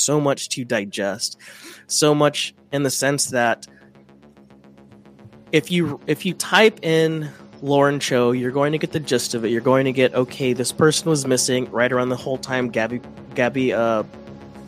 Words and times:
So 0.00 0.20
much 0.20 0.48
to 0.50 0.64
digest. 0.64 1.38
So 1.86 2.14
much 2.14 2.54
in 2.72 2.82
the 2.82 2.90
sense 2.90 3.26
that 3.26 3.66
if 5.52 5.70
you 5.70 6.00
if 6.06 6.24
you 6.24 6.34
type 6.34 6.80
in 6.82 7.30
Lauren 7.62 8.00
Cho, 8.00 8.32
you're 8.32 8.52
going 8.52 8.72
to 8.72 8.78
get 8.78 8.92
the 8.92 9.00
gist 9.00 9.34
of 9.34 9.44
it. 9.44 9.50
You're 9.50 9.60
going 9.60 9.84
to 9.84 9.92
get 9.92 10.14
okay, 10.14 10.52
this 10.52 10.72
person 10.72 11.10
was 11.10 11.26
missing 11.26 11.70
right 11.70 11.92
around 11.92 12.08
the 12.08 12.16
whole 12.16 12.38
time 12.38 12.70
Gabby 12.70 13.00
Gabby 13.34 13.72
uh 13.72 14.04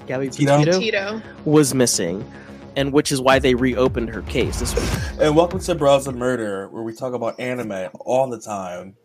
Gabby 0.06 0.28
Petito? 0.28 0.78
Petito. 0.78 1.22
was 1.44 1.74
missing. 1.74 2.28
And 2.74 2.92
which 2.92 3.12
is 3.12 3.20
why 3.20 3.38
they 3.38 3.54
reopened 3.54 4.08
her 4.08 4.22
case. 4.22 4.60
This 4.60 4.74
And 5.20 5.36
welcome 5.36 5.60
to 5.60 5.74
Bros 5.74 6.06
of 6.06 6.16
Murder, 6.16 6.68
where 6.68 6.82
we 6.82 6.94
talk 6.94 7.12
about 7.12 7.38
anime 7.38 7.90
all 8.00 8.30
the 8.30 8.40
time. 8.40 8.96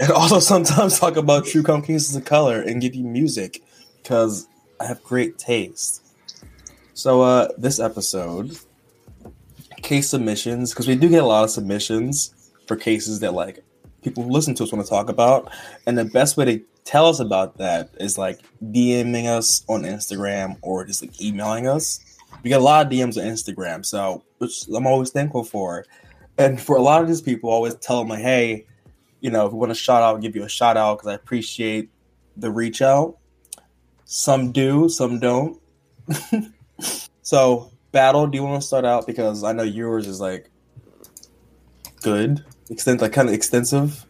and 0.00 0.10
also 0.12 0.38
sometimes 0.38 0.98
talk 0.98 1.16
about 1.16 1.46
true 1.46 1.62
crime 1.62 1.82
cases 1.82 2.14
of 2.14 2.24
color 2.24 2.60
and 2.60 2.80
give 2.80 2.94
you 2.94 3.04
music 3.04 3.62
because 4.02 4.46
I 4.80 4.86
have 4.86 5.02
great 5.02 5.38
taste. 5.38 6.04
So 6.94 7.22
uh 7.22 7.48
this 7.58 7.78
episode, 7.78 8.58
case 9.82 10.10
submissions, 10.10 10.72
because 10.72 10.88
we 10.88 10.96
do 10.96 11.08
get 11.08 11.22
a 11.22 11.26
lot 11.26 11.44
of 11.44 11.50
submissions 11.50 12.52
for 12.66 12.76
cases 12.76 13.20
that 13.20 13.34
like 13.34 13.64
people 14.02 14.22
who 14.22 14.30
listen 14.30 14.54
to 14.54 14.62
us 14.62 14.72
want 14.72 14.84
to 14.84 14.88
talk 14.88 15.08
about. 15.08 15.50
And 15.86 15.98
the 15.98 16.04
best 16.04 16.36
way 16.36 16.44
to 16.44 16.64
tell 16.84 17.06
us 17.06 17.18
about 17.18 17.58
that 17.58 17.90
is 17.98 18.16
like 18.16 18.40
DMing 18.62 19.26
us 19.26 19.64
on 19.68 19.82
Instagram 19.82 20.56
or 20.62 20.84
just 20.84 21.02
like 21.02 21.20
emailing 21.20 21.66
us. 21.66 22.00
We 22.42 22.50
get 22.50 22.60
a 22.60 22.64
lot 22.64 22.86
of 22.86 22.92
DMs 22.92 23.16
on 23.16 23.24
Instagram, 23.24 23.84
so 23.84 24.22
which 24.38 24.66
I'm 24.68 24.86
always 24.86 25.10
thankful 25.10 25.44
for. 25.44 25.84
And 26.38 26.60
for 26.60 26.76
a 26.76 26.82
lot 26.82 27.02
of 27.02 27.08
these 27.08 27.22
people, 27.22 27.50
I 27.50 27.54
always 27.54 27.74
tell 27.76 27.98
them 27.98 28.08
like, 28.08 28.20
hey, 28.20 28.66
you 29.20 29.30
know, 29.30 29.46
if 29.46 29.52
you 29.52 29.58
want 29.58 29.72
a 29.72 29.74
shout 29.74 30.02
out, 30.02 30.14
I'll 30.14 30.18
give 30.18 30.36
you 30.36 30.44
a 30.44 30.48
shout 30.48 30.76
out 30.76 30.98
because 30.98 31.08
I 31.08 31.14
appreciate 31.14 31.90
the 32.36 32.50
reach 32.50 32.82
out. 32.82 33.16
Some 34.06 34.52
do, 34.52 34.88
some 34.88 35.18
don't. 35.18 35.60
so, 37.22 37.72
battle, 37.90 38.28
do 38.28 38.36
you 38.36 38.44
want 38.44 38.62
to 38.62 38.66
start 38.66 38.84
out 38.84 39.04
because 39.06 39.42
I 39.42 39.52
know 39.52 39.64
yours 39.64 40.06
is 40.06 40.20
like 40.20 40.48
good, 42.02 42.44
extent 42.70 43.00
like 43.02 43.12
kind 43.12 43.28
of 43.28 43.34
extensive. 43.34 44.06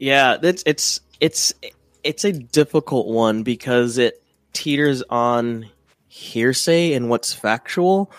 Yeah, 0.00 0.36
it's 0.42 0.64
it's 0.66 1.00
it's 1.20 1.54
it's 2.02 2.24
a 2.24 2.32
difficult 2.32 3.06
one 3.06 3.44
because 3.44 3.96
it 3.96 4.22
teeters 4.52 5.04
on 5.08 5.70
hearsay 6.16 6.94
and 6.94 7.10
what's 7.10 7.34
factual. 7.34 8.10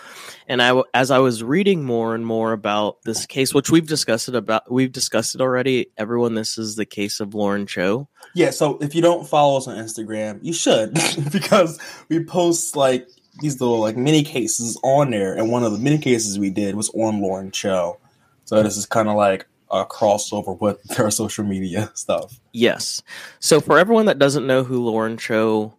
And 0.46 0.62
I, 0.62 0.80
as 0.94 1.10
I 1.10 1.18
was 1.18 1.42
reading 1.42 1.84
more 1.84 2.14
and 2.14 2.24
more 2.24 2.52
about 2.52 3.02
this 3.02 3.26
case, 3.26 3.52
which 3.52 3.70
we've 3.70 3.86
discussed 3.86 4.28
it 4.28 4.36
about, 4.36 4.70
we've 4.70 4.92
discussed 4.92 5.34
it 5.34 5.40
already. 5.40 5.90
Everyone, 5.98 6.34
this 6.34 6.56
is 6.56 6.76
the 6.76 6.86
case 6.86 7.18
of 7.18 7.34
Lauren 7.34 7.66
Cho. 7.66 8.08
Yeah, 8.34 8.50
so 8.50 8.78
if 8.78 8.94
you 8.94 9.02
don't 9.02 9.28
follow 9.28 9.58
us 9.58 9.66
on 9.66 9.76
Instagram, 9.76 10.38
you 10.42 10.52
should 10.52 10.94
because 11.32 11.80
we 12.08 12.24
post 12.24 12.76
like 12.76 13.08
these 13.40 13.60
little 13.60 13.80
like 13.80 13.96
mini 13.96 14.22
cases 14.22 14.78
on 14.84 15.10
there, 15.10 15.34
and 15.34 15.50
one 15.50 15.64
of 15.64 15.72
the 15.72 15.78
mini 15.78 15.98
cases 15.98 16.38
we 16.38 16.50
did 16.50 16.76
was 16.76 16.90
on 16.90 17.20
Lauren 17.20 17.50
Cho. 17.50 17.98
So 18.44 18.62
this 18.62 18.76
is 18.76 18.86
kind 18.86 19.08
of 19.08 19.16
like 19.16 19.46
a 19.70 19.84
crossover 19.84 20.58
with 20.58 20.82
their 20.96 21.10
social 21.10 21.44
media 21.44 21.90
stuff. 21.94 22.40
Yes. 22.52 23.02
So 23.40 23.60
for 23.60 23.78
everyone 23.78 24.06
that 24.06 24.18
doesn't 24.18 24.46
know 24.46 24.62
who 24.62 24.84
Lauren 24.84 25.16
Cho 25.16 25.74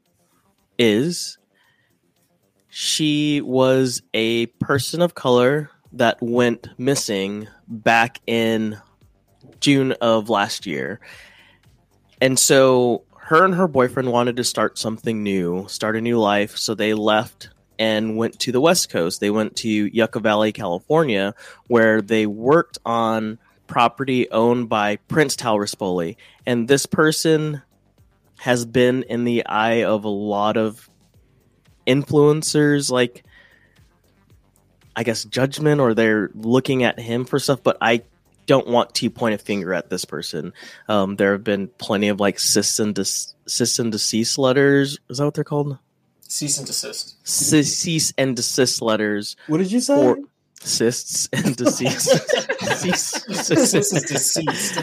is, 0.77 1.38
she 2.69 3.41
was 3.41 4.01
a 4.13 4.45
person 4.45 5.01
of 5.01 5.15
color 5.15 5.69
that 5.93 6.21
went 6.21 6.69
missing 6.77 7.47
back 7.67 8.21
in 8.27 8.79
June 9.59 9.91
of 9.93 10.29
last 10.29 10.65
year. 10.65 10.99
And 12.21 12.37
so 12.37 13.03
her 13.17 13.43
and 13.43 13.55
her 13.55 13.67
boyfriend 13.67 14.11
wanted 14.11 14.37
to 14.37 14.43
start 14.43 14.77
something 14.77 15.23
new, 15.23 15.67
start 15.67 15.95
a 15.95 16.01
new 16.01 16.19
life. 16.19 16.57
So 16.57 16.75
they 16.75 16.93
left 16.93 17.49
and 17.77 18.17
went 18.17 18.39
to 18.39 18.51
the 18.51 18.61
West 18.61 18.89
Coast. 18.89 19.19
They 19.19 19.29
went 19.29 19.55
to 19.57 19.69
Yucca 19.69 20.19
Valley, 20.19 20.51
California, 20.51 21.33
where 21.67 22.01
they 22.01 22.25
worked 22.25 22.77
on 22.85 23.39
property 23.67 24.29
owned 24.31 24.67
by 24.67 24.97
Prince 24.97 25.35
Tal 25.35 25.57
Rispoli. 25.57 26.17
And 26.45 26.67
this 26.67 26.85
person 26.85 27.61
has 28.39 28.65
been 28.65 29.03
in 29.03 29.25
the 29.25 29.45
eye 29.45 29.83
of 29.83 30.03
a 30.03 30.09
lot 30.09 30.57
of 30.57 30.88
influencers, 31.89 32.91
like 32.91 33.23
I 34.95 35.03
guess 35.03 35.23
judgment, 35.25 35.81
or 35.81 35.93
they're 35.93 36.29
looking 36.35 36.83
at 36.83 36.99
him 36.99 37.25
for 37.25 37.39
stuff. 37.39 37.63
But 37.63 37.77
I 37.81 38.03
don't 38.45 38.67
want 38.67 38.93
to 38.95 39.09
point 39.09 39.35
a 39.35 39.37
finger 39.37 39.73
at 39.73 39.89
this 39.89 40.05
person. 40.05 40.53
Um, 40.87 41.15
there 41.15 41.33
have 41.33 41.43
been 41.43 41.67
plenty 41.77 42.07
of 42.09 42.19
like 42.19 42.39
cease 42.39 42.79
and, 42.79 42.95
des- 42.95 43.03
cease 43.47 43.79
and 43.79 43.91
desist 43.91 44.37
letters. 44.37 44.99
Is 45.09 45.17
that 45.17 45.25
what 45.25 45.33
they're 45.33 45.43
called? 45.43 45.77
Cease 46.27 46.57
and 46.57 46.67
desist. 46.67 47.15
Ce- 47.23 47.65
cease 47.67 48.13
and 48.17 48.35
desist 48.35 48.81
letters 48.81 49.35
What 49.47 49.57
did 49.59 49.71
you 49.71 49.79
say? 49.79 49.95
or 50.03 50.17
cysts 50.61 51.29
and 51.33 51.55
deceased. 51.55 52.09
cease, 52.77 53.11
This 53.23 53.73
is 53.73 53.89
deceased. 54.03 54.75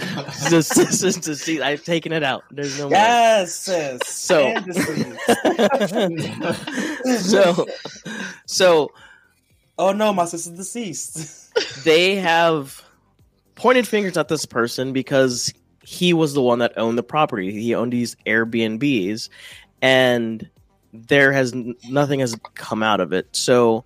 Cease 0.62 1.02
and 1.02 1.22
desist. 1.22 1.48
I've 1.62 1.84
taken 1.84 2.12
it 2.12 2.22
out. 2.22 2.44
There's 2.50 2.78
no 2.78 2.84
more. 2.84 2.92
yes, 2.92 3.54
sis. 3.54 4.00
So- 4.06 4.54
so 7.18 7.66
so 8.46 8.90
oh 9.78 9.92
no, 9.92 10.12
my 10.12 10.24
sister's 10.24 10.56
deceased. 10.56 11.84
they 11.84 12.16
have 12.16 12.82
pointed 13.54 13.86
fingers 13.86 14.16
at 14.16 14.28
this 14.28 14.44
person 14.46 14.92
because 14.92 15.52
he 15.84 16.12
was 16.12 16.34
the 16.34 16.42
one 16.42 16.58
that 16.58 16.72
owned 16.76 16.98
the 16.98 17.02
property 17.02 17.52
he 17.52 17.74
owned 17.74 17.92
these 17.92 18.16
airbnbs 18.26 19.28
and 19.80 20.48
there 20.92 21.32
has 21.32 21.54
nothing 21.88 22.20
has 22.20 22.36
come 22.54 22.82
out 22.82 23.00
of 23.00 23.12
it 23.12 23.28
so 23.32 23.84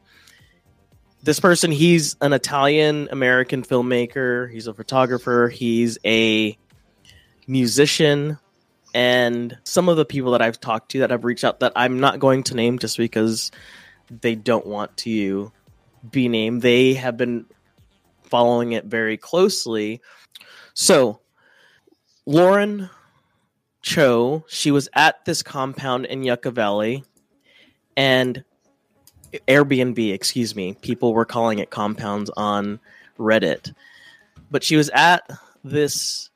this 1.22 1.41
person 1.41 1.70
he's 1.70 2.16
an 2.20 2.32
italian 2.32 3.08
american 3.12 3.62
filmmaker. 3.62 4.50
He's 4.50 4.66
a 4.66 4.75
photographer. 4.75 5.48
He's 5.48 5.98
a 6.04 6.56
musician. 7.47 8.38
And 8.92 9.56
some 9.64 9.88
of 9.88 9.97
the 9.97 10.04
people 10.04 10.32
that 10.32 10.42
i've 10.42 10.60
talked 10.60 10.91
to 10.92 11.00
that 11.00 11.10
have 11.10 11.25
reached 11.25 11.44
out 11.44 11.60
that 11.60 11.72
i'm 11.76 12.00
not 12.00 12.19
going 12.19 12.42
to 12.44 12.54
name 12.54 12.78
just 12.78 12.97
because 12.97 13.50
they 14.10 14.34
don't 14.34 14.66
want 14.66 14.97
to 14.98 15.53
be 16.10 16.28
named 16.28 16.62
they 16.62 16.94
have 16.94 17.16
been 17.16 17.47
following 18.22 18.72
it 18.72 18.84
very 18.84 19.16
closely. 19.16 20.00
So 20.75 21.20
lauren 22.26 22.91
cho 23.82 24.44
she 24.48 24.70
was 24.70 24.88
at 24.92 25.25
this 25.25 25.42
compound 25.42 26.04
in 26.04 26.22
yucca 26.22 26.50
valley 26.50 27.02
and 27.97 28.44
Airbnb, 29.49 30.13
excuse 30.13 30.55
me. 30.55 30.75
People 30.83 31.15
were 31.15 31.25
calling 31.25 31.59
it 31.59 31.71
compounds 31.71 32.31
on 32.37 32.81
Reddit. 33.19 33.75
But 34.51 34.65
she 34.65 34.77
was 34.77 34.91
at 34.91 35.29
this 35.63 36.31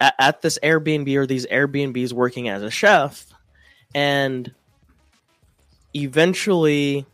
at, 0.00 0.14
at 0.18 0.42
this 0.42 0.58
Airbnb 0.62 1.14
or 1.16 1.26
these 1.26 1.46
Airbnbs 1.46 2.12
working 2.12 2.48
as 2.48 2.62
a 2.62 2.70
chef 2.70 3.26
and 3.94 4.52
eventually 5.94 7.06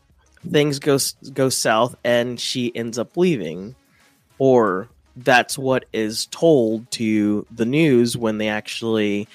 things 0.49 0.79
go 0.79 0.97
go 1.33 1.49
south 1.49 1.95
and 2.03 2.39
she 2.39 2.75
ends 2.75 2.97
up 2.97 3.15
leaving 3.15 3.75
or 4.39 4.89
that's 5.15 5.57
what 5.57 5.85
is 5.93 6.25
told 6.27 6.89
to 6.91 7.45
the 7.51 7.65
news 7.65 8.17
when 8.17 8.39
they 8.39 8.49
actually 8.49 9.27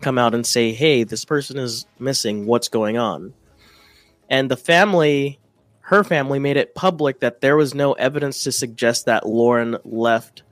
come 0.00 0.18
out 0.18 0.34
and 0.34 0.44
say 0.44 0.72
hey 0.72 1.04
this 1.04 1.24
person 1.24 1.58
is 1.58 1.86
missing 2.00 2.46
what's 2.46 2.68
going 2.68 2.98
on 2.98 3.32
and 4.28 4.50
the 4.50 4.56
family 4.56 5.38
her 5.88 6.04
family 6.04 6.38
made 6.38 6.58
it 6.58 6.74
public 6.74 7.20
that 7.20 7.40
there 7.40 7.56
was 7.56 7.74
no 7.74 7.94
evidence 7.94 8.44
to 8.44 8.52
suggest 8.52 9.06
that 9.06 9.26
Lauren 9.26 9.78
left 9.84 10.42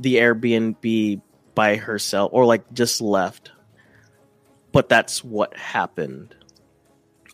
the 0.00 0.16
Airbnb 0.16 1.20
by 1.54 1.76
herself 1.76 2.30
or 2.32 2.46
like 2.46 2.72
just 2.72 3.02
left. 3.02 3.50
But 4.72 4.88
that's 4.88 5.22
what 5.22 5.54
happened 5.56 6.34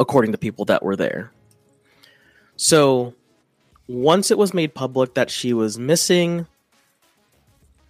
according 0.00 0.32
to 0.32 0.38
people 0.38 0.64
that 0.64 0.82
were 0.82 0.96
there. 0.96 1.30
So 2.56 3.14
once 3.86 4.32
it 4.32 4.38
was 4.38 4.52
made 4.52 4.74
public 4.74 5.14
that 5.14 5.30
she 5.30 5.52
was 5.52 5.78
missing, 5.78 6.48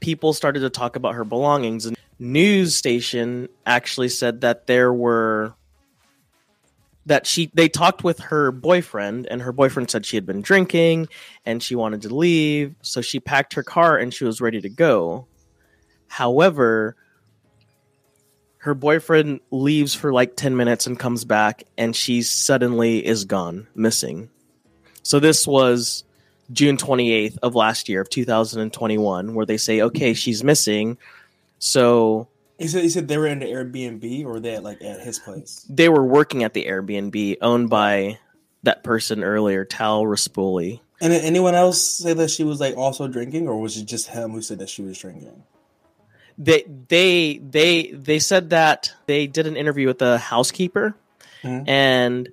people 0.01 0.35
started 0.35 0.61
to 0.61 0.71
talk 0.71 0.97
about 0.97 1.15
her 1.15 1.25
belongings 1.25 1.87
and 1.87 1.97
news 2.19 2.77
station 2.77 3.49
actually 3.65 4.11
said 4.11 4.43
that 4.43 4.67
there 4.67 4.93
were 4.93 5.55
that 7.07 7.27
she 7.27 7.51
they 7.55 7.69
talked 7.69 8.05
with 8.05 8.19
her 8.21 8.53
boyfriend 8.53 9.27
and 9.27 9.43
her 9.43 9.53
boyfriend 9.53 9.91
said 9.91 10.07
she 10.07 10.17
had 10.17 10.27
been 10.27 10.41
drinking 10.41 11.09
and 11.45 11.63
she 11.63 11.75
wanted 11.75 12.03
to 12.03 12.15
leave. 12.15 12.75
So 12.83 13.01
she 13.01 13.21
packed 13.21 13.55
her 13.55 13.63
car 13.63 13.99
and 13.99 14.15
she 14.15 14.25
was 14.25 14.41
ready 14.41 14.61
to 14.61 14.69
go. 14.69 15.27
However 16.09 16.97
her 18.59 18.75
boyfriend 18.75 19.41
leaves 19.51 19.93
for 19.93 20.13
like 20.13 20.37
10 20.37 20.57
minutes 20.57 20.87
and 20.87 20.97
comes 20.97 21.25
back 21.25 21.65
and 21.77 21.97
she 21.97 22.23
suddenly 22.23 23.05
is 23.05 23.25
gone 23.25 23.67
missing. 23.75 24.31
So 25.03 25.19
this 25.19 25.47
was 25.47 26.05
june 26.53 26.77
28th 26.77 27.39
of 27.43 27.55
last 27.55 27.89
year 27.89 28.03
of 28.03 28.11
2021 28.11 29.35
where 29.35 29.47
they 29.47 29.57
say 29.57 29.81
okay 29.81 30.15
she's 30.15 30.45
missing. 30.45 30.97
So 31.59 32.29
He 32.63 32.69
said 32.69 32.83
he 32.83 32.89
said 32.89 33.09
they 33.09 33.19
were 33.19 33.27
in 33.27 33.41
the 33.41 33.47
Airbnb 33.47 34.25
or 34.25 34.41
they 34.41 34.55
at 34.55 34.63
like 34.63 34.81
at 34.83 35.01
his 35.01 35.19
place. 35.19 35.67
they 35.69 35.89
were 35.89 36.05
working 36.05 36.43
at 36.45 36.55
the 36.55 36.65
airbnb 36.67 37.37
owned 37.43 37.69
by 37.71 38.19
that 38.63 38.83
person 38.85 39.23
earlier 39.25 39.65
tal 39.65 40.05
rispoli 40.05 40.81
And 41.01 41.13
did 41.13 41.25
anyone 41.25 41.55
else 41.55 41.81
say 41.83 42.13
that 42.15 42.31
she 42.31 42.45
was 42.45 42.61
like 42.61 42.77
also 42.77 43.09
drinking, 43.09 43.49
or 43.49 43.59
was 43.59 43.77
it 43.77 43.87
just 43.87 44.07
him 44.09 44.31
who 44.31 44.41
said 44.43 44.59
that 44.61 44.69
she 44.69 44.83
was 44.83 44.97
drinking? 44.99 45.43
they 46.39 46.65
they 46.89 47.39
they 47.39 47.91
they 47.91 48.19
said 48.19 48.51
that 48.51 48.93
they 49.07 49.27
did 49.27 49.47
an 49.47 49.57
interview 49.57 49.87
with 49.87 49.99
the 49.99 50.17
housekeeper 50.19 50.95
Mhm. 51.43 51.69
and 51.69 52.29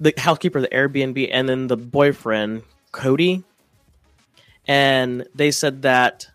the 0.00 0.12
housekeeper 0.16 0.58
of 0.58 0.62
the 0.64 0.74
Airbnb 0.74 1.28
and 1.30 1.48
then 1.48 1.68
the 1.68 1.76
boyfriend 1.76 2.62
Cody 2.90 3.44
and 4.66 5.26
they 5.34 5.50
said 5.50 5.82
that 5.82 6.26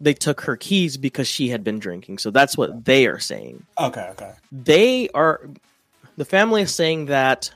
they 0.00 0.14
took 0.14 0.42
her 0.42 0.56
keys 0.56 0.96
because 0.96 1.26
she 1.26 1.48
had 1.48 1.64
been 1.64 1.78
drinking. 1.78 2.18
So 2.18 2.30
that's 2.30 2.56
what 2.56 2.84
they 2.84 3.06
are 3.06 3.18
saying. 3.18 3.64
Okay, 3.78 4.08
okay. 4.12 4.32
they 4.52 5.08
are 5.10 5.48
the 6.16 6.24
family 6.24 6.62
is 6.62 6.74
saying 6.74 7.06
that 7.06 7.52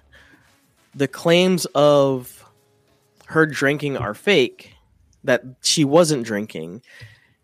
the 0.94 1.08
claims 1.08 1.66
of 1.66 2.44
her 3.26 3.46
drinking 3.46 3.96
are 3.96 4.14
fake 4.14 4.74
that 5.24 5.42
she 5.62 5.84
wasn't 5.84 6.24
drinking 6.24 6.82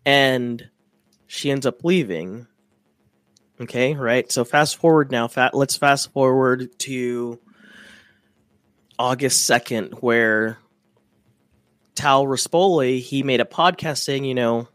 and 0.05 0.69
she 1.27 1.51
ends 1.51 1.65
up 1.65 1.83
leaving. 1.83 2.47
Okay 3.61 3.93
right? 3.93 4.31
So 4.31 4.43
fast 4.43 4.77
forward 4.77 5.11
now 5.11 5.27
fat 5.27 5.53
let's 5.53 5.77
fast 5.77 6.11
forward 6.11 6.77
to 6.79 7.39
august 8.99 9.47
2nd 9.47 9.93
where 10.01 10.57
tal 11.93 12.25
rispoli 12.25 12.99
he 12.99 13.21
made 13.21 13.39
a 13.39 13.45
podcast 13.45 13.99
saying 13.99 14.25
you 14.25 14.33
know 14.33 14.67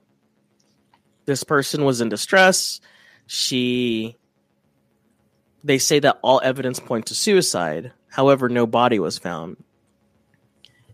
this 1.26 1.44
person 1.44 1.84
was 1.84 2.00
in 2.00 2.08
distress 2.08 2.80
she 3.26 4.16
they 5.64 5.78
say 5.78 6.00
that 6.00 6.18
all 6.22 6.40
evidence 6.42 6.80
points 6.80 7.08
to 7.08 7.14
suicide. 7.14 7.92
However, 8.08 8.48
no 8.48 8.66
body 8.66 8.98
was 8.98 9.18
found. 9.18 9.62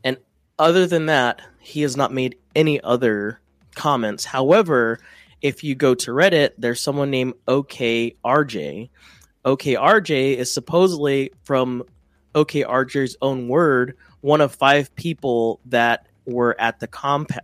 And 0.05 0.19
other 0.59 0.87
than 0.87 1.07
that, 1.07 1.41
he 1.59 1.83
has 1.83 1.97
not 1.97 2.13
made 2.13 2.37
any 2.55 2.81
other 2.81 3.41
comments. 3.75 4.25
However, 4.25 5.01
if 5.41 5.65
you 5.65 5.75
go 5.75 5.95
to 5.95 6.11
Reddit, 6.11 6.51
there's 6.59 6.81
someone 6.81 7.11
named 7.11 7.35
OKRJ. 7.47 8.91
OKRJ 9.45 10.37
is 10.37 10.53
supposedly 10.53 11.33
from 11.43 11.83
OKRJ's 12.35 13.17
own 13.23 13.49
word, 13.49 13.97
one 14.21 14.41
of 14.41 14.55
five 14.55 14.95
people 14.97 15.61
that 15.67 16.07
were 16.27 16.55
at 16.61 16.79
the 16.79 16.87
compound 16.87 17.43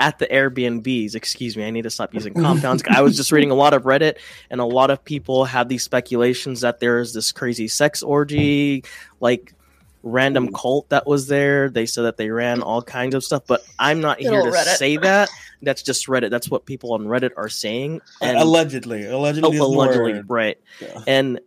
at 0.00 0.18
the 0.18 0.26
Airbnbs. 0.26 1.14
Excuse 1.14 1.56
me, 1.56 1.64
I 1.66 1.70
need 1.70 1.82
to 1.82 1.90
stop 1.90 2.14
using 2.14 2.34
compounds. 2.34 2.82
I 2.88 3.02
was 3.02 3.16
just 3.16 3.32
reading 3.32 3.50
a 3.50 3.54
lot 3.54 3.74
of 3.74 3.82
Reddit, 3.82 4.18
and 4.50 4.60
a 4.60 4.64
lot 4.64 4.90
of 4.90 5.04
people 5.04 5.44
have 5.44 5.68
these 5.68 5.82
speculations 5.82 6.60
that 6.62 6.80
there 6.80 7.00
is 7.00 7.12
this 7.12 7.32
crazy 7.32 7.68
sex 7.68 8.02
orgy, 8.02 8.84
like 9.20 9.54
random 10.02 10.52
cult 10.52 10.88
that 10.90 11.06
was 11.06 11.26
there. 11.26 11.68
They 11.68 11.86
said 11.86 12.02
that 12.02 12.16
they 12.16 12.30
ran 12.30 12.62
all 12.62 12.82
kinds 12.82 13.14
of 13.14 13.24
stuff, 13.24 13.42
but 13.46 13.64
I'm 13.78 14.00
not 14.00 14.18
Good 14.18 14.30
here 14.30 14.42
to 14.42 14.50
Reddit. 14.50 14.76
say 14.76 14.96
that. 14.98 15.28
That's 15.62 15.82
just 15.82 16.06
Reddit. 16.06 16.30
That's 16.30 16.48
what 16.48 16.66
people 16.66 16.92
on 16.92 17.06
Reddit 17.06 17.32
are 17.36 17.48
saying. 17.48 18.00
And 18.22 18.36
allegedly, 18.38 19.04
allegedly, 19.06 19.58
Oh, 19.58 19.64
allegedly, 19.66 20.22
right. 20.28 20.56
Yeah. 20.80 21.00
And 21.08 21.40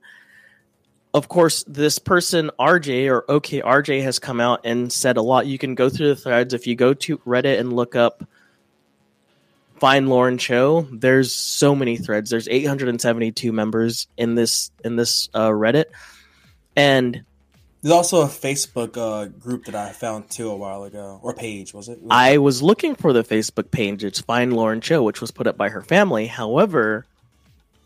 of 1.13 1.27
course, 1.30 1.63
this 1.68 2.00
person, 2.00 2.51
RJ 2.59 3.09
or 3.09 3.24
OK 3.30 3.62
RJ, 3.62 4.04
has 4.04 4.19
come 4.19 4.39
out 4.39 4.62
and 4.65 4.92
said 4.92 5.18
a 5.18 5.21
lot. 5.21 5.45
You 5.47 5.57
can 5.57 5.75
go 5.75 5.89
through 5.89 6.09
the 6.09 6.15
threads. 6.15 6.54
If 6.54 6.68
you 6.68 6.75
go 6.75 6.94
to 6.94 7.18
Reddit 7.19 7.59
and 7.59 7.74
look 7.74 7.95
up 7.95 8.24
Find 9.81 10.10
Lauren 10.10 10.38
Cho, 10.38 10.88
there's 10.92 11.33
so 11.33 11.74
many 11.74 11.98
threads. 11.98 12.30
There's 12.30 12.48
872 12.48 13.51
members 13.51 14.06
in 14.16 14.36
this 14.36 14.69
in 14.86 14.95
this 14.95 15.28
uh, 15.33 15.50
Reddit. 15.50 15.86
And 16.75 17.24
There's 17.81 17.92
also 17.92 18.22
a 18.22 18.28
Facebook 18.28 18.95
uh, 18.95 19.25
group 19.25 19.66
that 19.66 19.74
I 19.74 19.92
found 19.92 20.30
too 20.30 20.51
a 20.51 20.56
while 20.56 20.83
ago, 20.83 21.19
or 21.24 21.33
page 21.33 21.74
was 21.74 21.89
it? 21.89 21.98
I 22.12 22.38
was 22.38 22.62
looking 22.62 22.94
for 22.94 23.12
the 23.12 23.24
Facebook 23.24 23.72
page. 23.72 24.04
It's 24.04 24.22
Find 24.22 24.54
Lauren 24.54 24.81
Cho, 24.81 25.01
which 25.01 25.19
was 25.19 25.31
put 25.31 25.48
up 25.48 25.57
by 25.57 25.69
her 25.69 25.81
family. 25.81 26.28
However, 26.28 27.07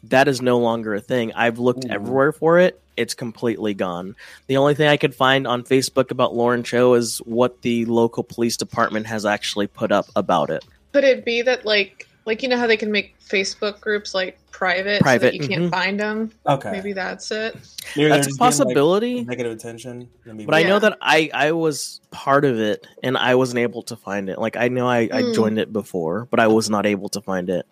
that 0.04 0.28
is 0.28 0.42
no 0.42 0.58
longer 0.58 0.96
a 0.96 1.00
thing. 1.00 1.32
I've 1.32 1.60
looked 1.60 1.86
Ooh. 1.86 1.92
everywhere 1.92 2.34
for 2.34 2.60
it. 2.60 2.78
It's 2.98 3.14
completely 3.14 3.74
gone. 3.74 4.18
The 4.48 4.58
only 4.58 4.76
thing 4.76 4.90
I 4.90 4.98
could 4.98 5.16
find 5.16 5.48
on 5.48 5.64
Facebook 5.64 6.12
about 6.12 6.36
Lauren 6.36 6.64
Cho 6.64 6.96
is 6.96 7.20
what 7.20 7.62
the 7.62 7.86
local 7.86 8.24
police 8.24 8.58
department 8.58 9.08
has 9.08 9.26
actually 9.26 9.68
put 9.68 9.94
up 9.94 10.08
about 10.14 10.50
it. 10.50 10.66
Could 10.96 11.04
it 11.04 11.26
be 11.26 11.42
that 11.42 11.66
like 11.66 12.08
like 12.26 12.42
you 12.42 12.48
know 12.48 12.58
how 12.58 12.68
they 12.68 12.78
can 12.78 12.90
make 12.90 13.20
Facebook 13.20 13.82
groups 13.82 14.14
like 14.16 14.40
private, 14.50 15.00
so 15.00 15.04
Private, 15.04 15.34
that 15.34 15.34
you 15.34 15.46
can't 15.46 15.64
mhm. 15.66 15.70
find 15.70 16.00
them? 16.00 16.32
okay. 16.48 16.72
Maybe 16.72 16.94
that's 16.94 17.30
it. 17.32 17.54
Maybe 17.98 18.08
That's 18.08 18.28
a 18.28 18.30
just 18.30 18.30
getting, 18.30 18.32
like, 18.32 18.38
possibility. 18.40 19.24
negative 19.26 19.52
attention. 19.52 20.08
Maybe- 20.24 20.46
But 20.46 20.56
I 20.56 20.64
know 20.64 20.80
that 20.80 20.98
I 21.02 21.30
I 21.34 21.52
was 21.52 22.00
part 22.12 22.46
of 22.46 22.58
it 22.62 22.88
and 23.04 23.18
I 23.18 23.36
wasn't 23.36 23.60
able 23.60 23.82
to 23.84 23.98
find 23.98 24.30
it. 24.30 24.40
Like 24.40 24.56
I 24.56 24.70
know 24.70 24.88
I, 24.88 25.10
I 25.12 25.22
Hmm. 25.24 25.34
joined 25.34 25.60
it 25.60 25.74
before, 25.74 26.30
but 26.32 26.40
I 26.40 26.48
was 26.48 26.70
not 26.70 26.86
able 26.86 27.10
to 27.10 27.20
find 27.20 27.50
it. 27.50 27.66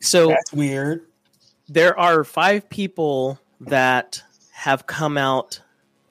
So 0.00 0.28
that's 0.28 0.54
weird. 0.54 1.02
there 1.68 1.98
are 2.00 2.24
five 2.24 2.70
people 2.70 3.38
that 3.60 4.22
have 4.52 4.86
come 4.86 5.18
out 5.18 5.60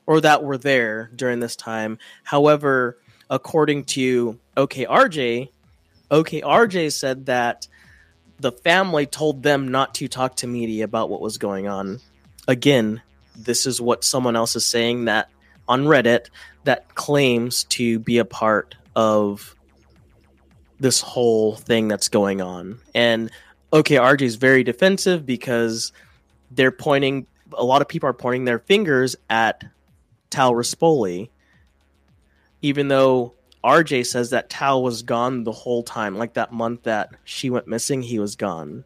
or 0.06 0.22
that 0.22 0.44
were 0.44 0.60
there 0.60 1.10
during 1.16 1.40
this 1.40 1.56
time. 1.56 1.98
However, 2.24 3.00
according 3.32 3.86
to 3.86 4.38
OKRJ, 4.56 5.50
OKRJ 6.12 6.92
said 6.92 7.28
that 7.28 7.68
the 8.40 8.52
family 8.52 9.06
told 9.06 9.44
them 9.44 9.70
not 9.70 9.96
to 9.96 10.08
talk 10.08 10.36
to 10.38 10.48
media 10.48 10.84
about 10.84 11.10
what 11.10 11.22
was 11.22 11.38
going 11.38 11.68
on. 11.68 12.00
Again, 12.48 13.02
this 13.36 13.66
is 13.66 13.80
what 13.80 14.04
someone 14.04 14.36
else 14.36 14.56
is 14.56 14.66
saying 14.66 15.06
that 15.06 15.30
on 15.68 15.86
Reddit 15.86 16.28
that 16.64 16.94
claims 16.96 17.64
to 17.66 18.00
be 18.00 18.18
a 18.18 18.26
part 18.26 18.76
of 18.96 19.56
this 20.80 21.00
whole 21.00 21.56
thing 21.56 21.88
that's 21.88 22.10
going 22.10 22.42
on. 22.42 22.80
And 22.94 23.32
OKRJ 23.72 24.22
is 24.22 24.36
very 24.36 24.64
defensive 24.64 25.26
because 25.26 25.94
they're 26.50 26.72
pointing 26.72 27.28
a 27.54 27.64
lot 27.64 27.82
of 27.82 27.88
people 27.88 28.10
are 28.10 28.14
pointing 28.14 28.46
their 28.46 28.60
fingers 28.60 29.16
at 29.30 29.64
Tal 30.30 30.54
Rispoli, 30.54 31.30
even 32.62 32.88
though 32.88 33.34
RJ 33.64 34.08
says 34.08 34.32
that 34.32 34.50
Tal 34.50 34.82
was 34.82 35.04
gone 35.04 35.44
the 35.44 35.52
whole 35.52 35.84
time, 35.84 36.18
like 36.18 36.34
that 36.34 36.52
month 36.52 36.84
that 36.84 37.10
she 37.24 37.50
went 37.50 37.68
missing, 37.68 38.02
he 38.02 38.20
was 38.20 38.36
gone. 38.36 38.84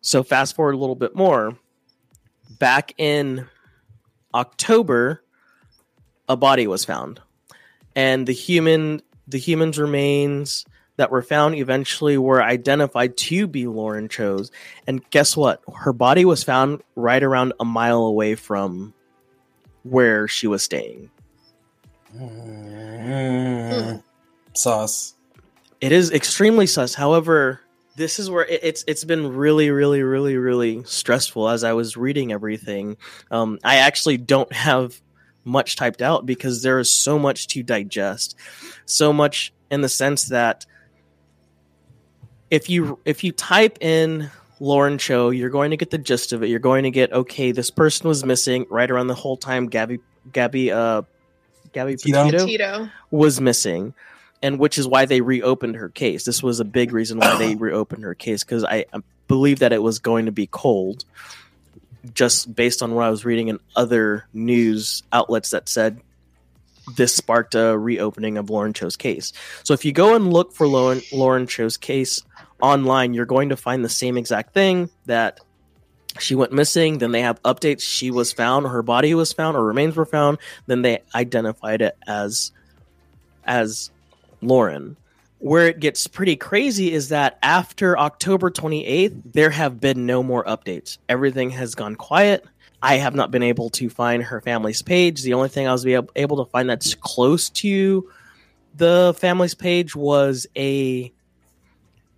So 0.00 0.22
fast 0.22 0.54
forward 0.54 0.74
a 0.74 0.78
little 0.78 0.94
bit 0.94 1.16
more. 1.16 1.58
Back 2.58 2.92
in 2.98 3.48
October, 4.34 5.22
a 6.28 6.36
body 6.36 6.66
was 6.66 6.84
found. 6.84 7.20
And 7.96 8.26
the 8.26 8.32
human 8.32 9.00
the 9.26 9.38
human's 9.38 9.78
remains 9.78 10.66
that 10.96 11.10
were 11.10 11.22
found 11.22 11.54
eventually 11.54 12.18
were 12.18 12.42
identified 12.42 13.16
to 13.16 13.46
be 13.46 13.66
Lauren 13.66 14.08
Cho's. 14.08 14.50
And 14.86 15.08
guess 15.10 15.36
what? 15.36 15.62
Her 15.74 15.92
body 15.92 16.24
was 16.24 16.44
found 16.44 16.82
right 16.94 17.22
around 17.22 17.52
a 17.58 17.64
mile 17.64 18.02
away 18.02 18.34
from 18.34 18.94
where 19.82 20.28
she 20.28 20.46
was 20.46 20.62
staying. 20.62 21.10
Mm, 22.16 24.02
Sauce. 24.54 25.14
It 25.80 25.92
is 25.92 26.10
extremely 26.12 26.66
sus. 26.66 26.94
However, 26.94 27.60
this 27.96 28.18
is 28.18 28.30
where 28.30 28.44
it, 28.44 28.60
it's 28.62 28.84
it's 28.86 29.04
been 29.04 29.34
really, 29.34 29.70
really, 29.70 30.02
really, 30.02 30.36
really 30.36 30.84
stressful 30.84 31.48
as 31.48 31.64
I 31.64 31.72
was 31.72 31.96
reading 31.96 32.32
everything. 32.32 32.96
Um, 33.30 33.58
I 33.64 33.76
actually 33.76 34.16
don't 34.16 34.52
have 34.52 35.00
much 35.44 35.76
typed 35.76 36.02
out 36.02 36.24
because 36.24 36.62
there 36.62 36.78
is 36.78 36.92
so 36.92 37.18
much 37.18 37.48
to 37.48 37.62
digest. 37.62 38.36
So 38.86 39.12
much 39.12 39.52
in 39.70 39.82
the 39.82 39.88
sense 39.88 40.26
that 40.28 40.66
if 42.50 42.70
you 42.70 42.98
if 43.04 43.24
you 43.24 43.32
type 43.32 43.78
in 43.80 44.30
Lauren 44.60 44.98
Cho, 44.98 45.30
you're 45.30 45.50
going 45.50 45.70
to 45.70 45.76
get 45.76 45.90
the 45.90 45.98
gist 45.98 46.32
of 46.32 46.42
it. 46.42 46.48
You're 46.48 46.60
going 46.60 46.84
to 46.84 46.90
get 46.90 47.12
okay, 47.12 47.52
this 47.52 47.70
person 47.70 48.08
was 48.08 48.24
missing 48.24 48.66
right 48.70 48.90
around 48.90 49.08
the 49.08 49.14
whole 49.14 49.36
time 49.36 49.66
Gabby 49.66 49.98
Gabby 50.32 50.72
uh 50.72 51.02
Gabby 51.74 51.96
Petito? 51.96 52.46
Petito 52.46 52.88
was 53.10 53.40
missing 53.40 53.92
and 54.42 54.58
which 54.58 54.78
is 54.78 54.86
why 54.88 55.04
they 55.04 55.20
reopened 55.20 55.76
her 55.76 55.90
case 55.90 56.24
this 56.24 56.42
was 56.42 56.60
a 56.60 56.64
big 56.64 56.92
reason 56.92 57.18
why 57.18 57.36
they 57.36 57.54
reopened 57.56 58.02
her 58.02 58.14
case 58.14 58.42
because 58.42 58.64
I, 58.64 58.86
I 58.92 59.02
believe 59.28 59.58
that 59.58 59.72
it 59.72 59.82
was 59.82 59.98
going 59.98 60.26
to 60.26 60.32
be 60.32 60.46
cold 60.46 61.04
just 62.12 62.54
based 62.54 62.82
on 62.82 62.94
what 62.94 63.04
I 63.04 63.10
was 63.10 63.24
reading 63.24 63.48
in 63.48 63.58
other 63.74 64.26
news 64.32 65.02
outlets 65.12 65.50
that 65.50 65.68
said 65.68 66.00
this 66.96 67.14
sparked 67.14 67.54
a 67.54 67.76
reopening 67.76 68.36
of 68.36 68.50
Lauren 68.50 68.72
Cho's 68.72 68.96
case. 68.96 69.32
So 69.62 69.72
if 69.72 69.84
you 69.84 69.92
go 69.92 70.14
and 70.14 70.32
look 70.32 70.52
for 70.52 70.68
Lauren, 70.68 71.00
Lauren 71.12 71.46
Cho's 71.46 71.76
case 71.76 72.22
online, 72.60 73.14
you're 73.14 73.26
going 73.26 73.48
to 73.50 73.56
find 73.56 73.84
the 73.84 73.88
same 73.88 74.18
exact 74.18 74.52
thing 74.52 74.90
that 75.06 75.40
she 76.18 76.34
went 76.34 76.52
missing. 76.52 76.98
Then 76.98 77.12
they 77.12 77.22
have 77.22 77.42
updates. 77.42 77.82
She 77.82 78.10
was 78.10 78.32
found, 78.32 78.66
her 78.66 78.82
body 78.82 79.14
was 79.14 79.32
found, 79.32 79.56
or 79.56 79.64
remains 79.64 79.96
were 79.96 80.06
found. 80.06 80.38
Then 80.66 80.82
they 80.82 81.02
identified 81.14 81.82
it 81.82 81.96
as 82.06 82.52
as 83.44 83.90
Lauren. 84.40 84.96
Where 85.38 85.68
it 85.68 85.80
gets 85.80 86.06
pretty 86.06 86.36
crazy 86.36 86.92
is 86.92 87.10
that 87.10 87.38
after 87.42 87.98
October 87.98 88.50
28th, 88.50 89.20
there 89.32 89.50
have 89.50 89.78
been 89.78 90.06
no 90.06 90.22
more 90.22 90.42
updates. 90.44 90.96
Everything 91.08 91.50
has 91.50 91.74
gone 91.74 91.96
quiet. 91.96 92.46
I 92.80 92.96
have 92.96 93.14
not 93.14 93.30
been 93.30 93.42
able 93.42 93.70
to 93.70 93.90
find 93.90 94.22
her 94.22 94.40
family's 94.40 94.82
page. 94.82 95.22
The 95.22 95.34
only 95.34 95.48
thing 95.48 95.68
I 95.68 95.72
was 95.72 95.86
able 95.86 96.44
to 96.44 96.50
find 96.50 96.68
that's 96.70 96.94
close 96.94 97.50
to 97.50 98.10
the 98.76 99.14
family's 99.18 99.54
page 99.54 99.94
was 99.94 100.46
a 100.56 101.12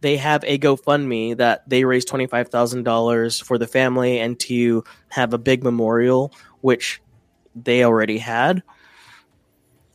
they 0.01 0.17
have 0.17 0.45
a 0.45 0.59
GoFundMe 0.59 1.37
that 1.37 1.69
they 1.69 1.85
raised 1.85 2.09
twenty 2.09 2.27
five 2.27 2.49
thousand 2.49 2.85
dollars 2.85 3.41
for 3.41 3.59
the 3.59 3.67
family 3.67 4.19
and 4.19 4.39
to 4.41 4.85
have 5.09 5.33
a 5.33 5.39
big 5.39 5.65
memorial, 5.65 6.33
which 6.61 7.01
they 7.55 7.85
already 7.85 8.19
had. 8.19 8.63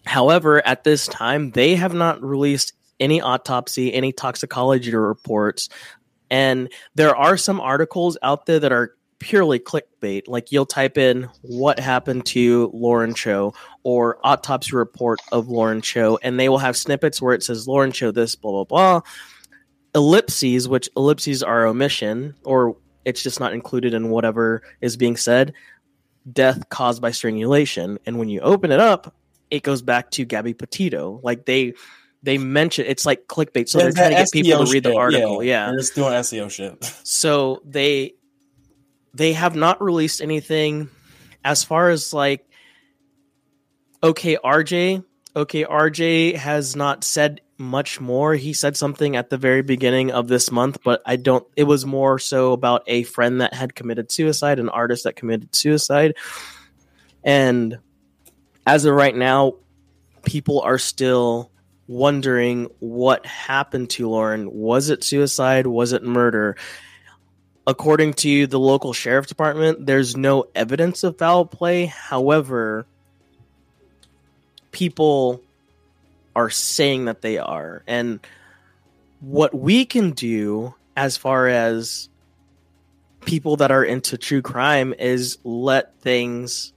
However, 0.06 0.66
at 0.66 0.84
this 0.84 1.08
time, 1.08 1.52
they 1.52 1.76
have 1.76 1.94
not 1.94 2.22
released 2.24 2.74
any 3.00 3.22
autopsy, 3.22 3.94
any 3.94 4.12
toxicology 4.12 4.96
reports, 4.96 5.70
and 6.30 6.72
there 6.96 7.16
are 7.16 7.38
some 7.38 7.60
articles 7.62 8.18
out 8.24 8.46
there 8.46 8.60
that 8.60 8.72
are 8.72 8.96
purely 9.22 9.60
clickbait. 9.60 10.24
Like 10.28 10.52
you'll 10.52 10.66
type 10.66 10.98
in 10.98 11.30
what 11.44 11.80
happened 11.80 12.26
to 12.28 12.72
Lauren 12.74 13.14
Cho 13.14 13.54
or 13.84 14.18
autopsy 14.24 14.76
report 14.76 15.20
of 15.32 15.48
Lauren 15.48 15.82
Cho, 15.82 16.20
and 16.24 16.40
they 16.40 16.50
will 16.50 16.58
have 16.58 16.76
snippets 16.76 17.22
where 17.22 17.34
it 17.34 17.44
says 17.44 17.68
Lauren 17.68 17.92
Cho 17.92 18.12
this, 18.12 18.36
blah, 18.36 18.52
blah, 18.52 18.64
blah. 18.64 19.02
Ellipses, 19.94 20.68
which 20.68 20.90
ellipses 20.96 21.44
are 21.44 21.66
omission, 21.66 22.36
or 22.44 22.78
it's 23.06 23.24
just 23.24 23.40
not 23.40 23.54
included 23.54 23.94
in 23.94 24.10
whatever 24.10 24.64
is 24.82 24.98
being 24.98 25.18
said. 25.18 25.54
Death 26.32 26.70
caused 26.70 27.02
by 27.02 27.12
strangulation. 27.12 27.98
And 28.06 28.20
when 28.20 28.30
you 28.30 28.40
open 28.42 28.72
it 28.72 28.80
up, 28.80 29.14
it 29.50 29.64
goes 29.64 29.82
back 29.82 30.12
to 30.12 30.26
Gabby 30.26 30.54
Petito. 30.54 31.20
Like 31.24 31.46
they 31.46 31.74
they 32.24 32.38
mention 32.38 32.86
it's 32.88 33.06
like 33.06 33.28
clickbait, 33.28 33.68
so 33.68 33.80
Yeah, 33.80 33.86
they're 33.86 33.94
trying 33.94 34.10
to 34.12 34.16
get 34.18 34.32
people 34.32 34.66
to 34.66 34.72
read 34.72 34.84
the 34.84 34.92
shit, 34.92 34.98
article. 34.98 35.44
Yeah, 35.44 35.68
They're 35.68 35.78
just 35.78 35.96
doing 35.96 36.14
SEO 36.14 36.50
shit. 36.50 36.84
so 37.04 37.62
they 37.66 38.14
they 39.14 39.34
have 39.34 39.56
not 39.56 39.82
released 39.82 40.22
anything 40.22 40.90
as 41.44 41.64
far 41.64 41.90
as 41.90 42.14
like 42.14 42.48
okay 44.04 44.38
rj 44.44 45.04
okay 45.36 45.64
rj 45.64 46.36
has 46.36 46.76
not 46.76 47.04
said 47.04 47.42
much 47.62 48.02
more. 48.02 48.36
He 48.36 48.52
said 48.54 48.76
something 48.76 49.16
at 49.16 49.30
the 49.30 49.38
very 49.38 49.62
beginning 49.62 50.12
of 50.12 50.28
this 50.28 50.52
month 50.52 50.80
but 50.84 51.02
i 51.06 51.16
don't 51.16 51.46
it 51.56 51.64
was 51.64 51.86
more 51.86 52.20
so 52.20 52.52
about 52.54 52.84
a 52.88 53.04
friend 53.04 53.42
that 53.42 53.54
had 53.54 53.76
committed 53.76 54.12
suicide 54.12 54.60
an 54.60 54.70
artist 54.70 55.04
that 55.04 55.16
committed 55.16 55.56
suicide. 55.56 56.16
And 57.24 57.78
as 58.66 58.86
of 58.86 58.96
right 58.96 59.16
now 59.16 59.56
people 60.24 60.62
are 60.62 60.78
still 60.78 61.52
wondering 61.88 62.70
what 62.80 63.26
happened 63.26 63.90
to 63.92 64.10
lauren. 64.10 64.52
Was 64.52 64.90
it 64.90 65.04
suicide? 65.04 65.68
Was 65.68 65.94
it 65.94 66.04
murder? 66.04 66.56
According 67.68 68.14
to 68.16 68.48
the 68.48 68.60
local 68.60 68.94
sheriff 68.94 69.28
department, 69.28 69.86
there's 69.86 70.18
no 70.18 70.46
evidence 70.56 71.04
of 71.04 71.18
foul 71.18 71.46
play. 71.46 71.86
However, 71.86 72.88
people 74.72 75.44
are 76.36 76.50
saying 76.50 77.06
that 77.06 77.22
they 77.22 77.38
are. 77.38 77.84
And 77.88 78.20
what 79.20 79.54
we 79.54 79.86
can 79.86 80.12
do 80.12 80.74
as 80.96 81.18
far 81.18 81.48
as 81.48 82.10
people 83.26 83.58
that 83.58 83.72
are 83.72 83.84
into 83.84 84.18
true 84.18 84.42
crime 84.42 84.94
is 84.98 85.38
let 85.44 86.00
things 86.02 86.74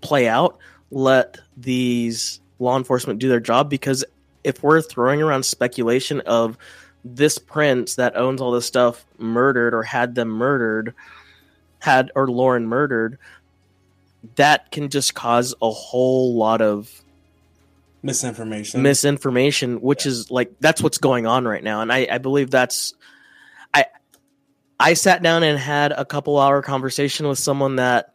play 0.00 0.28
out, 0.28 0.58
let 0.90 1.38
these 1.56 2.40
law 2.58 2.76
enforcement 2.76 3.18
do 3.18 3.28
their 3.28 3.40
job 3.40 3.68
because 3.68 4.04
if 4.44 4.62
we're 4.62 4.80
throwing 4.80 5.20
around 5.20 5.44
speculation 5.44 6.20
of 6.22 6.56
this 7.04 7.38
prince 7.38 7.96
that 7.96 8.16
owns 8.16 8.40
all 8.40 8.52
this 8.52 8.66
stuff 8.66 9.04
murdered 9.18 9.74
or 9.74 9.82
had 9.82 10.14
them 10.14 10.28
murdered, 10.28 10.94
had 11.80 12.10
or 12.14 12.28
Lauren 12.28 12.66
murdered, 12.66 13.18
that 14.36 14.70
can 14.70 14.88
just 14.88 15.14
cause 15.14 15.54
a 15.62 15.70
whole 15.70 16.34
lot 16.34 16.60
of 16.60 16.97
Misinformation. 18.02 18.82
misinformation, 18.82 19.80
which 19.80 20.06
is 20.06 20.30
like 20.30 20.52
that's 20.60 20.82
what's 20.82 20.98
going 20.98 21.26
on 21.26 21.46
right 21.46 21.62
now. 21.62 21.80
And 21.80 21.92
I, 21.92 22.06
I 22.10 22.18
believe 22.18 22.50
that's 22.50 22.94
I 23.74 23.86
I 24.78 24.94
sat 24.94 25.22
down 25.22 25.42
and 25.42 25.58
had 25.58 25.92
a 25.92 26.04
couple 26.04 26.38
hour 26.38 26.62
conversation 26.62 27.26
with 27.26 27.38
someone 27.38 27.76
that 27.76 28.12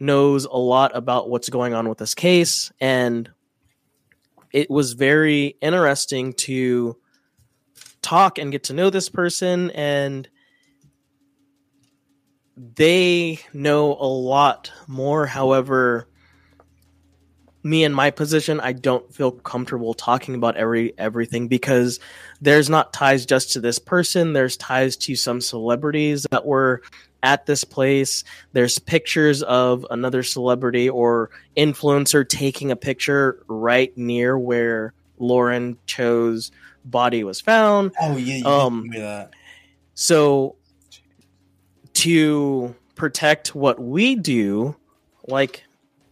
knows 0.00 0.44
a 0.44 0.56
lot 0.56 0.96
about 0.96 1.28
what's 1.28 1.48
going 1.48 1.74
on 1.74 1.88
with 1.88 1.98
this 1.98 2.14
case 2.14 2.72
and 2.80 3.30
it 4.52 4.70
was 4.70 4.92
very 4.92 5.56
interesting 5.60 6.32
to 6.32 6.96
talk 8.00 8.38
and 8.38 8.52
get 8.52 8.64
to 8.64 8.72
know 8.72 8.90
this 8.90 9.08
person 9.08 9.70
and 9.72 10.28
they 12.56 13.40
know 13.52 13.96
a 13.98 14.06
lot 14.06 14.72
more 14.86 15.26
however 15.26 16.08
me 17.62 17.82
in 17.84 17.92
my 17.92 18.10
position 18.10 18.60
i 18.60 18.72
don't 18.72 19.12
feel 19.12 19.32
comfortable 19.32 19.92
talking 19.92 20.34
about 20.34 20.56
every 20.56 20.96
everything 20.98 21.48
because 21.48 21.98
there's 22.40 22.70
not 22.70 22.92
ties 22.92 23.26
just 23.26 23.52
to 23.54 23.60
this 23.60 23.78
person. 23.80 24.32
There's 24.32 24.56
ties 24.56 24.96
to 24.98 25.16
some 25.16 25.40
celebrities 25.40 26.24
that 26.30 26.46
were 26.46 26.82
at 27.22 27.46
this 27.46 27.64
place. 27.64 28.22
There's 28.52 28.78
pictures 28.78 29.42
of 29.42 29.84
another 29.90 30.22
celebrity 30.22 30.88
or 30.88 31.30
influencer 31.56 32.28
taking 32.28 32.70
a 32.70 32.76
picture 32.76 33.42
right 33.48 33.96
near 33.98 34.38
where 34.38 34.92
lauren 35.18 35.78
cho's 35.86 36.52
body 36.84 37.24
was 37.24 37.40
found. 37.40 37.90
Oh 38.00 38.16
yeah, 38.16 38.36
you 38.36 38.46
Um, 38.46 38.88
me 38.88 39.00
that. 39.00 39.30
so 39.94 40.54
to 41.94 42.74
protect 42.94 43.54
what 43.54 43.80
we 43.80 44.14
do, 44.14 44.76
like 45.26 45.64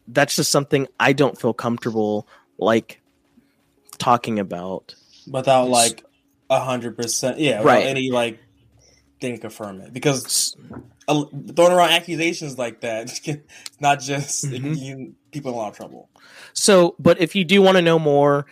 that's 0.08 0.36
just 0.36 0.50
something 0.50 0.86
I 1.00 1.12
don't 1.12 1.40
feel 1.40 1.52
comfortable 1.52 2.26
like 2.58 3.00
talking 3.98 4.38
about. 4.38 4.94
without 5.26 5.68
like 5.68 6.04
a 6.50 6.60
hundred 6.60 6.96
percent, 6.96 7.38
yeah, 7.38 7.58
without 7.58 7.64
Right. 7.64 7.86
any 7.86 8.10
like 8.10 8.38
thing 9.20 9.34
to 9.34 9.40
confirm 9.40 9.80
it 9.80 9.92
because 9.92 10.54
uh, 11.08 11.24
throwing 11.54 11.72
around 11.72 11.90
accusations 11.90 12.58
like 12.58 12.80
that 12.82 13.10
not 13.80 14.00
just 14.00 14.44
it 14.44 14.60
can 14.60 14.74
Mhm. 14.74 14.78
you- 14.78 15.14
people 15.32 15.50
in 15.52 15.56
a 15.56 15.58
lot 15.60 15.70
of 15.70 15.76
trouble. 15.76 16.08
So, 16.52 16.94
but 16.98 17.20
if 17.20 17.34
you 17.34 17.44
do 17.44 17.60
want 17.62 17.76
to 17.76 17.82
know 17.82 17.98
more 17.98 18.46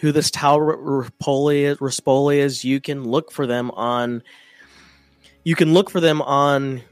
who 0.00 0.12
this 0.12 0.30
Tal 0.30 0.58
Rapoli 0.58 1.60
is, 1.62 1.78
Rispoli 1.78 2.36
is, 2.36 2.64
you 2.64 2.80
can 2.80 3.04
look 3.04 3.32
for 3.32 3.46
them 3.46 3.70
on 3.72 4.22
you 5.44 5.54
can 5.54 5.72
look 5.72 5.88
for 5.90 6.00
them 6.00 6.20
on 6.22 6.82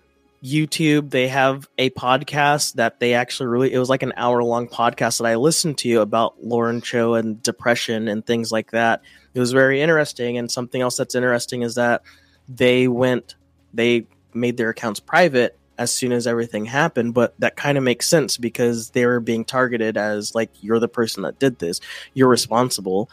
YouTube. 0.44 1.10
They 1.10 1.28
have 1.28 1.68
a 1.78 1.88
podcast 1.90 2.74
that 2.74 3.00
they 3.00 3.14
actually 3.14 3.46
really 3.46 3.72
it 3.72 3.78
was 3.78 3.88
like 3.88 4.02
an 4.02 4.12
hour 4.16 4.42
long 4.42 4.68
podcast 4.68 5.18
that 5.18 5.26
I 5.26 5.36
listened 5.36 5.78
to 5.78 6.00
about 6.00 6.44
Lauren 6.44 6.82
Cho 6.82 7.14
and 7.14 7.42
depression 7.42 8.08
and 8.08 8.24
things 8.24 8.52
like 8.52 8.72
that. 8.72 9.00
It 9.32 9.40
was 9.40 9.52
very 9.52 9.80
interesting 9.80 10.36
and 10.36 10.50
something 10.50 10.82
else 10.82 10.98
that's 10.98 11.14
interesting 11.14 11.62
is 11.62 11.76
that 11.76 12.02
they 12.46 12.86
went 12.88 13.36
they 13.72 14.06
made 14.34 14.58
their 14.58 14.68
accounts 14.68 15.00
private 15.00 15.58
as 15.78 15.90
soon 15.90 16.12
as 16.12 16.26
everything 16.26 16.66
happened, 16.66 17.14
but 17.14 17.34
that 17.40 17.56
kind 17.56 17.76
of 17.76 17.82
makes 17.82 18.06
sense 18.06 18.36
because 18.36 18.90
they 18.90 19.06
were 19.06 19.20
being 19.20 19.44
targeted 19.44 19.96
as 19.96 20.34
like 20.34 20.50
you're 20.60 20.78
the 20.78 20.88
person 20.88 21.22
that 21.22 21.38
did 21.38 21.58
this. 21.58 21.80
You're 22.12 22.28
responsible. 22.28 23.10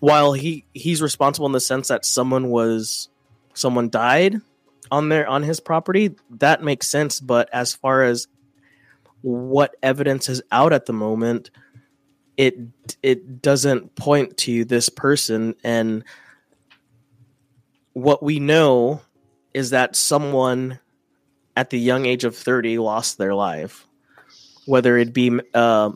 While 0.00 0.34
he 0.34 0.64
he's 0.74 1.00
responsible 1.00 1.46
in 1.46 1.52
the 1.52 1.60
sense 1.60 1.88
that 1.88 2.04
someone 2.04 2.50
was 2.50 3.08
someone 3.54 3.88
died 3.88 4.42
on 4.90 5.08
their 5.08 5.28
on 5.28 5.42
his 5.42 5.60
property, 5.60 6.14
that 6.30 6.62
makes 6.62 6.88
sense, 6.88 7.20
but 7.20 7.48
as 7.52 7.74
far 7.74 8.02
as 8.02 8.28
what 9.22 9.76
evidence 9.82 10.28
is 10.28 10.42
out 10.50 10.72
at 10.72 10.86
the 10.86 10.92
moment, 10.92 11.50
it 12.36 12.56
it 13.02 13.42
doesn't 13.42 13.94
point 13.94 14.36
to 14.38 14.64
this 14.64 14.88
person 14.88 15.54
and 15.64 16.04
what 17.92 18.22
we 18.22 18.38
know 18.38 19.00
is 19.52 19.70
that 19.70 19.96
someone 19.96 20.78
at 21.56 21.70
the 21.70 21.78
young 21.78 22.06
age 22.06 22.22
of 22.22 22.36
30 22.36 22.78
lost 22.78 23.18
their 23.18 23.34
life 23.34 23.88
whether 24.68 24.98
it 24.98 25.14
be 25.14 25.40
uh, 25.54 25.90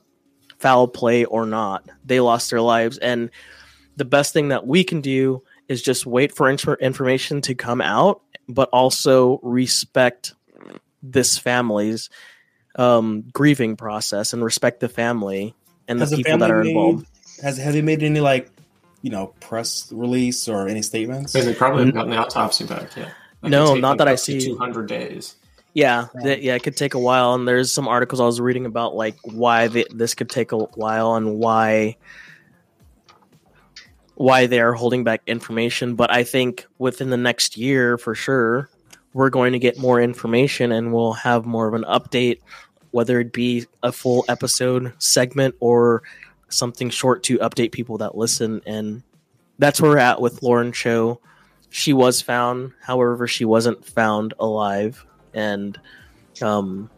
foul 0.58 0.88
play 0.88 1.26
or 1.26 1.44
not. 1.44 1.86
They 2.06 2.20
lost 2.20 2.48
their 2.48 2.62
lives 2.62 2.96
and 2.96 3.30
the 3.96 4.06
best 4.06 4.32
thing 4.32 4.48
that 4.48 4.66
we 4.66 4.82
can 4.82 5.02
do 5.02 5.42
is 5.72 5.82
just 5.82 6.06
wait 6.06 6.34
for 6.36 6.46
infor- 6.52 6.78
information 6.80 7.40
to 7.42 7.54
come 7.54 7.80
out 7.80 8.20
but 8.48 8.68
also 8.72 9.40
respect 9.42 10.34
this 11.02 11.38
family's 11.38 12.10
um, 12.76 13.22
grieving 13.32 13.76
process 13.76 14.32
and 14.32 14.44
respect 14.44 14.80
the 14.80 14.88
family 14.88 15.54
and 15.88 15.98
the 15.98 16.02
Has 16.02 16.10
the 16.10 16.16
people 16.18 16.38
that 16.38 16.48
family 16.48 16.52
are 16.52 16.64
made- 16.64 16.70
involved. 16.70 17.06
Has 17.42 17.58
have 17.58 17.72
they 17.72 17.82
made 17.82 18.02
any 18.02 18.20
like 18.20 18.50
you 19.00 19.10
know 19.10 19.28
press 19.40 19.90
release 19.92 20.48
or 20.48 20.68
any 20.68 20.82
statements? 20.82 21.34
I 21.34 21.40
mean, 21.40 21.48
they 21.48 21.54
probably 21.54 21.86
have 21.86 21.94
gotten 21.94 22.10
the 22.10 22.16
autopsy 22.18 22.64
back. 22.66 22.94
Yeah. 22.96 23.10
That 23.42 23.48
No, 23.50 23.74
not 23.74 23.98
that 23.98 24.06
I 24.08 24.14
see. 24.14 24.40
200 24.40 24.86
days. 24.86 25.34
Yeah, 25.74 26.06
Right. 26.14 26.24
th- 26.24 26.42
yeah, 26.42 26.54
it 26.54 26.62
could 26.62 26.76
take 26.76 26.94
a 26.94 26.98
while, 26.98 27.34
and 27.34 27.48
there's 27.48 27.72
some 27.72 27.88
articles 27.88 28.20
I 28.20 28.26
was 28.26 28.40
reading 28.40 28.66
about 28.66 28.94
like 28.94 29.16
why 29.24 29.68
th- 29.68 29.88
this 29.92 30.14
could 30.14 30.28
take 30.30 30.52
a 30.52 30.58
while 30.58 31.14
and 31.16 31.36
why 31.38 31.96
why 34.14 34.46
they 34.46 34.60
are 34.60 34.72
holding 34.72 35.04
back 35.04 35.22
information. 35.26 35.94
But 35.94 36.12
I 36.12 36.24
think 36.24 36.66
within 36.78 37.10
the 37.10 37.16
next 37.16 37.56
year, 37.56 37.98
for 37.98 38.14
sure, 38.14 38.68
we're 39.12 39.30
going 39.30 39.52
to 39.52 39.58
get 39.58 39.78
more 39.78 40.00
information, 40.00 40.72
and 40.72 40.92
we'll 40.92 41.12
have 41.12 41.44
more 41.44 41.68
of 41.68 41.74
an 41.74 41.84
update, 41.84 42.40
whether 42.90 43.20
it 43.20 43.32
be 43.32 43.66
a 43.82 43.92
full 43.92 44.24
episode 44.28 44.92
segment 44.98 45.54
or 45.60 46.02
something 46.48 46.90
short 46.90 47.22
to 47.24 47.38
update 47.38 47.72
people 47.72 47.98
that 47.98 48.16
listen. 48.16 48.62
And 48.66 49.02
that's 49.58 49.80
where 49.80 49.92
we're 49.92 49.98
at 49.98 50.20
with 50.20 50.42
Lauren 50.42 50.72
Cho. 50.72 51.20
She 51.70 51.92
was 51.92 52.20
found, 52.20 52.72
however, 52.82 53.26
she 53.26 53.44
wasn't 53.44 53.84
found 53.84 54.34
alive 54.38 55.04
and 55.34 55.78
um, 56.40 56.90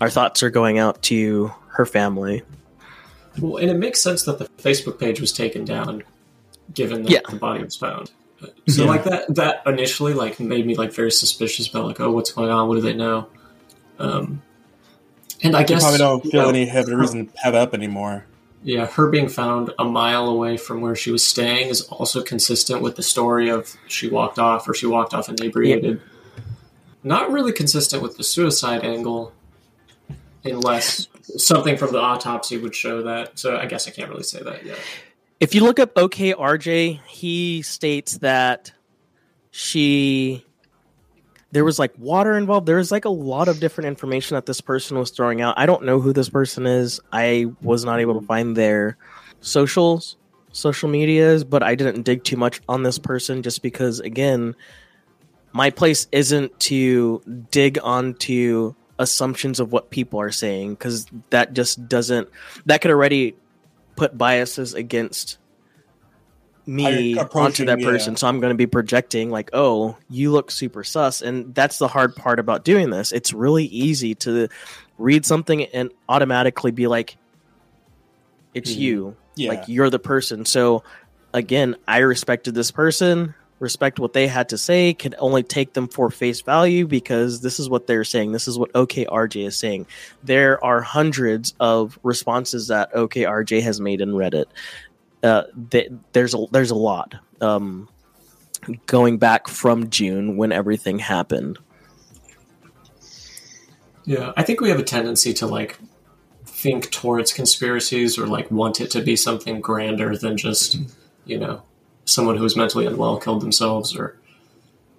our 0.00 0.10
thoughts 0.10 0.42
are 0.42 0.50
going 0.50 0.78
out 0.78 1.02
to 1.04 1.52
her 1.68 1.86
family. 1.86 2.42
Well, 3.40 3.56
and 3.56 3.70
it 3.70 3.76
makes 3.76 4.00
sense 4.00 4.22
that 4.24 4.38
the 4.38 4.44
Facebook 4.62 4.98
page 4.98 5.20
was 5.20 5.32
taken 5.32 5.64
down, 5.64 6.02
given 6.74 7.02
that 7.04 7.10
Yeah. 7.10 7.20
the 7.28 7.36
body 7.36 7.64
was 7.64 7.76
found. 7.76 8.10
So 8.68 8.82
Yeah. 8.82 8.88
like 8.88 9.04
that, 9.04 9.34
that 9.34 9.62
initially 9.66 10.14
like 10.14 10.40
made 10.40 10.66
me 10.66 10.74
like 10.74 10.92
very 10.92 11.12
suspicious 11.12 11.68
about 11.68 11.86
like, 11.86 12.00
oh, 12.00 12.10
what's 12.10 12.32
going 12.32 12.50
on? 12.50 12.68
What 12.68 12.74
do 12.74 12.80
they 12.80 12.94
know? 12.94 13.26
Um, 13.98 14.42
and 15.42 15.56
I 15.56 15.60
You 15.60 15.66
guess 15.66 15.82
probably 15.82 15.98
don't 15.98 16.24
you 16.24 16.30
feel 16.32 16.42
know, 16.42 16.48
any 16.48 16.66
have 16.66 16.86
the 16.86 16.96
reason 16.96 17.26
to 17.26 17.32
have 17.38 17.54
up 17.54 17.72
anymore. 17.74 18.26
Yeah, 18.64 18.86
her 18.86 19.08
being 19.08 19.28
found 19.28 19.72
a 19.78 19.84
mile 19.84 20.28
away 20.28 20.56
from 20.56 20.80
where 20.80 20.94
she 20.94 21.10
was 21.10 21.24
staying 21.24 21.68
is 21.68 21.80
also 21.82 22.22
consistent 22.22 22.80
with 22.80 22.94
the 22.96 23.02
story 23.02 23.48
of 23.48 23.76
she 23.88 24.08
walked 24.08 24.38
off 24.38 24.68
or 24.68 24.74
she 24.74 24.86
walked 24.86 25.14
off 25.14 25.28
inebriated. 25.28 26.00
Not 27.02 27.32
really 27.32 27.52
consistent 27.52 28.02
with 28.02 28.16
the 28.16 28.22
suicide 28.22 28.84
angle, 28.84 29.32
unless 30.44 31.08
something 31.22 31.76
from 31.76 31.92
the 31.92 32.00
autopsy 32.00 32.58
would 32.58 32.74
show 32.74 33.02
that. 33.02 33.38
So 33.38 33.56
I 33.56 33.66
guess 33.66 33.88
I 33.88 33.90
can't 33.90 34.10
really 34.10 34.22
say 34.22 34.42
that 34.42 34.64
yet. 34.64 34.78
If 35.40 35.54
you 35.54 35.62
look 35.62 35.78
up 35.78 35.94
OKRJ, 35.94 37.00
he 37.06 37.62
states 37.62 38.18
that 38.18 38.72
she 39.50 40.44
there 41.52 41.64
was 41.64 41.78
like 41.78 41.92
water 41.98 42.36
involved. 42.36 42.66
There 42.66 42.76
was 42.76 42.90
like 42.90 43.04
a 43.04 43.10
lot 43.10 43.46
of 43.46 43.60
different 43.60 43.88
information 43.88 44.34
that 44.36 44.46
this 44.46 44.60
person 44.60 44.98
was 44.98 45.10
throwing 45.10 45.42
out. 45.42 45.54
I 45.58 45.66
don't 45.66 45.84
know 45.84 46.00
who 46.00 46.12
this 46.12 46.30
person 46.30 46.66
is. 46.66 46.98
I 47.12 47.46
was 47.60 47.84
not 47.84 48.00
able 48.00 48.18
to 48.18 48.26
find 48.26 48.56
their 48.56 48.96
socials, 49.42 50.16
social 50.52 50.88
medias, 50.88 51.44
but 51.44 51.62
I 51.62 51.74
didn't 51.74 52.02
dig 52.02 52.24
too 52.24 52.38
much 52.38 52.62
on 52.68 52.82
this 52.82 52.98
person 52.98 53.42
just 53.42 53.62
because 53.62 54.00
again, 54.00 54.56
my 55.52 55.68
place 55.68 56.08
isn't 56.10 56.58
to 56.60 57.20
dig 57.50 57.78
onto 57.82 58.74
assumptions 58.98 59.60
of 59.60 59.72
what 59.72 59.90
people 59.90 60.20
are 60.20 60.30
saying 60.30 60.74
because 60.74 61.06
that 61.30 61.52
just 61.54 61.88
doesn't 61.88 62.28
that 62.66 62.80
could 62.80 62.90
already 62.90 63.34
put 63.96 64.16
biases 64.16 64.74
against 64.74 65.38
me 66.66 67.18
onto 67.18 67.64
that 67.64 67.80
yeah. 67.80 67.86
person 67.86 68.14
so 68.14 68.28
i'm 68.28 68.38
going 68.38 68.52
to 68.52 68.56
be 68.56 68.66
projecting 68.66 69.30
like 69.30 69.50
oh 69.52 69.96
you 70.08 70.30
look 70.30 70.50
super 70.50 70.84
sus. 70.84 71.20
And 71.22 71.54
that's 71.54 71.78
the 71.78 71.88
hard 71.88 72.14
part 72.14 72.38
about 72.38 72.64
doing 72.64 72.90
this. 72.90 73.10
It's 73.12 73.32
really 73.32 73.64
easy 73.64 74.14
to 74.16 74.48
read 74.98 75.26
something 75.26 75.64
and 75.64 75.90
automatically 76.08 76.70
be 76.70 76.86
like 76.86 77.16
it's 78.54 78.72
Mhm. 78.72 78.78
you. 78.78 79.16
Yeah, 79.34 79.48
like 79.48 79.64
you're 79.66 79.90
the 79.90 79.98
person. 79.98 80.44
So 80.44 80.84
again 81.34 81.76
i 81.88 81.98
respected 81.98 82.54
this 82.54 82.70
person 82.70 83.34
respect 83.62 84.00
what 84.00 84.12
they 84.12 84.26
had 84.26 84.48
to 84.48 84.58
say 84.58 84.92
can 84.92 85.14
only 85.18 85.44
take 85.44 85.72
them 85.72 85.86
for 85.86 86.10
face 86.10 86.40
value 86.42 86.84
because 86.84 87.40
this 87.40 87.60
is 87.60 87.70
what 87.70 87.86
they're 87.86 88.04
saying. 88.04 88.32
This 88.32 88.48
is 88.48 88.58
what 88.58 88.72
okrj 88.72 89.46
is 89.46 89.56
saying. 89.56 89.86
There 90.24 90.62
are 90.62 90.80
hundreds 90.82 91.54
of 91.60 91.98
responses 92.02 92.66
that 92.68 92.92
okrj 92.92 93.62
has 93.62 93.80
made 93.80 94.00
in 94.00 94.10
reddit. 94.10 94.46
Uh, 95.22 95.44
th- 95.70 95.92
there's 96.12 96.34
a 96.34 96.44
there's 96.50 96.72
a 96.72 96.74
lot. 96.74 97.14
Um, 97.40 97.88
going 98.86 99.18
back 99.18 99.48
from 99.48 99.90
june 99.90 100.36
when 100.36 100.52
everything 100.52 100.98
happened. 100.98 101.58
Yeah, 104.04 104.32
I 104.36 104.42
think 104.42 104.60
we 104.60 104.68
have 104.68 104.80
a 104.80 104.84
tendency 104.84 105.32
to 105.34 105.46
like 105.46 105.78
think 106.44 106.90
towards 106.90 107.32
conspiracies 107.32 108.18
or 108.18 108.26
like 108.26 108.50
want 108.50 108.80
it 108.80 108.90
to 108.90 109.02
be 109.02 109.14
something 109.14 109.60
grander 109.60 110.16
than 110.16 110.36
just 110.36 110.78
you 111.24 111.38
know 111.38 111.62
someone 112.04 112.36
who 112.36 112.42
was 112.42 112.56
mentally 112.56 112.86
unwell 112.86 113.18
killed 113.18 113.40
themselves 113.42 113.94
or 113.96 114.16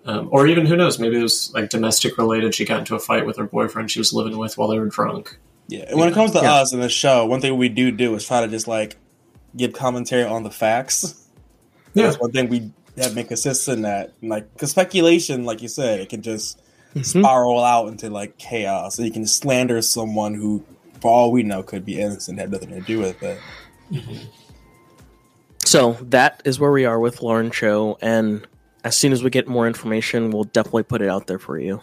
um, 0.05 0.27
or 0.31 0.47
even 0.47 0.65
who 0.65 0.75
knows 0.75 0.99
maybe 0.99 1.17
it 1.17 1.23
was 1.23 1.51
like 1.53 1.69
domestic 1.69 2.17
related 2.17 2.53
she 2.55 2.65
got 2.65 2.79
into 2.79 2.95
a 2.95 2.99
fight 2.99 3.25
with 3.25 3.37
her 3.37 3.45
boyfriend 3.45 3.89
she 3.91 3.99
was 3.99 4.13
living 4.13 4.37
with 4.37 4.57
while 4.57 4.67
they 4.67 4.79
were 4.79 4.87
drunk 4.87 5.37
yeah. 5.69 5.85
And 5.87 5.97
when 5.97 6.09
it 6.09 6.13
comes 6.13 6.31
to 6.31 6.39
Yeah. 6.41 6.55
us 6.55 6.73
in 6.73 6.81
the 6.81 6.89
show, 6.89 7.25
one 7.25 7.39
thing 7.39 7.55
we 7.55 7.69
do 7.69 7.89
do 7.89 8.13
is 8.15 8.27
try 8.27 8.41
to 8.41 8.49
just 8.49 8.67
like 8.67 8.97
give 9.55 9.71
commentary 9.71 10.25
on 10.25 10.43
the 10.43 10.51
facts. 10.51 11.25
Yeah. 11.93 12.07
That's 12.07 12.19
one 12.19 12.33
thing 12.33 12.49
we 12.49 12.69
have 12.97 13.15
been 13.15 13.25
consistent 13.25 13.85
at. 13.85 14.11
Like, 14.21 14.51
because 14.51 14.71
speculation, 14.71 15.45
like 15.45 15.61
you 15.61 15.69
said, 15.69 16.01
it 16.01 16.09
can 16.09 16.21
just 16.21 16.59
Mhm. 16.95 17.05
spiral 17.05 17.63
out 17.63 17.87
into 17.87 18.09
like 18.09 18.37
chaos. 18.37 18.97
And 18.97 19.07
you 19.07 19.13
can 19.13 19.25
slander 19.25 19.81
someone 19.81 20.33
who, 20.33 20.65
for 20.99 21.09
all 21.09 21.31
we 21.31 21.43
know, 21.43 21.63
could 21.63 21.85
be 21.85 21.97
innocent, 21.97 22.39
had 22.39 22.51
nothing 22.51 22.69
to 22.71 22.81
do 22.81 22.99
with 22.99 23.23
it. 23.23 23.39
So 25.65 25.93
that 26.01 26.41
is 26.45 26.59
where 26.59 26.71
we 26.71 26.85
are 26.85 26.99
with 26.99 27.21
lauren 27.21 27.51
cho 27.51 27.97
and 28.01 28.45
as 28.83 28.97
soon 28.97 29.11
as 29.13 29.23
we 29.23 29.29
get 29.29 29.47
more 29.47 29.67
information 29.67 30.29
we'll 30.31 30.43
definitely 30.45 30.83
put 30.83 31.01
it 31.01 31.09
out 31.09 31.27
there 31.27 31.39
for 31.39 31.57
you 31.59 31.81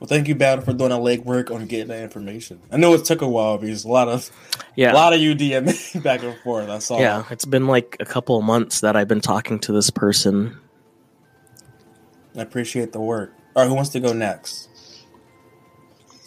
Well, 0.00 0.06
thank 0.06 0.28
you, 0.28 0.36
Battle, 0.36 0.64
for 0.64 0.72
doing 0.72 0.90
the 0.90 0.96
legwork 0.96 1.50
on 1.52 1.66
getting 1.66 1.88
that 1.88 2.04
information. 2.04 2.60
I 2.70 2.76
know 2.76 2.94
it 2.94 3.04
took 3.04 3.20
a 3.20 3.26
while 3.26 3.58
because 3.58 3.84
a 3.84 3.88
lot 3.88 4.06
of 4.08 4.30
yeah 4.76 4.92
a 4.92 4.94
lot 4.94 5.12
of 5.12 5.20
you 5.20 5.34
DMing 5.34 6.02
back 6.08 6.22
and 6.22 6.38
forth. 6.44 6.68
I 6.68 6.78
saw. 6.78 7.00
yeah 7.00 7.24
it's 7.30 7.44
been 7.44 7.66
like 7.66 7.96
a 7.98 8.04
couple 8.04 8.38
of 8.38 8.44
months 8.44 8.80
that 8.82 8.94
i've 8.94 9.08
been 9.08 9.20
talking 9.20 9.58
to 9.60 9.72
this 9.72 9.90
person 9.90 10.56
I 12.36 12.42
appreciate 12.42 12.92
the 12.92 13.00
work. 13.00 13.32
All 13.56 13.62
right, 13.62 13.68
who 13.68 13.74
wants 13.74 13.90
to 13.90 14.00
go 14.00 14.12
next? 14.12 14.67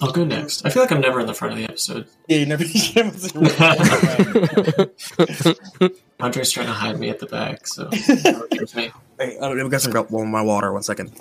I'll 0.02 0.12
go 0.12 0.26
next 0.26 0.66
i 0.66 0.70
feel 0.70 0.82
like 0.82 0.92
i'm 0.92 1.02
never 1.02 1.20
in 1.20 1.28
the 1.28 1.34
front 1.34 1.54
of 1.54 1.60
the 1.60 1.66
episode 1.66 2.08
Yeah, 2.28 2.38
you 2.38 2.46
never. 2.48 2.64
andre's 6.20 6.52
trying 6.52 6.68
to 6.68 6.74
hide 6.74 7.00
me 7.00 7.10
at 7.10 7.20
the 7.20 7.28
back 7.28 7.68
so 7.68 7.90
Hey, 9.22 9.38
uh, 9.38 9.46
I 9.46 9.50
don't, 9.50 9.64
we 9.64 9.70
got 9.70 9.82
some 9.82 9.94
one 9.94 10.32
my 10.32 10.42
water. 10.42 10.74
One 10.74 10.82
second. 10.82 11.12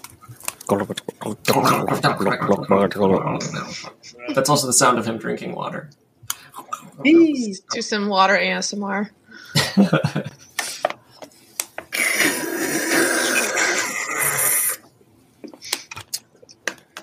that's 4.35 4.49
also 4.49 4.67
the 4.67 4.73
sound 4.73 4.99
of 4.99 5.07
him 5.07 5.19
drinking 5.19 5.55
water 5.55 5.91
Do 7.05 7.83
some 7.83 8.09
water 8.09 8.39
ASMR. 8.39 9.11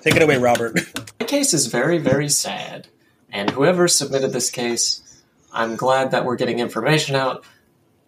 Take 0.02 0.16
it 0.16 0.22
away, 0.22 0.38
Robert. 0.38 0.78
Case 1.28 1.52
is 1.52 1.66
very, 1.66 1.98
very 1.98 2.30
sad. 2.30 2.88
And 3.30 3.50
whoever 3.50 3.86
submitted 3.86 4.32
this 4.32 4.48
case, 4.48 5.22
I'm 5.52 5.76
glad 5.76 6.10
that 6.10 6.24
we're 6.24 6.36
getting 6.36 6.58
information 6.58 7.14
out, 7.14 7.44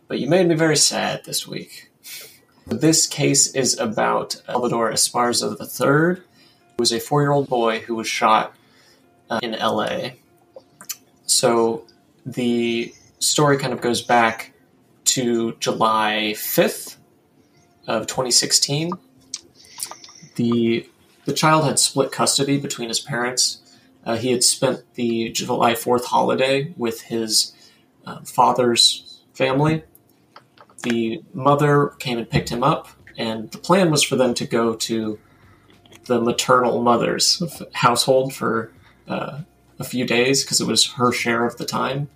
but 0.08 0.18
you 0.18 0.26
made 0.26 0.48
me 0.48 0.54
very 0.54 0.78
sad 0.78 1.26
this 1.26 1.46
week. 1.46 1.90
This 2.66 3.06
case 3.06 3.54
is 3.54 3.78
about 3.78 4.40
Salvador 4.46 4.90
Esparza 4.90 5.50
III, 5.50 6.22
who 6.22 6.76
was 6.78 6.92
a 6.92 6.98
four 6.98 7.20
year 7.20 7.32
old 7.32 7.46
boy 7.46 7.80
who 7.80 7.94
was 7.94 8.08
shot 8.08 8.54
uh, 9.28 9.38
in 9.42 9.52
LA. 9.52 10.12
So 11.26 11.84
the 12.24 12.94
story 13.18 13.58
kind 13.58 13.74
of 13.74 13.82
goes 13.82 14.00
back 14.00 14.54
to 15.16 15.56
July 15.60 16.32
5th 16.36 16.96
of 17.86 18.06
2016. 18.06 18.92
The 20.36 20.88
the 21.24 21.32
child 21.32 21.64
had 21.64 21.78
split 21.78 22.12
custody 22.12 22.58
between 22.58 22.88
his 22.88 23.00
parents. 23.00 23.60
Uh, 24.04 24.16
he 24.16 24.32
had 24.32 24.42
spent 24.42 24.82
the 24.94 25.30
July 25.30 25.74
4th 25.74 26.04
holiday 26.06 26.72
with 26.76 27.02
his 27.02 27.52
uh, 28.06 28.20
father's 28.22 29.20
family. 29.34 29.84
The 30.82 31.22
mother 31.34 31.88
came 31.98 32.18
and 32.18 32.28
picked 32.28 32.48
him 32.48 32.62
up, 32.62 32.88
and 33.18 33.50
the 33.50 33.58
plan 33.58 33.90
was 33.90 34.02
for 34.02 34.16
them 34.16 34.32
to 34.34 34.46
go 34.46 34.74
to 34.74 35.18
the 36.06 36.20
maternal 36.20 36.82
mother's 36.82 37.42
household 37.72 38.34
for 38.34 38.72
uh, 39.06 39.40
a 39.78 39.84
few 39.84 40.06
days 40.06 40.42
because 40.42 40.60
it 40.60 40.66
was 40.66 40.92
her 40.92 41.12
share 41.12 41.44
of 41.44 41.56
the 41.56 41.66
time. 41.66 42.08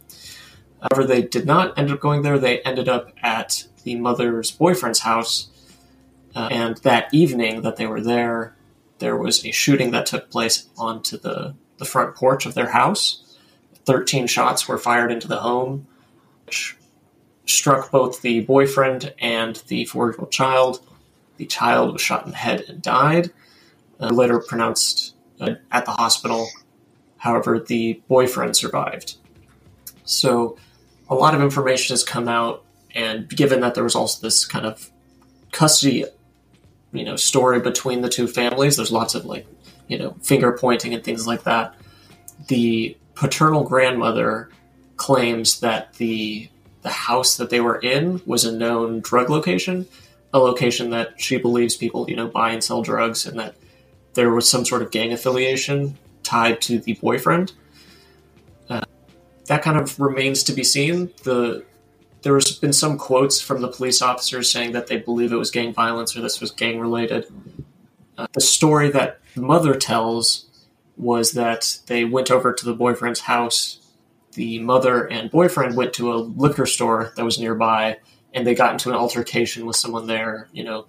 However, 0.81 1.07
they 1.07 1.23
did 1.23 1.47
not 1.47 1.79
end 1.79 1.90
up 1.90 2.01
going 2.01 2.23
there. 2.23 2.38
They 2.38 2.61
ended 2.61 2.88
up 2.88 3.11
at 3.23 3.67
the 3.85 3.97
mother's 3.97 4.51
boyfriend's 4.51 5.01
house, 5.01 5.49
uh, 6.35 6.49
and 6.51 6.77
that 6.79 7.12
evening 7.12 7.62
that 7.62 7.77
they 7.77 7.87
were 7.87 8.01
there, 8.01 8.54
there 8.99 9.17
was 9.17 9.45
a 9.45 9.51
shooting 9.51 9.91
that 9.91 10.07
took 10.07 10.31
place 10.31 10.69
onto 10.77 11.19
the, 11.19 11.55
the 11.79 11.85
front 11.85 12.15
porch 12.15 12.47
of 12.47 12.55
their 12.55 12.71
house. 12.71 13.21
13 13.85 14.27
shots 14.27 14.67
were 14.67 14.79
fired 14.79 15.13
into 15.13 15.29
the 15.29 15.37
home, 15.37 15.87
which 16.47 16.77
struck 17.47 17.91
both 17.91 18.23
the 18.23 18.41
boyfriend 18.41 19.13
and 19.19 19.57
the 19.69 19.85
four 19.85 20.11
year 20.11 20.17
old 20.19 20.33
child. 20.33 20.81
The 21.37 21.47
child 21.47 21.93
was 21.93 22.03
shot 22.03 22.25
in 22.25 22.31
the 22.31 22.37
head 22.37 22.65
and 22.69 22.81
died, 22.81 23.31
uh, 24.01 24.09
later 24.09 24.39
pronounced 24.39 25.15
uh, 25.41 25.55
at 25.71 25.85
the 25.85 25.93
hospital. 25.93 26.49
However, 27.19 27.59
the 27.59 28.01
boyfriend 28.09 28.57
survived. 28.57 29.17
So, 30.05 30.57
a 31.09 31.15
lot 31.15 31.35
of 31.35 31.43
information 31.43 31.95
has 31.95 32.05
come 32.05 32.29
out, 32.29 32.65
and 32.95 33.29
given 33.29 33.61
that 33.61 33.75
there 33.75 33.85
was 33.85 33.95
also 33.95 34.21
this 34.21 34.45
kind 34.45 34.67
of 34.67 34.91
custody, 35.53 36.05
you 36.95 37.05
know, 37.05 37.17
story 37.17 37.61
between 37.61 38.01
the 38.01 38.09
two 38.09 38.27
families, 38.29 38.77
there's 38.77 38.93
lots 38.93 39.15
of 39.15 39.27
like, 39.27 39.47
you 39.89 39.99
know, 39.99 40.17
finger 40.23 40.53
pointing 40.53 40.95
and 40.95 41.03
things 41.03 41.27
like 41.27 41.43
that. 41.43 41.75
The 42.47 42.97
paternal 43.15 43.65
grandmother 43.65 44.49
claims 44.97 45.61
that 45.61 45.95
the 45.95 46.49
the 46.83 46.91
house 46.91 47.39
that 47.39 47.51
they 47.51 47.61
were 47.61 47.79
in 47.79 48.21
was 48.27 48.45
a 48.45 48.57
known 48.57 49.01
drug 49.01 49.31
location, 49.31 49.87
a 50.35 50.39
location 50.39 50.91
that 50.91 51.21
she 51.21 51.39
believes 51.39 51.75
people, 51.75 52.09
you 52.09 52.15
know, 52.15 52.29
buy 52.29 52.51
and 52.51 52.63
sell 52.63 52.83
drugs, 52.83 53.27
and 53.27 53.39
that 53.39 53.57
there 54.13 54.31
was 54.31 54.49
some 54.49 54.65
sort 54.65 54.83
of 54.83 54.91
gang 54.91 55.13
affiliation 55.13 55.99
tied 56.23 56.61
to 56.61 56.79
the 56.79 56.93
boyfriend. 56.95 57.53
Uh, 58.69 58.83
that 59.47 59.63
kind 59.63 59.79
of 59.79 59.99
remains 59.99 60.43
to 60.45 60.53
be 60.53 60.63
seen. 60.63 61.11
The 61.25 61.65
there 62.25 62.35
has 62.35 62.51
been 62.53 62.73
some 62.73 62.99
quotes 62.99 63.41
from 63.41 63.61
the 63.61 63.69
police 63.69 64.03
officers 64.03 64.51
saying 64.51 64.73
that 64.73 64.89
they 64.89 64.97
believe 64.97 65.33
it 65.33 65.37
was 65.37 65.51
gang 65.51 65.73
violence 65.73 66.17
or 66.17 66.21
this 66.21 66.41
was 66.41 66.51
gang 66.51 66.81
related. 66.81 67.27
Uh, 68.19 68.27
the 68.33 68.41
story 68.41 68.91
that 68.91 69.21
the 69.35 69.43
mother 69.43 69.75
tells 69.75 70.47
was 70.97 71.33
that 71.33 71.79
they 71.87 72.05
went 72.05 72.31
over 72.31 72.53
to 72.53 72.65
the 72.65 72.75
boyfriend's 72.75 73.21
house 73.21 73.81
the 74.35 74.59
mother 74.61 75.05
and 75.07 75.31
boyfriend 75.31 75.77
went 75.77 75.93
to 75.95 76.13
a 76.13 76.17
liquor 76.17 76.67
store 76.67 77.13
that 77.17 77.25
was 77.25 77.39
nearby 77.39 77.99
and 78.33 78.47
they 78.47 78.55
got 78.55 78.73
into 78.73 78.89
an 78.89 78.97
altercation 78.97 79.65
with 79.65 79.77
someone 79.77 80.07
there. 80.07 80.49
You 80.53 80.65
know, 80.65 80.87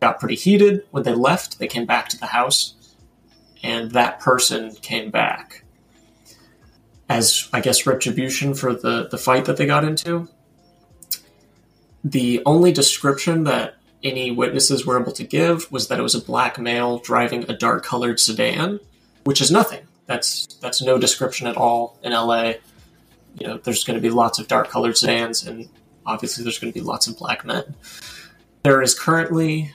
got 0.00 0.18
pretty 0.18 0.34
heated. 0.34 0.84
When 0.90 1.02
they 1.02 1.14
left, 1.14 1.58
they 1.58 1.68
came 1.68 1.86
back 1.86 2.08
to 2.10 2.18
the 2.18 2.26
house 2.26 2.74
and 3.62 3.90
that 3.92 4.20
person 4.20 4.74
came 4.76 5.10
back 5.10 5.64
as, 7.08 7.48
I 7.52 7.60
guess, 7.60 7.86
retribution 7.86 8.54
for 8.54 8.74
the, 8.74 9.08
the 9.10 9.18
fight 9.18 9.44
that 9.44 9.56
they 9.56 9.66
got 9.66 9.84
into. 9.84 10.28
The 12.04 12.42
only 12.46 12.72
description 12.72 13.44
that 13.44 13.76
any 14.02 14.30
witnesses 14.30 14.86
were 14.86 15.00
able 15.00 15.12
to 15.12 15.24
give 15.24 15.70
was 15.70 15.88
that 15.88 15.98
it 15.98 16.02
was 16.02 16.14
a 16.14 16.20
black 16.20 16.58
male 16.58 16.98
driving 16.98 17.44
a 17.50 17.56
dark 17.56 17.84
colored 17.84 18.18
sedan, 18.18 18.80
which 19.24 19.40
is 19.40 19.50
nothing. 19.50 19.86
That's 20.06 20.46
that's 20.60 20.82
no 20.82 20.98
description 20.98 21.46
at 21.46 21.56
all 21.56 21.98
in 22.02 22.12
LA 22.12 22.54
you 23.38 23.46
know, 23.46 23.58
there's 23.58 23.84
going 23.84 23.96
to 23.96 24.02
be 24.02 24.10
lots 24.10 24.38
of 24.38 24.48
dark 24.48 24.68
colored 24.68 24.96
sedans, 24.96 25.46
and 25.46 25.68
obviously 26.06 26.42
there's 26.44 26.58
going 26.58 26.72
to 26.72 26.78
be 26.78 26.84
lots 26.84 27.06
of 27.06 27.16
black 27.18 27.44
men. 27.44 27.74
There 28.62 28.82
is 28.82 28.98
currently, 28.98 29.72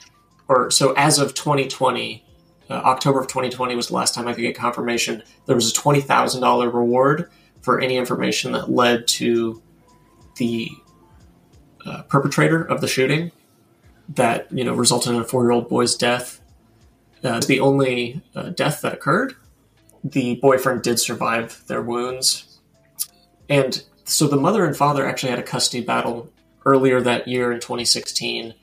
or 0.48 0.70
so 0.70 0.92
as 0.92 1.18
of 1.18 1.34
2020, 1.34 2.24
uh, 2.68 2.72
October 2.72 3.20
of 3.20 3.28
2020 3.28 3.74
was 3.76 3.88
the 3.88 3.94
last 3.94 4.14
time 4.14 4.28
I 4.28 4.32
could 4.32 4.42
get 4.42 4.56
confirmation. 4.56 5.22
There 5.46 5.56
was 5.56 5.70
a 5.70 5.74
twenty 5.74 6.00
thousand 6.00 6.40
dollar 6.40 6.68
reward 6.68 7.30
for 7.62 7.80
any 7.80 7.96
information 7.96 8.52
that 8.52 8.70
led 8.70 9.06
to 9.08 9.62
the 10.36 10.70
uh, 11.86 12.02
perpetrator 12.02 12.62
of 12.62 12.80
the 12.80 12.88
shooting 12.88 13.32
that 14.08 14.50
you 14.52 14.64
know 14.64 14.74
resulted 14.74 15.12
in 15.12 15.20
a 15.20 15.24
four 15.24 15.44
year 15.44 15.52
old 15.52 15.68
boy's 15.68 15.96
death. 15.96 16.40
Uh, 17.24 17.40
the 17.40 17.60
only 17.60 18.22
uh, 18.34 18.50
death 18.50 18.82
that 18.82 18.94
occurred. 18.94 19.34
The 20.04 20.36
boyfriend 20.36 20.82
did 20.82 21.00
survive 21.00 21.64
their 21.66 21.82
wounds, 21.82 22.60
and 23.48 23.82
so 24.04 24.28
the 24.28 24.36
mother 24.36 24.64
and 24.64 24.76
father 24.76 25.06
actually 25.06 25.30
had 25.30 25.38
a 25.38 25.44
custody 25.44 25.84
battle 25.84 26.30
earlier 26.64 27.00
that 27.00 27.26
year 27.26 27.50
in 27.52 27.60
2016. 27.60 28.54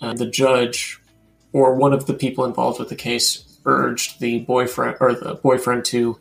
Uh, 0.00 0.14
the 0.14 0.26
judge, 0.26 0.98
or 1.52 1.74
one 1.74 1.92
of 1.92 2.06
the 2.06 2.14
people 2.14 2.46
involved 2.46 2.78
with 2.78 2.88
the 2.88 2.96
case, 2.96 3.58
urged 3.66 4.20
the 4.20 4.38
boyfriend 4.40 4.96
or 5.00 5.14
the 5.14 5.34
boyfriend 5.34 5.84
to 5.84 6.18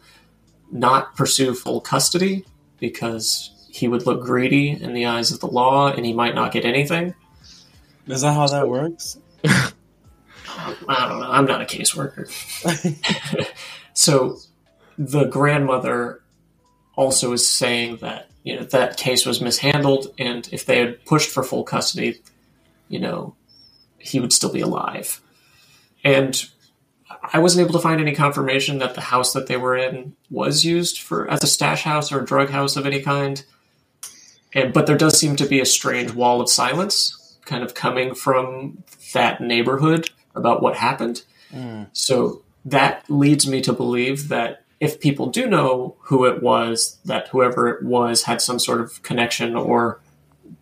not 0.72 1.16
pursue 1.16 1.54
full 1.54 1.80
custody 1.80 2.46
because 2.78 3.52
he 3.72 3.88
would 3.88 4.06
look 4.06 4.22
greedy 4.22 4.70
in 4.70 4.94
the 4.94 5.06
eyes 5.06 5.32
of 5.32 5.40
the 5.40 5.48
law 5.48 5.92
and 5.92 6.06
he 6.06 6.14
might 6.14 6.36
not 6.36 6.52
get 6.52 6.66
anything. 6.66 7.14
Is 8.08 8.22
that 8.22 8.34
how 8.34 8.48
that 8.48 8.68
works? 8.68 9.18
I 9.46 11.08
don't 11.08 11.20
know. 11.20 11.32
I'm 11.32 11.46
not 11.46 11.62
a 11.62 11.66
caseworker. 11.66 12.28
so 13.94 14.38
the 14.98 15.26
grandmother 15.26 16.22
also 16.96 17.32
is 17.32 17.48
saying 17.48 17.98
that 17.98 18.30
you 18.44 18.56
know 18.56 18.64
that 18.64 18.98
case 18.98 19.26
was 19.26 19.42
mishandled, 19.42 20.08
and 20.18 20.50
if 20.52 20.66
they 20.66 20.80
had 20.80 21.06
pushed 21.06 21.30
for 21.30 21.44
full 21.44 21.64
custody, 21.64 22.22
you 22.88 23.00
know, 23.00 23.36
he 23.98 24.20
would 24.20 24.34
still 24.34 24.52
be 24.52 24.62
alive. 24.62 25.22
And 26.04 26.44
I 27.34 27.40
wasn't 27.40 27.66
able 27.66 27.74
to 27.74 27.84
find 27.84 28.02
any 28.02 28.16
confirmation 28.16 28.80
that 28.80 28.96
the 28.96 29.02
house 29.02 29.34
that 29.34 29.48
they 29.48 29.58
were 29.58 29.78
in 29.78 30.16
was 30.30 30.66
used 30.66 31.00
for 31.00 31.30
as 31.30 31.44
a 31.44 31.48
stash 31.48 31.84
house 31.84 32.12
or 32.12 32.22
a 32.22 32.26
drug 32.26 32.50
house 32.50 32.76
of 32.76 32.86
any 32.86 33.02
kind. 33.02 33.44
And 34.54 34.74
but 34.74 34.88
there 34.88 34.98
does 34.98 35.18
seem 35.20 35.36
to 35.38 35.46
be 35.46 35.60
a 35.60 35.66
strange 35.66 36.12
wall 36.12 36.42
of 36.42 36.50
silence 36.50 37.38
kind 37.46 37.64
of 37.64 37.74
coming 37.74 38.14
from 38.14 38.84
that 39.14 39.42
neighborhood 39.42 40.10
about 40.36 40.62
what 40.62 40.76
happened. 40.76 41.24
Mm. 41.54 41.88
So 41.94 42.44
that 42.66 43.04
leads 43.10 43.48
me 43.48 43.62
to 43.62 43.74
believe 43.74 44.28
that 44.30 44.64
if 44.80 45.00
people 45.00 45.28
do 45.28 45.48
know 45.48 45.96
who 46.02 46.26
it 46.26 46.42
was, 46.42 47.00
that 47.06 47.28
whoever 47.30 47.68
it 47.68 47.84
was 47.84 48.24
had 48.24 48.42
some 48.42 48.60
sort 48.60 48.82
of 48.82 49.02
connection 49.04 49.56
or 49.56 50.00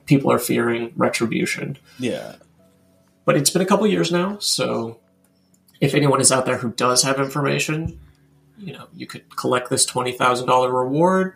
people 0.06 0.32
are 0.32 0.40
fearing 0.40 0.94
retribution. 0.96 1.78
Yeah. 2.00 2.36
But 3.26 3.38
it's 3.38 3.50
been 3.50 3.62
a 3.62 3.66
couple 3.66 3.86
years 3.86 4.12
now, 4.12 4.38
so 4.40 5.00
if 5.82 5.94
anyone 5.94 6.22
is 6.22 6.32
out 6.32 6.46
there 6.46 6.58
who 6.58 6.72
does 6.72 7.04
have 7.04 7.20
information, 7.20 8.00
you 8.58 8.74
know, 8.74 8.88
you 8.96 9.06
could 9.06 9.36
collect 9.36 9.70
this 9.70 9.86
$20,000 9.86 10.74
reward, 10.74 11.34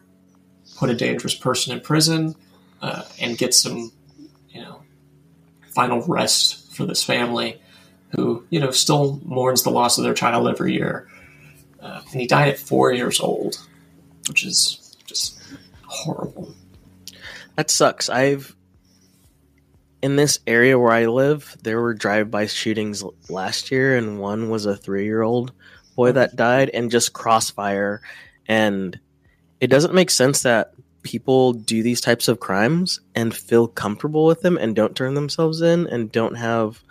put 0.82 0.90
a 0.90 0.96
dangerous 0.96 1.36
person 1.36 1.72
in 1.72 1.80
prison, 1.80 2.34
uh, 2.82 3.04
and 3.20 3.38
get 3.38 3.54
some, 3.54 3.92
you 4.50 4.60
know, 4.60 4.82
final 5.70 6.02
rest 6.08 6.74
for 6.74 6.88
this 6.88 7.04
family 7.04 7.62
who, 8.16 8.44
you 8.50 8.60
know, 8.60 8.72
still 8.72 9.20
mourns 9.24 9.62
the 9.62 9.70
loss 9.70 10.00
of 10.00 10.04
their 10.04 10.16
child 10.16 10.48
every 10.48 10.74
year. 10.74 11.08
Uh, 11.80 12.02
and 12.12 12.20
he 12.20 12.26
died 12.26 12.50
at 12.50 12.58
four 12.58 12.92
years 12.92 13.20
old, 13.20 13.60
which 14.28 14.44
is 14.44 14.98
just 15.06 15.40
horrible. 15.86 16.52
That 17.58 17.70
sucks. 17.70 18.10
I've 18.10 18.56
in 20.02 20.16
this 20.16 20.40
area 20.48 20.80
where 20.80 20.94
I 20.94 21.06
live, 21.06 21.56
there 21.62 21.80
were 21.80 21.94
drive-by 21.94 22.48
shootings 22.48 23.04
last 23.30 23.70
year, 23.70 23.96
and 23.96 24.20
one 24.20 24.50
was 24.50 24.66
a 24.66 24.76
three-year-old 24.76 25.54
boy 25.96 26.14
that 26.14 26.36
died, 26.36 26.72
and 26.74 26.90
just 26.90 27.14
crossfire. 27.14 28.02
And 28.48 29.00
it 29.62 29.68
doesn't 29.68 29.94
make 29.94 30.10
sense 30.10 30.42
that 30.42 30.74
people 31.04 31.54
do 31.54 31.82
these 31.82 32.02
types 32.02 32.28
of 32.28 32.40
crimes 32.40 33.00
and 33.16 33.34
feel 33.34 33.68
comfortable 33.68 34.26
with 34.26 34.42
them 34.42 34.58
and 34.58 34.76
don't 34.76 34.96
turn 34.96 35.14
themselves 35.14 35.62
in 35.62 35.88
and 35.88 36.12
don't 36.12 36.36
have 36.36 36.84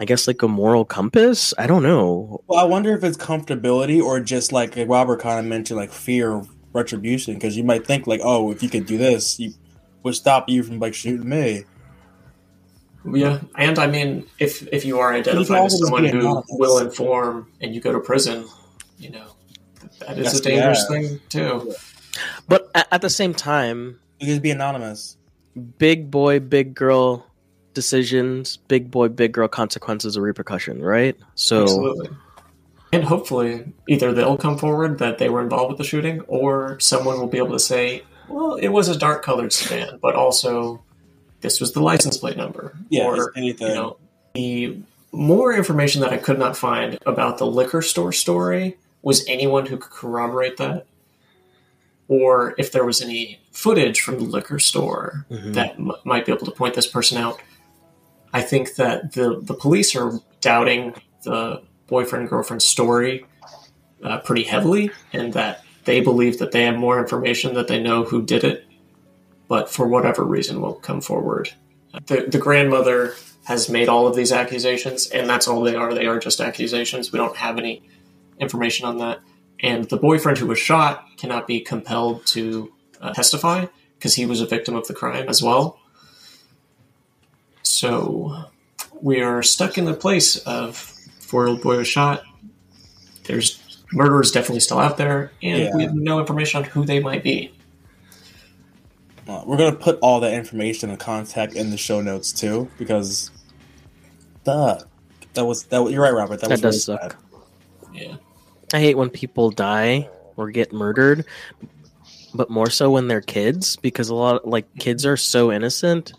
I 0.00 0.06
guess 0.06 0.26
like 0.26 0.40
a 0.40 0.48
moral 0.48 0.86
compass. 0.86 1.52
I 1.58 1.66
don't 1.66 1.82
know. 1.82 2.42
Well, 2.46 2.58
I 2.58 2.64
wonder 2.64 2.94
if 2.96 3.04
it's 3.04 3.18
comfortability 3.18 4.02
or 4.02 4.18
just 4.18 4.50
like, 4.50 4.74
like 4.74 4.88
Robert 4.88 5.20
kind 5.20 5.38
of 5.38 5.44
mentioned, 5.44 5.78
like 5.78 5.92
fear 5.92 6.32
of 6.32 6.48
retribution. 6.72 7.34
Because 7.34 7.54
you 7.54 7.64
might 7.64 7.86
think 7.86 8.06
like, 8.06 8.22
oh, 8.24 8.50
if 8.50 8.62
you 8.62 8.70
could 8.70 8.86
do 8.86 8.96
this, 8.96 9.38
you 9.38 9.52
would 10.02 10.14
stop 10.14 10.48
you 10.48 10.62
from 10.62 10.78
like 10.78 10.94
shooting 10.94 11.28
me. 11.28 11.64
Yeah, 13.12 13.40
and 13.56 13.78
I 13.78 13.86
mean, 13.88 14.26
if 14.38 14.66
if 14.72 14.86
you 14.86 15.00
are 15.00 15.12
identified 15.12 15.66
as 15.66 15.78
someone 15.78 16.04
who 16.04 16.20
anonymous. 16.20 16.46
will 16.50 16.78
inform 16.78 17.50
and 17.60 17.74
you 17.74 17.82
go 17.82 17.92
to 17.92 18.00
prison, 18.00 18.46
you 18.98 19.10
know, 19.10 19.26
that 20.00 20.18
is 20.18 20.24
That's, 20.24 20.40
a 20.40 20.42
dangerous 20.42 20.86
yeah. 20.90 21.00
thing 21.00 21.20
too. 21.28 21.74
But 22.50 22.68
at 22.74 23.00
the 23.00 23.08
same 23.08 23.32
time, 23.32 24.00
you 24.18 24.26
just 24.26 24.42
be 24.42 24.50
anonymous. 24.50 25.16
Big 25.78 26.10
boy, 26.10 26.40
big 26.40 26.74
girl 26.74 27.24
decisions, 27.74 28.56
big 28.56 28.90
boy, 28.90 29.06
big 29.06 29.30
girl 29.30 29.46
consequences 29.46 30.16
or 30.16 30.22
repercussion, 30.22 30.82
right? 30.82 31.16
So 31.36 31.62
Absolutely. 31.62 32.10
And 32.92 33.04
hopefully 33.04 33.72
either 33.86 34.12
they'll 34.12 34.36
come 34.36 34.58
forward 34.58 34.98
that 34.98 35.18
they 35.18 35.28
were 35.28 35.40
involved 35.40 35.70
with 35.70 35.78
the 35.78 35.84
shooting 35.84 36.22
or 36.22 36.80
someone 36.80 37.20
will 37.20 37.28
be 37.28 37.38
able 37.38 37.52
to 37.52 37.60
say, 37.60 38.02
well, 38.28 38.56
it 38.56 38.68
was 38.68 38.88
a 38.88 38.98
dark 38.98 39.24
colored 39.24 39.52
sedan, 39.52 40.00
but 40.02 40.16
also 40.16 40.82
this 41.42 41.60
was 41.60 41.72
the 41.72 41.80
license 41.80 42.18
plate 42.18 42.36
number. 42.36 42.76
Yeah, 42.88 43.04
or 43.04 43.32
anything. 43.36 43.68
You 43.68 43.74
know, 43.74 43.96
the 44.34 44.82
more 45.12 45.54
information 45.54 46.00
that 46.00 46.12
I 46.12 46.16
could 46.16 46.38
not 46.40 46.56
find 46.56 46.98
about 47.06 47.38
the 47.38 47.46
liquor 47.46 47.80
store 47.80 48.10
story 48.10 48.76
was 49.02 49.24
anyone 49.28 49.66
who 49.66 49.76
could 49.76 49.92
corroborate 49.92 50.56
that 50.56 50.86
or 52.10 52.56
if 52.58 52.72
there 52.72 52.84
was 52.84 53.00
any 53.00 53.40
footage 53.52 54.00
from 54.00 54.18
the 54.18 54.24
liquor 54.24 54.58
store 54.58 55.24
mm-hmm. 55.30 55.52
that 55.52 55.76
m- 55.76 55.92
might 56.04 56.26
be 56.26 56.32
able 56.32 56.44
to 56.44 56.50
point 56.50 56.74
this 56.74 56.86
person 56.86 57.16
out. 57.16 57.40
I 58.32 58.42
think 58.42 58.74
that 58.74 59.12
the 59.12 59.40
the 59.40 59.54
police 59.54 59.94
are 59.94 60.20
doubting 60.40 60.94
the 61.22 61.62
boyfriend 61.86 62.28
girlfriend 62.28 62.62
story 62.62 63.24
uh, 64.02 64.18
pretty 64.18 64.42
heavily, 64.42 64.90
and 65.12 65.32
that 65.34 65.64
they 65.84 66.00
believe 66.00 66.38
that 66.40 66.50
they 66.50 66.64
have 66.64 66.76
more 66.76 66.98
information 66.98 67.54
that 67.54 67.68
they 67.68 67.80
know 67.80 68.02
who 68.02 68.22
did 68.22 68.42
it, 68.42 68.66
but 69.46 69.70
for 69.70 69.86
whatever 69.86 70.24
reason 70.24 70.60
won't 70.60 70.82
come 70.82 71.00
forward. 71.00 71.52
The, 72.06 72.26
the 72.26 72.38
grandmother 72.38 73.14
has 73.44 73.68
made 73.68 73.88
all 73.88 74.06
of 74.06 74.16
these 74.16 74.32
accusations, 74.32 75.06
and 75.08 75.28
that's 75.28 75.46
all 75.46 75.60
they 75.62 75.76
are. 75.76 75.94
They 75.94 76.06
are 76.06 76.18
just 76.18 76.40
accusations. 76.40 77.12
We 77.12 77.18
don't 77.18 77.36
have 77.36 77.58
any 77.58 77.82
information 78.38 78.86
on 78.86 78.98
that. 78.98 79.20
And 79.62 79.84
the 79.90 79.96
boyfriend 79.96 80.38
who 80.38 80.46
was 80.46 80.58
shot 80.58 81.04
cannot 81.18 81.46
be 81.46 81.60
compelled 81.60 82.24
to 82.28 82.72
uh, 83.00 83.12
testify 83.12 83.66
because 83.98 84.14
he 84.14 84.24
was 84.26 84.40
a 84.40 84.46
victim 84.46 84.74
of 84.74 84.86
the 84.86 84.94
crime 84.94 85.28
as 85.28 85.42
well. 85.42 85.78
So 87.62 88.44
we 89.00 89.20
are 89.20 89.42
stuck 89.42 89.78
in 89.78 89.84
the 89.84 89.94
place 89.94 90.36
of 90.38 90.76
four 90.76 91.42
year 91.44 91.50
old 91.50 91.62
boy 91.62 91.76
was 91.78 91.88
shot. 91.88 92.22
There's 93.24 93.82
murderers 93.92 94.30
definitely 94.30 94.60
still 94.60 94.78
out 94.78 94.96
there, 94.96 95.32
and 95.42 95.58
Yeah. 95.62 95.76
we 95.76 95.82
have 95.82 95.94
no 95.94 96.20
information 96.20 96.58
on 96.62 96.64
who 96.70 96.84
they 96.84 97.00
might 97.00 97.22
be. 97.22 97.52
Uh, 99.28 99.42
we're 99.46 99.56
gonna 99.56 99.76
put 99.76 99.98
all 100.00 100.20
that 100.20 100.32
information 100.32 100.90
and 100.90 100.98
contact 100.98 101.54
in 101.54 101.70
the 101.70 101.76
show 101.76 102.00
notes 102.00 102.32
too, 102.32 102.68
because 102.78 103.30
the 104.44 104.84
that 105.34 105.44
was 105.44 105.64
that. 105.64 105.88
You're 105.90 106.02
right, 106.02 106.12
Robert. 106.14 106.40
That, 106.40 106.48
That 106.48 106.62
was 106.62 106.84
does 106.84 106.88
really 106.88 106.98
suck. 107.00 107.12
sad. 107.12 107.94
Yeah. 107.94 108.16
I 108.72 108.80
hate 108.80 108.96
when 108.96 109.10
people 109.10 109.50
die 109.50 110.08
or 110.36 110.50
get 110.50 110.72
murdered, 110.72 111.24
but 112.34 112.50
more 112.50 112.70
so 112.70 112.90
when 112.90 113.08
they're 113.08 113.20
kids 113.20 113.76
because 113.76 114.08
a 114.08 114.14
lot 114.14 114.46
like 114.46 114.66
kids 114.78 115.04
are 115.04 115.16
so 115.16 115.50
innocent. 115.50 116.12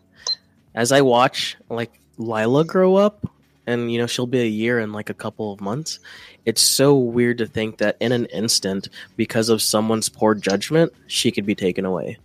As 0.76 0.92
I 0.92 1.02
watch 1.02 1.58
like 1.70 2.00
Lila 2.18 2.66
grow 2.66 2.96
up, 2.96 3.28
and 3.68 3.92
you 3.92 4.00
know 4.00 4.08
she'll 4.08 4.28
be 4.28 4.42
a 4.42 4.46
year 4.46 4.80
in 4.80 4.92
like 4.92 5.10
a 5.10 5.14
couple 5.14 5.54
of 5.54 5.62
months. 5.62 6.00
It's 6.46 6.62
so 6.62 6.98
weird 6.98 7.38
to 7.38 7.46
think 7.46 7.78
that 7.78 7.98
in 8.00 8.12
an 8.12 8.26
instant, 8.28 8.90
because 9.16 9.50
of 9.50 9.62
someone's 9.62 10.10
poor 10.10 10.36
judgment, 10.36 10.94
she 11.08 11.32
could 11.32 11.46
be 11.46 11.56
taken 11.56 11.86
away. 11.86 12.18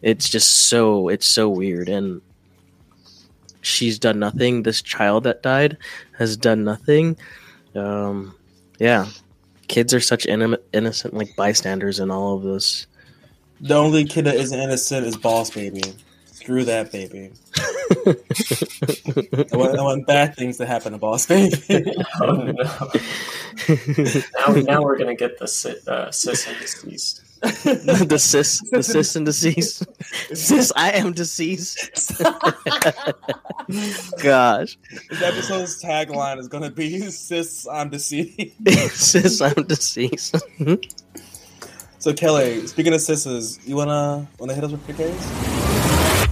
It's 0.00 0.28
just 0.28 0.68
so 0.68 1.08
it's 1.08 1.26
so 1.26 1.48
weird, 1.48 1.88
and 1.88 2.22
she's 3.60 3.98
done 3.98 4.18
nothing. 4.18 4.62
This 4.62 4.82
child 4.82 5.24
that 5.24 5.42
died 5.42 5.76
has 6.18 6.36
done 6.36 6.64
nothing. 6.64 7.16
Um, 7.74 8.34
yeah, 8.78 9.06
kids 9.68 9.94
are 9.94 10.00
such 10.00 10.24
inno- 10.26 10.58
innocent 10.72 11.14
like 11.14 11.34
bystanders 11.36 12.00
in 12.00 12.10
all 12.10 12.36
of 12.36 12.42
this. 12.42 12.86
The 13.60 13.74
only 13.74 14.04
kid 14.04 14.24
that 14.26 14.34
isn't 14.34 14.58
innocent 14.58 15.06
is 15.06 15.16
Boss 15.16 15.50
Baby. 15.50 15.82
Screw 16.26 16.64
that 16.64 16.90
baby. 16.90 17.30
I 19.52 19.56
want, 19.56 19.78
I 19.78 19.82
want 19.82 20.06
bad 20.08 20.34
things 20.34 20.56
to 20.58 20.66
happen 20.66 20.92
to 20.92 20.98
Boss 20.98 21.26
Baby. 21.26 21.56
Oh 22.20 22.32
no! 22.32 22.90
now, 24.46 24.52
now 24.62 24.82
we're 24.82 24.98
gonna 24.98 25.14
get 25.14 25.38
the 25.38 25.46
si- 25.46 25.76
uh, 25.86 26.10
cis 26.10 26.48
and 26.48 26.58
deceased. 26.58 27.22
the 27.64 28.18
cis, 28.20 28.60
the 28.70 28.82
cis 28.84 29.16
and 29.16 29.26
deceased. 29.26 29.84
cis, 30.32 30.72
I 30.76 30.92
am 30.92 31.12
deceased. 31.12 31.92
Gosh, 34.22 34.78
this 35.10 35.22
episode's 35.22 35.82
tagline 35.82 36.38
is 36.38 36.46
gonna 36.46 36.70
be 36.70 37.00
"Sis, 37.10 37.66
I'm 37.66 37.90
deceived." 37.90 38.52
cis, 38.92 39.40
I'm 39.40 39.64
deceased. 39.64 40.34
Mm-hmm. 40.60 40.76
So 41.98 42.12
Kelly, 42.12 42.64
speaking 42.68 42.94
of 42.94 43.00
sisses, 43.00 43.58
you 43.66 43.74
wanna 43.74 44.28
wanna 44.38 44.54
hit 44.54 44.62
us 44.62 44.70
with 44.70 44.88
your 44.88 44.96
case? 44.96 46.28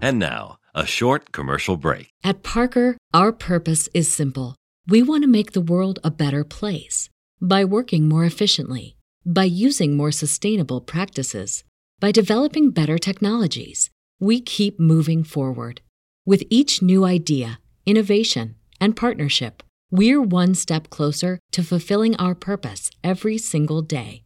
And 0.00 0.20
now, 0.20 0.58
a 0.72 0.86
short 0.86 1.32
commercial 1.32 1.76
break. 1.76 2.10
At 2.22 2.44
Parker, 2.44 2.96
our 3.12 3.32
purpose 3.32 3.88
is 3.92 4.12
simple. 4.12 4.54
We 4.86 5.02
want 5.02 5.24
to 5.24 5.28
make 5.28 5.50
the 5.50 5.60
world 5.60 5.98
a 6.04 6.12
better 6.12 6.44
place 6.44 7.08
by 7.40 7.64
working 7.64 8.08
more 8.08 8.24
efficiently, 8.24 8.95
by 9.26 9.44
using 9.44 9.96
more 9.96 10.12
sustainable 10.12 10.80
practices, 10.80 11.64
by 11.98 12.12
developing 12.12 12.70
better 12.70 12.96
technologies. 12.96 13.90
We 14.20 14.40
keep 14.40 14.78
moving 14.78 15.24
forward. 15.24 15.80
With 16.24 16.44
each 16.48 16.80
new 16.80 17.04
idea, 17.04 17.58
innovation, 17.84 18.54
and 18.80 18.96
partnership, 18.96 19.64
we're 19.90 20.22
one 20.22 20.54
step 20.54 20.90
closer 20.90 21.40
to 21.52 21.64
fulfilling 21.64 22.14
our 22.16 22.36
purpose 22.36 22.90
every 23.02 23.36
single 23.36 23.82
day. 23.82 24.22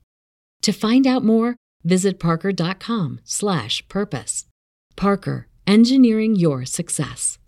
To 0.63 0.73
find 0.73 1.07
out 1.07 1.25
more, 1.25 1.57
visit 1.83 2.21
parker.com/purpose. 2.21 4.47
Parker, 4.97 5.49
engineering 5.67 6.37
your 6.37 6.67
success. 6.67 7.39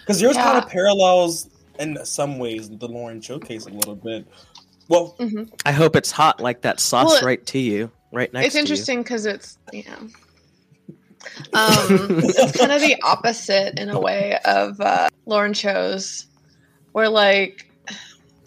Because 0.00 0.20
yours 0.20 0.36
kind 0.36 0.62
of 0.62 0.68
parallels 0.68 1.48
in 1.78 2.04
some 2.04 2.38
ways 2.38 2.68
the 2.68 2.88
Lauren 2.88 3.20
Cho 3.20 3.38
case 3.38 3.66
a 3.66 3.70
little 3.70 3.96
bit. 3.96 4.26
Well, 4.88 5.16
hmm 5.18 5.44
I 5.64 5.72
hope 5.72 5.96
it's 5.96 6.10
hot 6.10 6.40
like 6.40 6.62
that 6.62 6.80
sauce 6.80 7.06
Well, 7.08 7.22
right 7.24 7.44
to 7.46 7.58
you, 7.58 7.90
right 8.12 8.32
next 8.32 8.46
It's 8.46 8.54
to 8.54 8.60
interesting 8.60 9.02
because 9.02 9.26
it's 9.26 9.58
yeah. 9.72 9.96
Um, 11.52 12.20
it's 12.22 12.56
kind 12.56 12.70
of 12.72 12.80
the 12.80 12.96
opposite 13.02 13.78
in 13.78 13.88
a 13.90 13.98
way 13.98 14.38
of 14.44 14.80
uh, 14.80 15.08
Lauren 15.26 15.54
Cho's, 15.54 16.26
where 16.92 17.08
like 17.08 17.68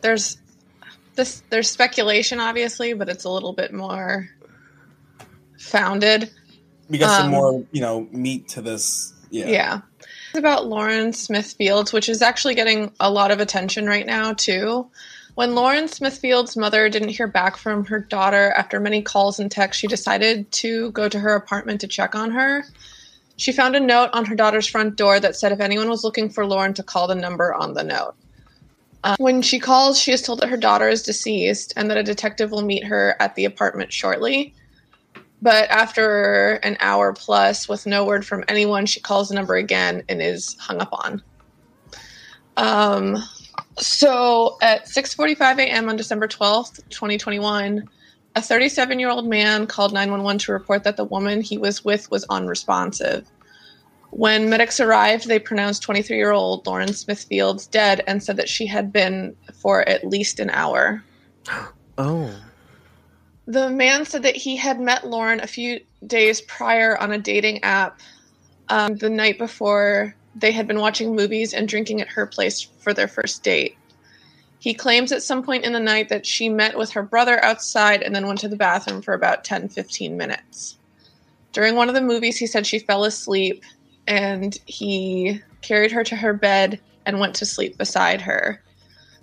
there's 0.01 0.37
this 1.15 1.43
there's 1.49 1.69
speculation 1.69 2.39
obviously, 2.39 2.93
but 2.93 3.09
it's 3.09 3.25
a 3.25 3.29
little 3.29 3.51
bit 3.53 3.73
more 3.73 4.29
founded. 5.57 6.31
we 6.89 6.97
got 6.97 7.15
some 7.17 7.25
Um, 7.25 7.31
more, 7.31 7.65
you 7.71 7.81
know, 7.81 8.07
meat 8.11 8.47
to 8.49 8.61
this. 8.61 9.13
Yeah. 9.29 9.47
Yeah. 9.47 9.81
It's 10.29 10.39
about 10.39 10.67
Lauren 10.67 11.11
Smith 11.11 11.53
Fields, 11.57 11.91
which 11.91 12.07
is 12.07 12.21
actually 12.21 12.55
getting 12.55 12.91
a 12.99 13.11
lot 13.11 13.31
of 13.31 13.39
attention 13.39 13.85
right 13.87 14.05
now, 14.05 14.33
too. 14.33 14.89
When 15.35 15.55
Lauren 15.55 15.87
Smith 15.87 16.17
Fields' 16.17 16.57
mother 16.57 16.89
didn't 16.89 17.09
hear 17.09 17.27
back 17.27 17.55
from 17.55 17.85
her 17.85 17.99
daughter 17.99 18.51
after 18.57 18.79
many 18.79 19.01
calls 19.01 19.39
and 19.39 19.49
texts, 19.49 19.79
she 19.79 19.87
decided 19.87 20.51
to 20.53 20.91
go 20.91 21.07
to 21.07 21.19
her 21.19 21.35
apartment 21.35 21.81
to 21.81 21.87
check 21.87 22.15
on 22.15 22.31
her. 22.31 22.65
She 23.37 23.53
found 23.53 23.75
a 23.75 23.79
note 23.79 24.09
on 24.11 24.25
her 24.25 24.35
daughter's 24.35 24.67
front 24.67 24.97
door 24.97 25.19
that 25.19 25.35
said 25.35 25.51
if 25.51 25.61
anyone 25.61 25.87
was 25.87 26.03
looking 26.03 26.29
for 26.29 26.45
Lauren 26.45 26.73
to 26.73 26.83
call 26.83 27.07
the 27.07 27.15
number 27.15 27.53
on 27.53 27.73
the 27.73 27.83
note. 27.83 28.15
Uh, 29.03 29.15
when 29.17 29.41
she 29.41 29.59
calls, 29.59 29.97
she 29.97 30.11
is 30.11 30.21
told 30.21 30.39
that 30.41 30.49
her 30.49 30.57
daughter 30.57 30.89
is 30.89 31.03
deceased 31.03 31.71
and 31.77 31.89
that 31.89 31.97
a 31.97 32.03
detective 32.03 32.51
will 32.51 32.61
meet 32.61 32.83
her 32.83 33.15
at 33.21 33.35
the 33.35 33.45
apartment 33.45 33.93
shortly. 33.93 34.53
But 35.41 35.69
after 35.69 36.55
an 36.63 36.75
hour 36.81 37.13
plus 37.13 37.69
with 37.69 37.85
no 37.85 38.03
word 38.03 38.25
from 38.25 38.43
anyone, 38.49 38.85
she 38.85 38.99
calls 38.99 39.29
the 39.29 39.35
number 39.35 39.55
again 39.55 40.03
and 40.09 40.21
is 40.21 40.57
hung 40.59 40.81
up 40.81 40.89
on. 40.91 41.23
Um, 42.57 43.23
so 43.79 44.57
at 44.61 44.85
6:45 44.87 45.59
a.m. 45.59 45.89
on 45.89 45.95
December 45.95 46.27
12th, 46.27 46.81
2021, 46.89 47.89
a 48.35 48.39
37-year-old 48.39 49.27
man 49.27 49.67
called 49.67 49.93
911 49.93 50.39
to 50.39 50.51
report 50.51 50.83
that 50.83 50.97
the 50.97 51.03
woman 51.03 51.41
he 51.41 51.57
was 51.57 51.83
with 51.83 52.09
was 52.11 52.25
unresponsive. 52.29 53.27
When 54.11 54.49
medics 54.49 54.79
arrived, 54.79 55.27
they 55.27 55.39
pronounced 55.39 55.83
23-year-old 55.83 56.65
Lauren 56.65 56.93
Smith 56.93 57.23
Fields 57.23 57.67
dead 57.67 58.03
and 58.07 58.23
said 58.23 58.37
that 58.37 58.49
she 58.49 58.65
had 58.65 58.91
been 58.91 59.35
for 59.61 59.87
at 59.87 60.05
least 60.05 60.39
an 60.39 60.49
hour. 60.49 61.03
Oh, 62.01 62.33
The 63.45 63.69
man 63.69 64.05
said 64.05 64.23
that 64.23 64.37
he 64.37 64.55
had 64.55 64.79
met 64.79 65.05
Lauren 65.05 65.41
a 65.41 65.47
few 65.47 65.81
days 66.07 66.39
prior 66.39 66.97
on 66.97 67.11
a 67.11 67.17
dating 67.17 67.61
app 67.65 67.99
um, 68.69 68.95
the 68.95 69.09
night 69.09 69.37
before 69.37 70.15
they 70.39 70.51
had 70.51 70.67
been 70.67 70.79
watching 70.79 71.15
movies 71.15 71.53
and 71.53 71.67
drinking 71.67 72.01
at 72.01 72.09
her 72.09 72.25
place 72.25 72.61
for 72.61 72.93
their 72.93 73.07
first 73.07 73.43
date. 73.43 73.75
He 74.59 74.73
claims 74.73 75.11
at 75.11 75.23
some 75.23 75.43
point 75.43 75.63
in 75.63 75.73
the 75.73 75.79
night 75.79 76.09
that 76.09 76.25
she 76.25 76.49
met 76.49 76.77
with 76.77 76.91
her 76.91 77.03
brother 77.03 77.43
outside 77.43 78.01
and 78.01 78.13
then 78.13 78.27
went 78.27 78.39
to 78.39 78.49
the 78.49 78.57
bathroom 78.57 79.01
for 79.01 79.13
about 79.13 79.43
10 79.43 79.69
15 79.69 80.17
minutes. 80.17 80.77
During 81.53 81.75
one 81.75 81.89
of 81.89 81.95
the 81.95 82.01
movies, 82.01 82.37
he 82.37 82.45
said 82.45 82.67
she 82.67 82.79
fell 82.79 83.05
asleep 83.05 83.63
and 84.07 84.57
he 84.65 85.41
carried 85.61 85.91
her 85.91 86.03
to 86.03 86.15
her 86.15 86.33
bed 86.33 86.79
and 87.05 87.19
went 87.19 87.35
to 87.35 87.45
sleep 87.45 87.77
beside 87.77 88.21
her. 88.21 88.61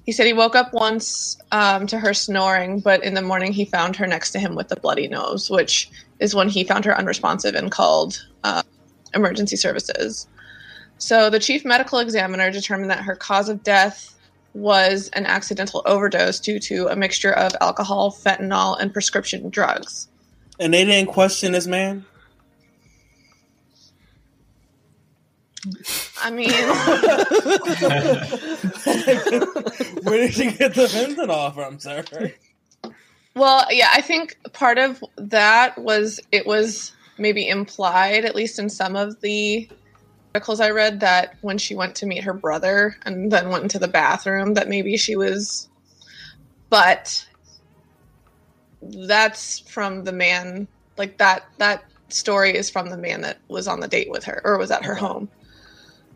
He 0.04 0.12
said 0.12 0.26
he 0.26 0.32
woke 0.32 0.54
up 0.54 0.72
once 0.72 1.36
um, 1.50 1.86
to 1.88 1.98
her 1.98 2.14
snoring, 2.14 2.80
but 2.80 3.02
in 3.02 3.14
the 3.14 3.22
morning 3.22 3.52
he 3.52 3.64
found 3.64 3.96
her 3.96 4.06
next 4.06 4.30
to 4.32 4.38
him 4.38 4.54
with 4.54 4.70
a 4.70 4.80
bloody 4.80 5.08
nose, 5.08 5.50
which 5.50 5.90
is 6.20 6.34
when 6.34 6.48
he 6.48 6.64
found 6.64 6.84
her 6.84 6.96
unresponsive 6.96 7.54
and 7.54 7.70
called 7.70 8.24
uh, 8.44 8.62
emergency 9.14 9.56
services. 9.56 10.28
So 10.98 11.30
the 11.30 11.38
chief 11.38 11.64
medical 11.64 11.98
examiner 11.98 12.50
determined 12.50 12.90
that 12.90 13.04
her 13.04 13.16
cause 13.16 13.48
of 13.48 13.62
death 13.62 14.14
was 14.54 15.08
an 15.12 15.26
accidental 15.26 15.82
overdose 15.84 16.40
due 16.40 16.58
to 16.58 16.88
a 16.88 16.96
mixture 16.96 17.32
of 17.32 17.52
alcohol, 17.60 18.10
fentanyl, 18.10 18.78
and 18.80 18.92
prescription 18.92 19.50
drugs. 19.50 20.08
And 20.58 20.72
they 20.72 20.84
didn't 20.84 21.10
question 21.10 21.52
this 21.52 21.66
man. 21.66 22.06
I 26.22 26.30
mean, 26.30 26.50
Where 30.02 30.18
did 30.18 30.38
you 30.38 30.52
get 30.52 30.74
the 30.74 30.86
fentanyl 30.86 31.52
from, 31.52 31.78
sir? 31.78 32.04
Well, 33.34 33.66
yeah, 33.70 33.90
I 33.92 34.00
think 34.00 34.38
part 34.52 34.78
of 34.78 35.04
that 35.16 35.76
was 35.76 36.20
it 36.32 36.46
was 36.46 36.92
maybe 37.18 37.48
implied, 37.48 38.24
at 38.24 38.34
least 38.34 38.58
in 38.58 38.70
some 38.70 38.96
of 38.96 39.20
the 39.20 39.68
articles 40.36 40.60
I 40.60 40.68
read 40.68 41.00
that 41.00 41.34
when 41.40 41.56
she 41.56 41.74
went 41.74 41.94
to 41.94 42.06
meet 42.06 42.22
her 42.22 42.34
brother 42.34 42.94
and 43.06 43.32
then 43.32 43.48
went 43.48 43.62
into 43.62 43.78
the 43.78 43.88
bathroom, 43.88 44.52
that 44.52 44.68
maybe 44.68 44.98
she 44.98 45.16
was. 45.16 45.70
But 46.68 47.26
that's 48.82 49.60
from 49.60 50.04
the 50.04 50.12
man. 50.12 50.68
Like 50.98 51.16
that. 51.16 51.46
That 51.56 51.84
story 52.10 52.54
is 52.54 52.68
from 52.68 52.90
the 52.90 52.98
man 52.98 53.22
that 53.22 53.38
was 53.48 53.66
on 53.66 53.80
the 53.80 53.88
date 53.88 54.10
with 54.10 54.24
her 54.24 54.42
or 54.44 54.58
was 54.58 54.70
at 54.70 54.84
her 54.84 54.94
home. 54.94 55.30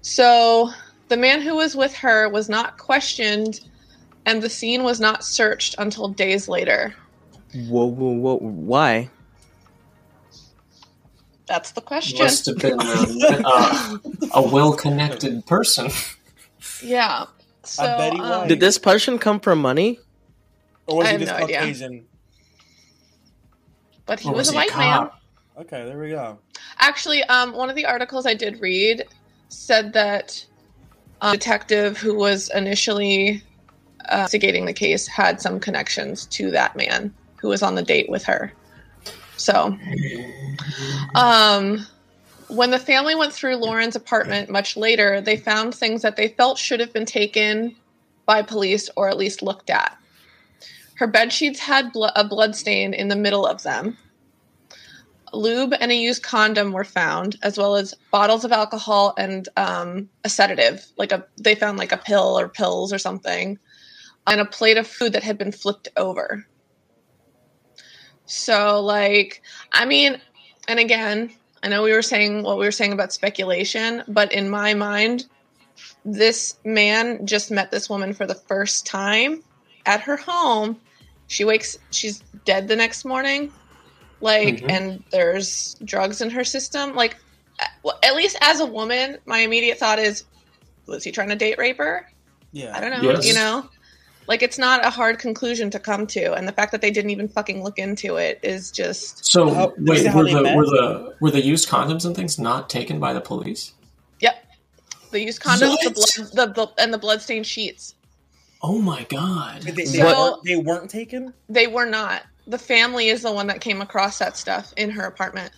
So 0.02 0.70
the 1.08 1.16
man 1.16 1.40
who 1.40 1.56
was 1.56 1.74
with 1.74 1.94
her 1.94 2.28
was 2.28 2.50
not 2.50 2.76
questioned, 2.76 3.60
and 4.26 4.42
the 4.42 4.50
scene 4.50 4.82
was 4.84 5.00
not 5.00 5.24
searched 5.24 5.76
until 5.78 6.08
days 6.08 6.46
later. 6.46 6.94
Whoa, 7.54 7.86
whoa, 7.86 8.12
whoa! 8.12 8.36
Why? 8.36 9.08
That's 11.50 11.72
the 11.72 11.80
question. 11.80 12.20
Must 12.20 12.46
have 12.46 12.58
been 12.58 12.78
a, 12.80 13.42
uh, 13.44 13.98
a 14.34 14.48
well-connected 14.48 15.44
person. 15.46 15.90
Yeah. 16.80 17.26
So, 17.64 17.82
bet 17.82 18.12
he 18.12 18.20
um. 18.20 18.46
Did 18.46 18.60
this 18.60 18.78
person 18.78 19.18
come 19.18 19.40
from 19.40 19.60
money? 19.60 19.98
Or 20.86 20.98
was 20.98 21.08
I 21.08 21.12
he 21.12 21.18
just 21.24 21.36
no 21.36 21.44
idea. 21.44 22.02
But 24.06 24.20
he 24.20 24.28
Or 24.28 24.34
was, 24.34 24.46
was 24.46 24.48
a 24.50 24.52
he 24.52 24.56
a 24.58 24.60
white 24.60 24.78
man. 24.78 25.10
Okay, 25.58 25.84
there 25.84 25.98
we 25.98 26.10
go. 26.10 26.38
Actually, 26.78 27.24
um, 27.24 27.52
one 27.52 27.68
of 27.68 27.74
the 27.74 27.84
articles 27.84 28.26
I 28.26 28.34
did 28.34 28.60
read 28.60 29.04
said 29.48 29.92
that 29.94 30.46
a 31.20 31.32
detective 31.32 31.98
who 31.98 32.14
was 32.14 32.48
initially 32.54 33.42
uh, 34.08 34.18
investigating 34.18 34.66
the 34.66 34.72
case 34.72 35.08
had 35.08 35.40
some 35.40 35.58
connections 35.58 36.26
to 36.26 36.52
that 36.52 36.76
man 36.76 37.12
who 37.40 37.48
was 37.48 37.60
on 37.60 37.74
the 37.74 37.82
date 37.82 38.08
with 38.08 38.22
her. 38.22 38.52
So, 39.40 39.76
um, 41.14 41.86
when 42.48 42.70
the 42.70 42.78
family 42.78 43.14
went 43.14 43.32
through 43.32 43.56
Lauren's 43.56 43.96
apartment 43.96 44.50
much 44.50 44.76
later, 44.76 45.20
they 45.20 45.36
found 45.36 45.74
things 45.74 46.02
that 46.02 46.16
they 46.16 46.28
felt 46.28 46.58
should 46.58 46.80
have 46.80 46.92
been 46.92 47.06
taken 47.06 47.74
by 48.26 48.42
police 48.42 48.90
or 48.96 49.08
at 49.08 49.16
least 49.16 49.42
looked 49.42 49.70
at. 49.70 49.96
Her 50.96 51.06
bed 51.06 51.32
sheets 51.32 51.58
had 51.58 51.92
blo- 51.92 52.10
a 52.14 52.22
blood 52.22 52.54
stain 52.54 52.92
in 52.92 53.08
the 53.08 53.16
middle 53.16 53.46
of 53.46 53.62
them. 53.62 53.96
Lube 55.32 55.72
and 55.80 55.90
a 55.90 55.94
used 55.94 56.22
condom 56.22 56.72
were 56.72 56.84
found, 56.84 57.36
as 57.42 57.56
well 57.56 57.76
as 57.76 57.94
bottles 58.10 58.44
of 58.44 58.52
alcohol 58.52 59.14
and 59.16 59.48
um, 59.56 60.10
a 60.24 60.28
sedative. 60.28 60.84
Like 60.98 61.12
a, 61.12 61.24
they 61.38 61.54
found 61.54 61.78
like 61.78 61.92
a 61.92 61.96
pill 61.96 62.38
or 62.38 62.48
pills 62.48 62.92
or 62.92 62.98
something, 62.98 63.58
and 64.26 64.40
a 64.40 64.44
plate 64.44 64.76
of 64.76 64.86
food 64.86 65.14
that 65.14 65.22
had 65.22 65.38
been 65.38 65.52
flipped 65.52 65.88
over. 65.96 66.44
So, 68.30 68.80
like, 68.80 69.42
I 69.72 69.84
mean, 69.84 70.20
and 70.68 70.78
again, 70.78 71.32
I 71.64 71.68
know 71.68 71.82
we 71.82 71.92
were 71.92 72.00
saying 72.00 72.44
what 72.44 72.58
we 72.58 72.64
were 72.64 72.70
saying 72.70 72.92
about 72.92 73.12
speculation, 73.12 74.04
but 74.06 74.32
in 74.32 74.48
my 74.48 74.72
mind, 74.72 75.26
this 76.04 76.56
man 76.64 77.26
just 77.26 77.50
met 77.50 77.72
this 77.72 77.90
woman 77.90 78.14
for 78.14 78.26
the 78.26 78.36
first 78.36 78.86
time 78.86 79.42
at 79.84 80.00
her 80.02 80.16
home. 80.16 80.80
She 81.26 81.44
wakes, 81.44 81.76
she's 81.90 82.22
dead 82.44 82.68
the 82.68 82.76
next 82.76 83.04
morning. 83.04 83.52
Like, 84.20 84.58
Mhm. 84.58 84.70
and 84.70 85.04
there's 85.10 85.74
drugs 85.84 86.20
in 86.20 86.30
her 86.30 86.44
system. 86.44 86.94
Like, 86.94 87.16
well, 87.82 87.98
at 88.04 88.14
least 88.14 88.36
as 88.42 88.60
a 88.60 88.66
woman, 88.66 89.18
my 89.26 89.38
immediate 89.40 89.76
thought 89.78 89.98
is, 89.98 90.22
was 90.86 91.02
he 91.02 91.10
trying 91.10 91.30
to 91.30 91.36
date 91.36 91.58
rape 91.58 91.78
her? 91.78 92.08
Yeah. 92.52 92.76
I 92.76 92.80
don't 92.80 92.90
know. 92.92 93.10
Yes. 93.10 93.26
You 93.26 93.34
know, 93.34 93.68
like 94.30 94.42
it's 94.44 94.58
not 94.58 94.86
a 94.86 94.90
hard 94.90 95.18
conclusion 95.18 95.70
to 95.70 95.80
come 95.80 96.06
to, 96.06 96.32
and 96.34 96.46
the 96.46 96.52
fact 96.52 96.70
that 96.70 96.80
they 96.80 96.92
didn't 96.92 97.10
even 97.10 97.26
fucking 97.28 97.64
look 97.64 97.78
into 97.80 98.14
it 98.16 98.38
is 98.44 98.70
just 98.70 99.26
So 99.26 99.52
How- 99.52 99.74
wait, 99.76 99.98
is 99.98 100.04
it 100.06 100.12
how 100.12 100.18
were 100.18 100.24
the 100.30 100.42
met? 100.42 100.56
were 100.56 100.64
the 100.64 101.14
were 101.20 101.30
the 101.32 101.42
used 101.42 101.68
condoms 101.68 102.06
and 102.06 102.14
things 102.14 102.38
not 102.38 102.70
taken 102.70 103.00
by 103.00 103.12
the 103.12 103.20
police? 103.20 103.72
yep. 104.20 104.36
The 105.10 105.20
used 105.20 105.42
condoms, 105.42 105.76
the 105.82 105.90
blood, 105.90 106.54
the, 106.54 106.66
the 106.76 106.82
and 106.82 106.94
the 106.94 106.98
bloodstained 106.98 107.44
sheets. 107.46 107.96
Oh 108.62 108.78
my 108.78 109.04
god! 109.10 109.62
They, 109.62 109.72
they, 109.72 109.84
So- 109.84 110.04
weren't, 110.04 110.44
they 110.44 110.56
weren't 110.56 110.90
taken? 110.90 111.34
They 111.48 111.66
were 111.66 111.86
not. 111.86 112.22
The 112.46 112.58
family 112.58 113.08
is 113.08 113.22
the 113.22 113.32
one 113.32 113.48
that 113.48 113.60
came 113.60 113.80
across 113.82 114.18
that 114.20 114.36
stuff 114.36 114.72
in 114.76 114.90
her 114.90 115.02
apartment. 115.06 115.50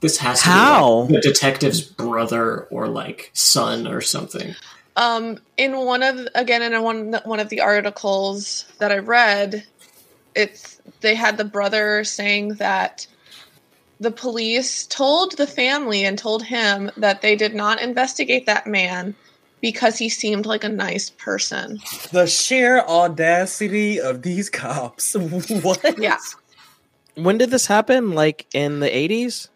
This 0.00 0.18
has 0.18 0.40
to 0.42 0.48
How? 0.48 1.06
be 1.06 1.14
like 1.14 1.22
the 1.22 1.28
detective's 1.32 1.80
brother 1.80 2.64
or 2.70 2.86
like 2.86 3.30
son 3.32 3.86
or 3.88 4.00
something. 4.00 4.54
Um, 4.96 5.38
in 5.58 5.76
one 5.76 6.02
of 6.02 6.26
again 6.34 6.62
in 6.62 6.82
one 6.82 7.14
one 7.24 7.40
of 7.40 7.50
the 7.50 7.60
articles 7.60 8.64
that 8.78 8.90
I 8.90 8.98
read, 8.98 9.64
it's 10.34 10.80
they 11.00 11.14
had 11.14 11.36
the 11.36 11.44
brother 11.44 12.02
saying 12.02 12.54
that 12.54 13.06
the 14.00 14.10
police 14.10 14.86
told 14.86 15.36
the 15.36 15.46
family 15.46 16.04
and 16.04 16.18
told 16.18 16.42
him 16.44 16.90
that 16.96 17.22
they 17.22 17.36
did 17.36 17.54
not 17.54 17.80
investigate 17.80 18.46
that 18.46 18.66
man 18.66 19.14
because 19.60 19.98
he 19.98 20.08
seemed 20.08 20.46
like 20.46 20.64
a 20.64 20.68
nice 20.68 21.10
person. 21.10 21.80
The 22.12 22.26
sheer 22.26 22.80
audacity 22.80 24.00
of 24.00 24.22
these 24.22 24.50
cops. 24.50 25.14
what? 25.62 25.98
Yeah. 25.98 26.18
When 27.14 27.38
did 27.38 27.50
this 27.50 27.66
happen? 27.66 28.12
Like 28.12 28.46
in 28.54 28.80
the 28.80 28.94
eighties? 28.94 29.48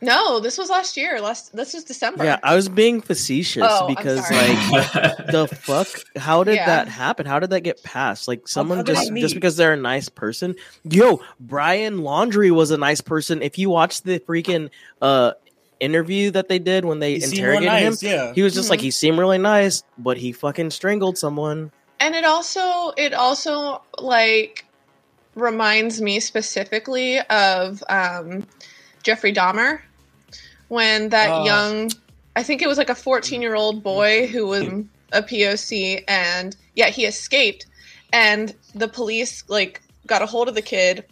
No, 0.00 0.38
this 0.38 0.56
was 0.56 0.70
last 0.70 0.96
year. 0.96 1.20
Last 1.20 1.54
this 1.56 1.74
was 1.74 1.82
December. 1.84 2.24
Yeah, 2.24 2.38
I 2.42 2.54
was 2.54 2.68
being 2.68 3.00
facetious 3.00 3.64
Oh, 3.66 3.88
because 3.88 4.18
like 4.30 5.26
the 5.32 5.48
fuck 5.60 5.88
how 6.16 6.44
did 6.44 6.54
Yeah. 6.54 6.66
that 6.66 6.88
happen 6.88 7.26
how 7.26 7.40
did 7.40 7.50
that 7.50 7.62
get 7.62 7.82
passed 7.82 8.28
like 8.28 8.46
someone 8.46 8.84
just 8.84 9.12
just 9.14 9.34
because 9.34 9.56
they're 9.56 9.72
a 9.72 9.76
nice 9.76 10.08
person 10.08 10.54
yo 10.84 11.20
Brian 11.40 11.98
Laundrie 11.98 12.50
was 12.52 12.70
a 12.70 12.78
nice 12.78 13.00
person 13.00 13.42
if 13.42 13.58
you 13.58 13.70
watch 13.70 14.02
the 14.02 14.20
freaking 14.20 14.70
uh 15.02 15.32
interview 15.80 16.30
that 16.32 16.48
they 16.48 16.58
did 16.58 16.84
when 16.84 16.98
they 17.00 17.18
He 17.18 17.24
interrogated 17.24 17.66
nice, 17.68 18.00
him 18.02 18.10
yeah. 18.10 18.32
he 18.34 18.42
was 18.42 18.54
just 18.54 18.70
like 18.70 18.80
Mhm. 18.80 18.84
he 18.84 18.90
seemed 18.92 19.18
really 19.18 19.38
nice 19.38 19.82
but 19.96 20.16
he 20.16 20.30
fucking 20.32 20.70
strangled 20.70 21.18
someone 21.18 21.70
and 22.00 22.14
it 22.14 22.24
also 22.24 22.92
it 22.96 23.14
also 23.14 23.82
like 23.98 24.64
reminds 25.34 26.00
me 26.00 26.18
specifically 26.20 27.20
of 27.20 27.82
um, 27.88 28.44
Jeffrey 29.02 29.32
Dahmer 29.32 29.80
when 30.68 31.08
that 31.10 31.30
Oh. 31.30 31.44
young 31.44 31.90
I 32.38 32.44
think 32.44 32.62
it 32.62 32.68
was 32.68 32.78
like 32.78 32.88
a 32.88 32.94
14 32.94 33.42
year 33.42 33.56
old 33.56 33.80
mm, 33.80 33.82
boy 33.82 34.22
mm, 34.22 34.28
who 34.28 34.46
was 34.46 34.62
mm. 34.62 34.86
a 35.12 35.22
POC 35.22 36.04
and 36.06 36.54
yeah 36.76 36.86
he 36.86 37.04
escaped. 37.04 37.66
And 38.12 38.54
the 38.76 38.86
police 38.86 39.42
like 39.48 39.82
got 40.06 40.22
a 40.22 40.26
hold 40.26 40.48
of 40.48 40.54
the 40.54 40.62
kid. 40.62 41.04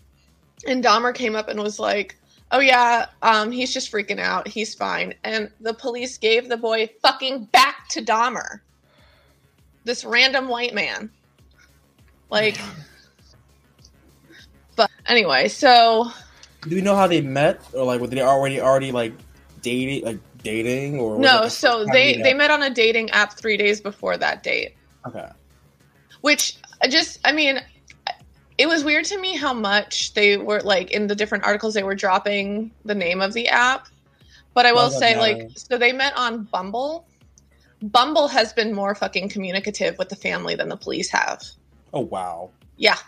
And 0.68 0.84
Dahmer 0.84 1.12
came 1.12 1.34
up 1.34 1.48
and 1.48 1.60
was 1.60 1.80
like 1.80 2.16
oh 2.52 2.60
yeah 2.60 3.06
um, 3.22 3.50
he's 3.50 3.74
just 3.74 3.90
freaking 3.90 4.20
out. 4.20 4.46
He's 4.46 4.72
fine. 4.72 5.14
And 5.24 5.50
the 5.60 5.74
police 5.74 6.16
gave 6.16 6.48
the 6.48 6.56
boy 6.56 6.90
fucking 7.02 7.46
back 7.46 7.88
to 7.88 8.02
Dahmer. 8.04 8.60
This 9.82 10.04
random 10.04 10.46
white 10.46 10.74
man. 10.74 11.10
Like 12.30 12.56
but 14.76 14.90
anyway 15.06 15.48
so 15.48 16.12
Do 16.68 16.76
we 16.76 16.82
know 16.82 16.94
how 16.94 17.08
they 17.08 17.20
met? 17.20 17.60
Or 17.72 17.84
like 17.84 18.00
were 18.00 18.06
they 18.06 18.20
already 18.20 18.60
already 18.60 18.92
like 18.92 19.12
dating 19.66 20.04
like 20.04 20.20
dating 20.44 21.00
or 21.00 21.18
no 21.18 21.48
so 21.48 21.84
they 21.92 22.22
they 22.22 22.32
met 22.32 22.52
on 22.52 22.62
a 22.62 22.70
dating 22.70 23.10
app 23.10 23.32
three 23.36 23.56
days 23.56 23.80
before 23.80 24.16
that 24.16 24.44
date. 24.44 24.76
Okay. 25.04 25.28
which 26.20 26.56
I 26.80 26.86
just 26.86 27.18
i 27.24 27.32
mean 27.32 27.60
it 28.58 28.68
was 28.68 28.84
weird 28.84 29.04
to 29.06 29.18
me 29.20 29.36
how 29.36 29.52
much 29.52 30.14
they 30.14 30.36
were 30.36 30.60
like 30.60 30.92
in 30.92 31.08
the 31.08 31.16
different 31.16 31.42
articles 31.44 31.74
they 31.74 31.82
were 31.82 31.96
dropping 31.96 32.70
the 32.84 32.94
name 32.94 33.20
of 33.20 33.32
the 33.32 33.48
app. 33.48 33.88
But 34.54 34.66
i 34.66 34.72
will 34.72 34.92
oh, 34.94 35.00
say 35.00 35.14
that 35.14 35.20
like 35.20 35.50
so 35.56 35.76
they 35.76 35.92
met 35.92 36.16
on 36.16 36.44
bumble. 36.44 37.08
Bumble 37.82 38.28
has 38.28 38.52
been 38.52 38.72
more 38.72 38.94
fucking 38.94 39.28
communicative 39.28 39.98
with 39.98 40.08
the 40.10 40.16
family 40.16 40.54
than 40.54 40.68
the 40.68 40.76
police 40.76 41.10
have. 41.10 41.42
Oh 41.92 42.02
wow. 42.02 42.50
yeah. 42.76 42.98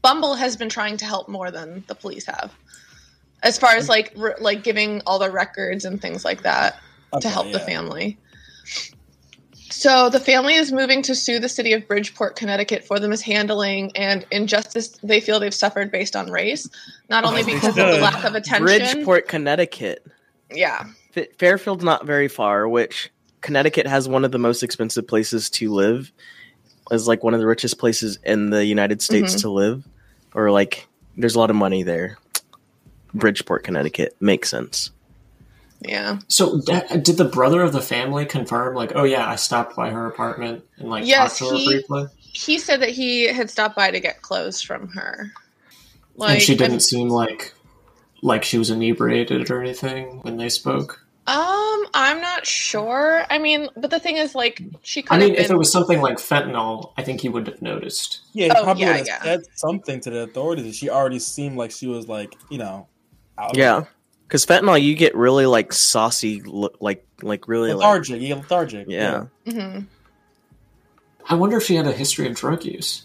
Bumble 0.00 0.34
has 0.34 0.56
been 0.56 0.70
trying 0.70 0.96
to 0.96 1.04
help 1.04 1.28
more 1.28 1.50
than 1.50 1.84
the 1.86 1.94
police 1.94 2.24
have 2.26 2.54
as 3.42 3.58
far 3.58 3.74
as 3.76 3.88
like 3.88 4.12
re- 4.16 4.34
like 4.40 4.62
giving 4.64 5.02
all 5.06 5.18
the 5.18 5.30
records 5.30 5.84
and 5.84 6.00
things 6.00 6.24
like 6.24 6.42
that 6.42 6.78
to 7.12 7.16
Okay, 7.18 7.28
help 7.28 7.50
the 7.52 7.60
family. 7.60 8.18
So 9.70 10.08
the 10.10 10.20
family 10.20 10.54
is 10.54 10.70
moving 10.72 11.02
to 11.02 11.14
sue 11.14 11.38
the 11.40 11.48
city 11.48 11.72
of 11.72 11.88
Bridgeport, 11.88 12.36
Connecticut 12.36 12.84
for 12.84 13.00
the 13.00 13.08
mishandling 13.08 13.92
and 13.96 14.24
injustice 14.30 14.88
they 15.02 15.20
feel 15.20 15.40
they've 15.40 15.52
suffered 15.52 15.90
based 15.90 16.14
on 16.14 16.30
race, 16.30 16.68
not 17.10 17.24
only 17.24 17.40
As 17.40 17.46
they 17.46 17.54
because 17.54 17.76
of 17.78 17.86
the 17.86 17.98
lack 18.00 18.24
of 18.24 18.34
attention. 18.34 18.64
bridgeport 18.64 19.28
connecticut 19.28 20.06
Yeah. 20.52 20.84
Fa- 21.12 21.26
fairfield's 21.38 21.84
not 21.84 22.06
very 22.06 22.28
far 22.28 22.68
which 22.68 23.10
connecticut 23.40 23.86
has 23.86 24.08
one 24.08 24.24
of 24.24 24.30
the 24.32 24.38
most 24.38 24.62
expensive 24.62 25.06
places 25.06 25.50
to 25.50 25.72
live 25.72 26.12
is 26.92 27.08
like 27.08 27.22
one 27.24 27.34
of 27.34 27.40
the 27.40 27.46
richest 27.46 27.78
places 27.78 28.18
in 28.24 28.50
the 28.50 28.64
united 28.64 29.02
states 29.02 29.34
Mhm. 29.34 29.40
to 29.42 29.50
live 29.50 29.84
or 30.34 30.50
like 30.50 30.86
there's 31.16 31.34
a 31.34 31.38
lot 31.38 31.50
of 31.50 31.56
money 31.56 31.82
there 31.82 32.18
bridgeport 33.18 33.64
connecticut 33.64 34.16
makes 34.20 34.48
sense 34.50 34.90
Yeah. 35.80 36.18
So 36.28 36.60
da- 36.62 36.96
did 36.96 37.16
the 37.18 37.24
brother 37.26 37.60
of 37.62 37.72
the 37.72 37.82
family 37.82 38.24
confirm 38.26 38.74
like, 38.74 38.92
oh 38.94 39.04
yeah, 39.04 39.28
I 39.28 39.36
stopped 39.36 39.76
by 39.76 39.90
her 39.90 40.06
apartment 40.06 40.64
and 40.78 40.88
like 40.88 41.04
Yes, 41.06 41.38
talked 41.38 41.50
to 41.50 41.56
her 41.56 41.56
he- 41.58 41.66
briefly, 41.66 42.06
He 42.18 42.58
said 42.58 42.80
that 42.80 42.90
he 42.90 43.26
had 43.26 43.50
stopped 43.50 43.76
by 43.76 43.90
to 43.90 44.00
get 44.00 44.22
clothes 44.22 44.60
from 44.62 44.88
her. 44.88 45.30
and 46.18 46.40
she 46.40 46.54
didn't 46.54 46.70
I'm- 46.72 46.80
seem 46.80 47.08
like 47.08 47.52
like 48.22 48.42
she 48.44 48.56
was 48.58 48.70
inebriated 48.70 49.50
or 49.50 49.60
anything 49.60 50.20
when 50.22 50.38
they 50.38 50.48
spoke. 50.48 51.02
Um, 51.28 51.84
I'm 51.92 52.20
not 52.20 52.46
sure. 52.46 53.24
I 53.28 53.38
mean, 53.38 53.68
but 53.76 53.90
the 53.90 53.98
thing 54.00 54.16
is, 54.16 54.34
like, 54.34 54.62
she 54.82 55.02
could 55.02 55.14
I 55.14 55.18
mean, 55.18 55.34
have 55.34 55.44
if 55.46 55.50
it 55.50 55.56
was 55.56 55.70
something 55.72 56.00
like 56.00 56.16
fentanyl, 56.18 56.92
I 56.96 57.02
think 57.02 57.20
he 57.20 57.28
would 57.28 57.46
have 57.48 57.60
noticed. 57.60 58.20
Yeah, 58.32 58.46
he 58.46 58.50
Oh, 58.52 58.62
probably 58.62 58.82
yeah, 58.84 58.88
would 58.90 58.96
have 58.98 59.06
yeah. 59.08 59.22
said 59.22 59.40
something 59.54 60.00
to 60.00 60.10
the 60.10 60.20
authorities. 60.20 60.76
She 60.76 60.88
already 60.88 61.18
seemed 61.18 61.56
like 61.56 61.72
she 61.72 61.88
was 61.88 62.06
like, 62.08 62.36
you 62.48 62.58
know, 62.58 62.64
out 62.64 62.78
of 62.78 62.95
Yeah, 63.54 63.84
because 64.26 64.46
fentanyl, 64.46 64.80
you 64.82 64.94
get 64.94 65.14
really 65.14 65.46
like 65.46 65.72
saucy, 65.72 66.40
look 66.42 66.76
like 66.80 67.06
like 67.22 67.48
really 67.48 67.70
like 67.72 67.78
lethargic. 67.78 68.20
Yeah, 68.22 68.34
lethargic. 68.36 68.86
yeah. 68.88 69.26
Mhm. 69.46 69.86
I 71.28 71.34
wonder 71.34 71.56
if 71.56 71.64
she 71.64 71.74
had 71.74 71.86
a 71.86 71.92
history 71.92 72.26
of 72.28 72.34
drug 72.36 72.64
use. 72.64 73.02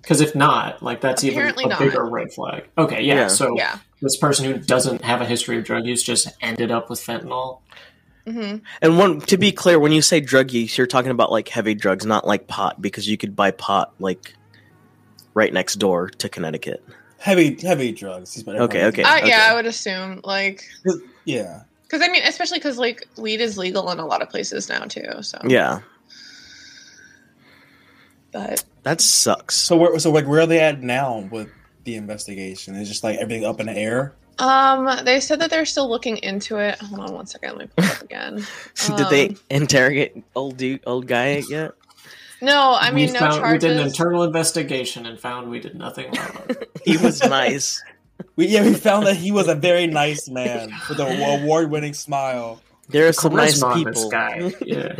Because 0.00 0.20
if 0.20 0.34
not, 0.34 0.82
like 0.82 1.00
that's 1.00 1.24
Apparently 1.24 1.64
even 1.64 1.72
a 1.72 1.74
not. 1.74 1.78
bigger 1.80 2.04
red 2.04 2.30
flag. 2.32 2.68
Okay, 2.76 3.02
yeah. 3.02 3.14
Yeah. 3.14 3.28
So 3.28 3.56
Yeah. 3.56 3.78
this 4.02 4.16
person 4.18 4.44
who 4.44 4.58
doesn't 4.58 5.02
have 5.02 5.22
a 5.22 5.24
history 5.24 5.56
of 5.58 5.64
drug 5.64 5.86
use 5.86 6.02
just 6.02 6.28
ended 6.42 6.70
up 6.70 6.90
with 6.90 7.00
fentanyl. 7.00 7.60
hmm 8.26 8.56
And 8.82 8.98
one 8.98 9.20
to 9.22 9.38
be 9.38 9.50
clear, 9.50 9.78
when 9.80 9.92
you 9.92 10.02
say 10.02 10.20
drug 10.20 10.50
use, 10.52 10.76
you're 10.76 10.86
talking 10.86 11.10
about 11.10 11.32
like 11.32 11.48
heavy 11.48 11.74
drugs, 11.74 12.04
not 12.04 12.26
like 12.26 12.46
pot, 12.48 12.80
because 12.82 13.08
you 13.08 13.16
could 13.16 13.34
buy 13.34 13.50
pot 13.50 13.94
like 13.98 14.34
right 15.32 15.52
next 15.52 15.76
door 15.76 16.08
to 16.10 16.28
Connecticut. 16.28 16.84
Heavy, 17.24 17.56
heavy 17.60 17.90
drugs. 17.90 18.34
He's 18.34 18.42
been- 18.42 18.56
Okay, 18.56 18.84
okay. 18.84 19.02
Uh, 19.02 19.24
yeah, 19.24 19.48
I 19.50 19.54
would 19.54 19.66
assume, 19.66 20.20
like, 20.24 20.62
Yeah, 21.24 21.62
because 21.84 22.02
I 22.06 22.08
mean, 22.12 22.22
especially 22.24 22.58
because 22.58 22.76
like 22.78 23.08
weed 23.16 23.40
is 23.40 23.56
legal 23.56 23.90
in 23.90 23.98
a 23.98 24.06
lot 24.06 24.20
of 24.22 24.28
places 24.28 24.68
now 24.68 24.84
too. 24.84 25.22
So 25.22 25.38
Yeah, 25.46 25.80
but 28.32 28.64
that 28.82 29.00
sucks. 29.00 29.54
So 29.56 29.76
where, 29.76 29.98
so 29.98 30.10
like, 30.10 30.26
where 30.26 30.40
are 30.40 30.46
they 30.46 30.60
at 30.60 30.82
now 30.82 31.28
with 31.30 31.48
the 31.84 31.94
investigation? 31.96 32.74
Is 32.74 32.88
just 32.88 33.04
like 33.04 33.18
everything 33.18 33.44
up 33.44 33.60
in 33.60 33.66
the 33.66 33.76
air? 33.76 34.12
um, 34.40 35.04
they 35.04 35.20
said 35.20 35.38
that 35.40 35.48
they're 35.50 35.64
still 35.64 35.88
looking 35.88 36.16
into 36.18 36.58
it. 36.58 36.76
Hold 36.80 37.00
on 37.08 37.14
one 37.14 37.26
second, 37.26 37.50
let 37.56 37.58
me 37.58 37.66
pull 37.76 37.84
it 37.84 37.90
up 37.96 38.02
again. 38.10 38.46
Did 38.96 39.08
they 39.08 39.28
Um, 39.28 39.36
interrogate 39.48 40.24
old 40.34 40.56
dude, 40.56 40.80
old 40.86 41.06
guy 41.06 41.42
yet? 41.48 41.72
No, 42.40 42.76
I 42.78 42.90
mean 42.90 43.06
we, 43.08 43.12
no 43.12 43.18
found, 43.20 43.52
we 43.52 43.58
did 43.58 43.72
an 43.78 43.86
internal 43.86 44.22
investigation 44.22 45.06
and 45.06 45.18
found 45.18 45.50
we 45.50 45.60
did 45.60 45.74
nothing 45.74 46.12
wrong. 46.12 46.56
He 46.84 46.98
was 46.98 47.22
nice. 47.22 47.82
We, 48.36 48.48
yeah, 48.48 48.62
we 48.62 48.74
found 48.74 49.06
that 49.06 49.16
he 49.16 49.32
was 49.32 49.48
a 49.48 49.54
very 49.54 49.86
nice 49.86 50.28
man 50.28 50.70
with 50.88 51.00
an 51.00 51.22
award-winning 51.42 51.94
smile. 51.94 52.60
There 52.90 53.08
are 53.08 53.12
some 53.14 53.34
nice 53.34 53.62
Charisma 53.62 53.72
on 53.72 53.84
this 53.84 54.04
people. 54.04 54.10
guy. 54.10 54.52
Yeah, 54.60 54.96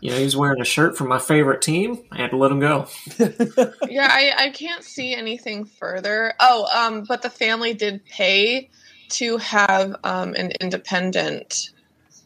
you 0.00 0.10
know, 0.10 0.16
he's 0.16 0.36
wearing 0.36 0.60
a 0.60 0.64
shirt 0.64 0.98
from 0.98 1.06
my 1.08 1.20
favorite 1.20 1.62
team. 1.62 2.02
I 2.10 2.16
had 2.22 2.30
to 2.30 2.36
let 2.36 2.50
him 2.50 2.58
go. 2.58 2.88
yeah, 3.18 4.08
I, 4.10 4.32
I 4.36 4.50
can't 4.50 4.82
see 4.82 5.14
anything 5.14 5.64
further. 5.64 6.34
Oh, 6.40 6.66
um, 6.74 7.04
but 7.04 7.22
the 7.22 7.30
family 7.30 7.72
did 7.72 8.04
pay 8.06 8.68
to 9.10 9.36
have 9.36 9.94
um 10.02 10.34
an 10.34 10.52
independent 10.60 11.70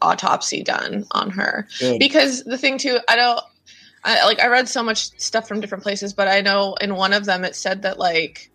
autopsy 0.01 0.63
done 0.63 1.05
on 1.11 1.29
her 1.29 1.67
Good. 1.79 1.99
because 1.99 2.43
the 2.43 2.57
thing 2.57 2.77
too, 2.77 2.99
I 3.07 3.15
don't. 3.15 3.41
I, 4.03 4.25
like 4.25 4.39
I 4.39 4.47
read 4.47 4.69
so 4.69 4.83
much 4.83 5.17
stuff 5.19 5.47
from 5.47 5.59
different 5.59 5.83
places, 5.83 6.13
but 6.13 6.27
I 6.27 6.41
know 6.41 6.75
in 6.79 6.95
one 6.95 7.13
of 7.13 7.25
them 7.25 7.43
it 7.43 7.55
said 7.55 7.81
that 7.81 7.99
like 7.99 8.49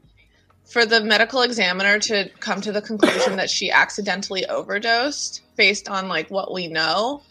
for 0.65 0.87
the 0.87 1.01
medical 1.03 1.43
examiner 1.43 1.99
to 1.99 2.31
come 2.41 2.61
to 2.63 2.73
the 2.73 2.81
conclusion 2.81 3.37
that 3.37 3.51
she 3.51 3.71
accidentally 3.71 4.47
overdosed 4.47 5.43
based 5.57 5.89
on 5.89 6.09
like 6.09 6.31
what 6.31 6.53
we 6.53 6.69
know 6.69 7.23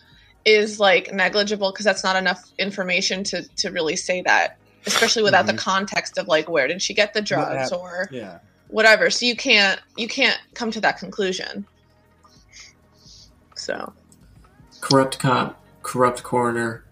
is 0.45 0.79
like 0.79 1.13
negligible 1.13 1.71
because 1.71 1.85
that's 1.85 2.03
not 2.03 2.15
enough 2.15 2.51
information 2.59 3.23
to 3.23 3.43
to 3.55 3.69
really 3.71 3.95
say 3.95 4.21
that 4.21 4.57
especially 4.85 5.23
without 5.23 5.45
the 5.45 5.53
Mhm. 5.53 5.57
context 5.59 6.17
of 6.17 6.27
like 6.27 6.49
where 6.49 6.67
did 6.67 6.81
she 6.81 6.93
get 6.93 7.13
the 7.13 7.21
drugs 7.21 7.69
hap- 7.71 7.79
or 7.79 8.09
Yeah, 8.11 8.39
whatever. 8.67 9.09
So 9.09 9.25
you 9.25 9.35
can't 9.35 9.79
you 9.97 10.07
can't 10.07 10.39
come 10.53 10.69
to 10.71 10.81
that 10.81 10.97
conclusion. 10.99 11.65
So. 13.55 13.93
Corrupt 14.81 15.19
cop, 15.19 15.61
corrupt 15.83 16.23
coroner, 16.23 16.83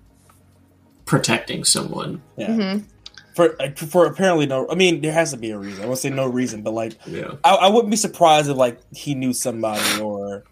protecting 1.10 1.64
someone. 1.64 2.22
yeah. 2.38 2.47
mhm. 2.47 2.84
For 3.34 3.55
for 3.76 4.05
apparently 4.05 4.45
no. 4.45 4.68
I 4.70 4.76
mean, 4.76 5.01
there 5.01 5.14
has 5.14 5.32
to 5.32 5.38
be 5.38 5.51
a 5.51 5.57
reason. 5.57 5.84
I 5.84 5.88
won't 5.88 5.97
say 5.99 6.10
no 6.10 6.28
reason, 6.28 6.62
but 6.62 6.74
like, 6.74 6.93
Yeah. 7.07 7.32
I, 7.43 7.55
I 7.55 7.68
wouldn't 7.70 7.89
be 7.89 7.95
surprised 7.97 8.49
if 8.49 8.57
like 8.57 8.80
he 8.93 9.16
knew 9.16 9.34
somebody 9.34 10.01
or. 10.01 10.43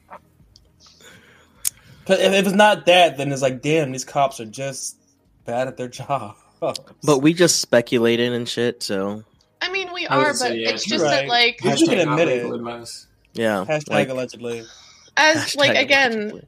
Cause 2.06 2.20
if, 2.20 2.32
if 2.34 2.46
it's 2.48 2.56
not 2.56 2.86
that, 2.86 3.18
then 3.18 3.32
it's 3.34 3.42
like, 3.42 3.62
damn, 3.62 3.92
these 3.92 4.06
cops 4.06 4.40
are 4.40 4.46
just 4.46 4.96
bad 5.46 5.68
at 5.68 5.76
their 5.78 5.88
job. 6.02 6.36
But 7.04 7.22
we 7.22 7.34
just 7.34 7.60
speculated 7.62 8.32
and 8.34 8.48
shit, 8.50 8.82
so 8.82 9.24
i 9.62 9.70
mean 9.72 9.92
we 9.94 10.08
I 10.08 10.18
would 10.18 10.28
are 10.28 10.34
say, 10.34 10.50
but 10.50 10.58
yeah. 10.58 10.70
it's 10.70 10.86
just 10.86 11.04
Right. 11.04 11.22
that 11.22 11.28
like 11.28 11.62
You 11.80 11.88
can 11.88 12.00
admit 12.10 12.28
it. 12.30 12.46
advice. 12.52 13.08
yeah. 13.34 13.66
hashtag 13.68 13.90
like, 13.90 14.10
allegedly. 14.10 14.64
as 15.18 15.38
hashtag 15.38 15.58
like 15.58 15.78
again 15.78 16.14
allegedly. 16.14 16.42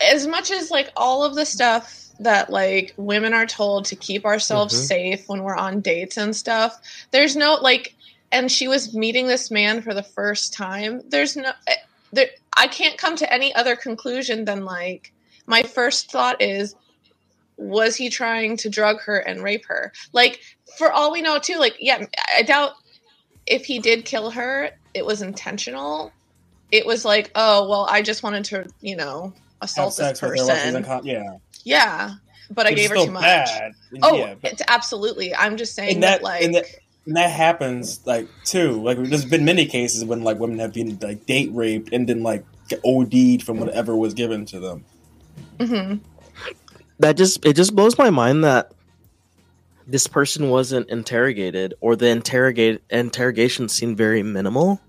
as 0.00 0.26
much 0.26 0.50
as 0.52 0.70
like 0.70 0.90
all 0.96 1.24
of 1.24 1.34
the 1.34 1.44
stuff 1.44 2.01
that 2.20 2.50
like 2.50 2.94
women 2.96 3.34
are 3.34 3.46
told 3.46 3.84
to 3.86 3.96
keep 3.96 4.24
ourselves 4.24 4.74
Mhm. 4.74 4.86
safe 4.86 5.28
when 5.28 5.42
we're 5.42 5.56
on 5.56 5.80
dates 5.80 6.16
and 6.16 6.34
stuff. 6.36 6.78
There's 7.10 7.36
no 7.36 7.54
like 7.54 7.94
and 8.30 8.50
she 8.50 8.66
was 8.66 8.94
meeting 8.94 9.26
this 9.26 9.50
man 9.50 9.82
for 9.82 9.92
the 9.92 10.02
first 10.02 10.52
time. 10.54 11.02
There's 11.08 11.36
no 11.36 11.52
eh, 11.66 11.76
there 12.12 12.28
i 12.56 12.66
can't 12.66 12.98
come 12.98 13.16
to 13.16 13.32
any 13.32 13.54
other 13.54 13.76
conclusion 13.76 14.44
than 14.44 14.64
like 14.64 15.12
my 15.46 15.62
first 15.62 16.10
thought 16.10 16.40
is 16.42 16.74
was 17.56 17.96
he 17.96 18.08
trying 18.10 18.56
to 18.58 18.68
drug 18.68 19.00
her 19.02 19.18
and 19.18 19.42
rape 19.42 19.64
her? 19.66 19.92
Like 20.12 20.40
for 20.78 20.90
all 20.90 21.12
we 21.12 21.22
know 21.22 21.38
too 21.38 21.56
like 21.58 21.76
yeah 21.80 22.04
i 22.36 22.42
doubt 22.42 22.72
if 23.46 23.64
he 23.64 23.78
did 23.78 24.04
kill 24.04 24.30
her 24.30 24.70
it 24.94 25.04
was 25.06 25.22
intentional. 25.22 26.12
It 26.70 26.86
was 26.86 27.04
like 27.04 27.30
oh 27.34 27.68
well 27.68 27.86
i 27.90 28.02
just 28.02 28.22
wanted 28.22 28.44
to 28.46 28.66
you 28.80 28.96
know 28.96 29.32
assault 29.60 29.96
this 29.96 30.06
sex 30.08 30.22
with 30.22 30.30
her 30.30 30.36
while 30.46 30.56
she's 30.56 30.74
in 30.74 30.84
person 30.84 31.06
yeah, 31.06 31.36
yeah 31.64 32.14
but 32.50 32.66
i 32.66 32.72
gave 32.72 32.90
her 32.90 32.96
still 32.96 33.06
too 33.06 33.12
much 33.12 33.22
bad. 33.22 33.72
oh 34.02 34.16
yeah, 34.16 34.34
but- 34.40 34.60
absolutely 34.68 35.34
i'm 35.34 35.56
just 35.56 35.74
saying 35.74 35.94
and 35.94 36.02
that, 36.02 36.16
that, 36.18 36.22
like 36.22 36.42
and 36.42 36.54
that 36.54 36.66
and 37.06 37.16
that 37.16 37.30
happens 37.30 38.00
like 38.06 38.28
too. 38.44 38.80
Like 38.80 38.98
there's 38.98 39.24
been 39.24 39.44
many 39.44 39.66
cases 39.66 40.04
when 40.04 40.22
like 40.22 40.38
women 40.38 40.58
have 40.60 40.72
been 40.72 40.98
like 41.00 41.26
date 41.26 41.50
raped 41.52 41.92
and 41.92 42.08
then 42.08 42.22
like 42.22 42.44
OD'd 42.84 43.42
from 43.42 43.58
whatever 43.58 43.96
was 43.96 44.14
given 44.14 44.46
to 44.46 44.60
them. 44.60 44.84
Mm-hmm. 45.58 45.96
that 46.98 47.16
just 47.16 47.44
it 47.44 47.54
just 47.54 47.74
blows 47.74 47.98
my 47.98 48.10
mind 48.10 48.44
that 48.44 48.72
this 49.86 50.06
person 50.06 50.48
wasn't 50.48 50.88
interrogated 50.88 51.74
or 51.80 51.96
the 51.96 52.08
interrogate 52.08 52.82
interrogation 52.90 53.68
seemed 53.68 53.96
very 53.96 54.22
minimal. 54.22 54.80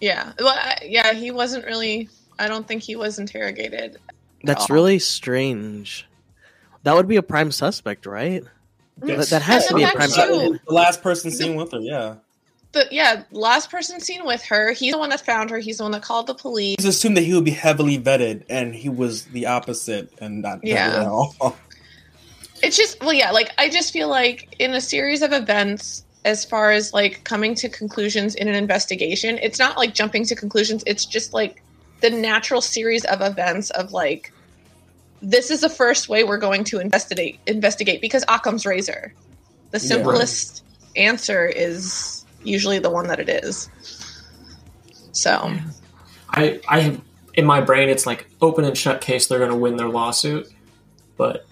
yeah 0.00 0.32
well 0.38 0.56
I, 0.56 0.78
yeah 0.84 1.12
he 1.12 1.30
wasn't 1.30 1.64
really 1.66 2.08
i 2.38 2.48
don't 2.48 2.66
think 2.66 2.82
he 2.82 2.96
was 2.96 3.18
interrogated 3.18 3.98
That's 4.44 4.70
all. 4.70 4.74
really 4.74 4.98
strange. 4.98 6.06
That 6.84 6.94
would 6.94 7.08
be 7.08 7.16
a 7.16 7.22
prime 7.22 7.52
suspect, 7.52 8.06
right? 8.06 8.42
That, 8.98 9.28
that 9.28 9.42
has 9.42 9.66
And 9.66 9.70
to 9.70 9.74
be 9.76 9.82
a 9.84 9.92
prime 9.92 10.08
suspect. 10.08 10.66
The 10.66 10.72
last 10.74 11.02
person 11.02 11.30
seen 11.30 11.54
with 11.56 11.72
her, 11.72 11.80
yeah. 11.80 12.16
the 12.72 12.86
yeah 12.90 13.24
last 13.32 13.70
person 13.70 14.00
seen 14.00 14.24
with 14.24 14.42
her 14.44 14.72
he's 14.72 14.92
the 14.92 14.98
one 14.98 15.10
that 15.10 15.20
found 15.20 15.50
her 15.50 15.58
he's 15.58 15.78
the 15.78 15.82
one 15.84 15.92
that 15.92 16.02
called 16.02 16.26
the 16.26 16.34
police 16.34 16.76
It's 16.78 16.84
assumed 16.86 17.16
that 17.16 17.22
he 17.22 17.34
would 17.34 17.44
be 17.44 17.50
heavily 17.50 17.98
vetted, 17.98 18.44
and 18.48 18.74
he 18.74 18.88
was 18.88 19.24
the 19.26 19.46
opposite, 19.46 20.10
and 20.20 20.42
not 20.42 20.60
Yeah. 20.64 21.00
at 21.02 21.06
all. 21.06 21.56
it's 22.62 22.76
just 22.76 23.00
well 23.00 23.12
yeah 23.12 23.30
like 23.32 23.52
i 23.58 23.68
just 23.68 23.92
feel 23.92 24.08
like 24.08 24.54
in 24.58 24.72
a 24.74 24.80
series 24.80 25.22
of 25.22 25.32
events 25.32 26.04
as 26.24 26.44
far 26.44 26.70
as 26.70 26.92
like 26.92 27.24
coming 27.24 27.54
to 27.56 27.68
conclusions 27.68 28.34
in 28.36 28.46
an 28.48 28.54
investigation 28.54 29.38
it's 29.42 29.58
not 29.58 29.76
like 29.76 29.94
jumping 29.94 30.24
to 30.24 30.34
conclusions 30.36 30.82
it's 30.86 31.04
just 31.04 31.32
like 31.32 31.61
the 32.02 32.10
natural 32.10 32.60
series 32.60 33.04
of 33.06 33.20
events 33.20 33.70
of 33.70 33.92
like 33.92 34.32
this 35.22 35.50
is 35.50 35.60
the 35.60 35.68
first 35.68 36.08
way 36.08 36.24
we're 36.24 36.38
going 36.38 36.64
to 36.64 36.78
investigate 36.78 37.38
investigate 37.46 38.00
because 38.00 38.24
occam's 38.28 38.66
razor 38.66 39.14
the 39.70 39.78
Yeah. 39.78 39.88
simplest 39.88 40.64
answer 40.96 41.46
is 41.46 42.24
usually 42.44 42.78
the 42.78 42.90
one 42.90 43.06
that 43.06 43.18
it 43.20 43.28
is 43.28 43.70
so 45.12 45.52
I, 46.34 46.60
I 46.68 46.80
have 46.80 47.00
in 47.34 47.46
my 47.46 47.60
brain, 47.60 47.88
it's 47.88 48.06
like 48.06 48.26
open 48.40 48.64
and 48.64 48.76
shut 48.76 49.00
case. 49.00 49.26
They're 49.26 49.38
going 49.38 49.50
to 49.50 49.56
win 49.56 49.76
their 49.76 49.88
lawsuit, 49.88 50.48
but 51.16 51.46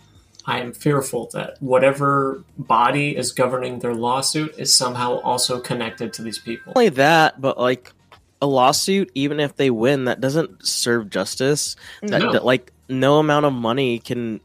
I 0.47 0.61
am 0.61 0.73
fearful 0.73 1.31
that 1.33 1.57
whatever 1.61 2.45
body 2.59 3.17
is 3.17 3.33
governing 3.33 3.79
their 3.79 3.95
lawsuit 3.95 4.55
is 4.59 4.75
somehow 4.75 5.21
also 5.21 5.61
connected 5.61 6.13
to 6.15 6.23
these 6.23 6.39
people. 6.39 6.73
Not 6.75 6.77
only 6.77 6.89
that, 6.91 7.41
but 7.41 7.59
like 7.59 7.93
a 8.43 8.47
lawsuit, 8.47 9.11
even 9.14 9.41
if 9.41 9.57
they 9.57 9.70
win, 9.70 10.07
that 10.07 10.20
doesn't 10.20 10.66
serve 10.66 11.11
justice. 11.11 11.76
That, 12.03 12.20
No. 12.22 12.32
that, 12.32 12.45
like 12.45 12.72
no 12.88 13.18
amount 13.18 13.47
of 13.47 13.53
money 13.53 13.99
can. 13.99 14.41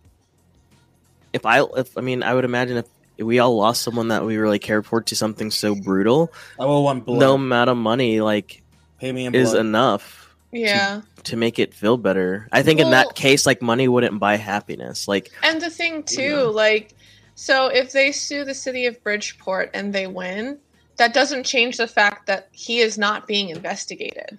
If 1.34 1.46
I, 1.46 1.62
if 1.78 1.98
I 1.98 2.02
mean, 2.02 2.24
I 2.24 2.34
would 2.34 2.46
imagine 2.46 2.78
if 2.78 2.86
we 3.26 3.40
all 3.40 3.56
lost 3.58 3.82
someone 3.82 4.10
that 4.10 4.26
we 4.26 4.38
really 4.38 4.60
cared 4.60 4.86
for 4.86 5.02
to 5.02 5.16
something 5.16 5.52
so 5.52 5.76
brutal, 5.76 6.32
I 6.60 6.66
will 6.66 6.84
want 6.84 7.06
blood. 7.06 7.20
no 7.20 7.36
amount 7.36 7.70
of 7.70 7.78
money 7.78 8.22
like 8.22 8.62
Pay 9.00 9.12
me 9.12 9.26
in 9.26 9.36
is 9.36 9.52
blood. 9.52 9.66
enough 9.66 10.34
yeah 10.52 11.02
to 11.24 11.36
make 11.38 11.60
it 11.60 11.74
feel 11.74 11.98
better. 11.98 12.48
I 12.52 12.62
think 12.64 12.80
in 12.80 12.92
that 12.92 13.16
case, 13.16 13.46
like 13.46 13.62
money 13.62 13.88
wouldn't 13.88 14.20
buy 14.20 14.36
happiness. 14.38 15.08
Like 15.08 15.32
And 15.44 15.62
the 15.62 15.70
thing 15.70 16.04
too, 16.04 16.22
Yeah. 16.22 16.42
like, 16.44 16.94
so 17.36 17.68
if 17.68 17.92
they 17.92 18.12
sue 18.14 18.46
the 18.46 18.54
city 18.54 18.86
of 18.86 19.02
Bridgeport 19.04 19.72
and 19.74 19.92
they 19.92 20.08
win, 20.08 20.60
that 20.98 21.14
doesn't 21.14 21.44
change 21.46 21.78
the 21.78 21.88
fact 21.88 22.28
that 22.28 22.48
he 22.52 22.80
is 22.80 22.98
not 22.98 23.28
being 23.28 23.50
investigated. 23.50 24.38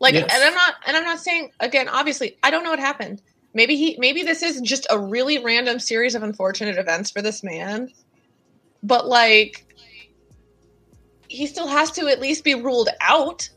Like, 0.00 0.14
Yes. 0.14 0.30
and 0.32 0.44
I'm 0.44 0.54
not, 0.54 0.74
and 0.86 0.96
I'm 0.96 1.04
not 1.04 1.18
saying 1.20 1.50
again. 1.60 1.88
Obviously, 1.88 2.36
I 2.42 2.50
don't 2.50 2.64
know 2.64 2.70
what 2.70 2.78
happened. 2.78 3.20
Maybe 3.54 3.76
he, 3.76 3.96
maybe 3.98 4.22
this 4.22 4.42
is 4.42 4.60
just 4.60 4.86
a 4.90 4.98
really 4.98 5.42
random 5.42 5.78
series 5.78 6.14
of 6.14 6.22
unfortunate 6.22 6.78
events 6.78 7.10
for 7.10 7.22
this 7.22 7.42
man. 7.42 7.90
But 8.82 9.08
like, 9.08 9.64
he 11.28 11.46
still 11.46 11.66
has 11.66 11.90
to 11.92 12.06
at 12.08 12.20
least 12.20 12.44
be 12.44 12.54
ruled 12.54 12.88
out, 13.00 13.48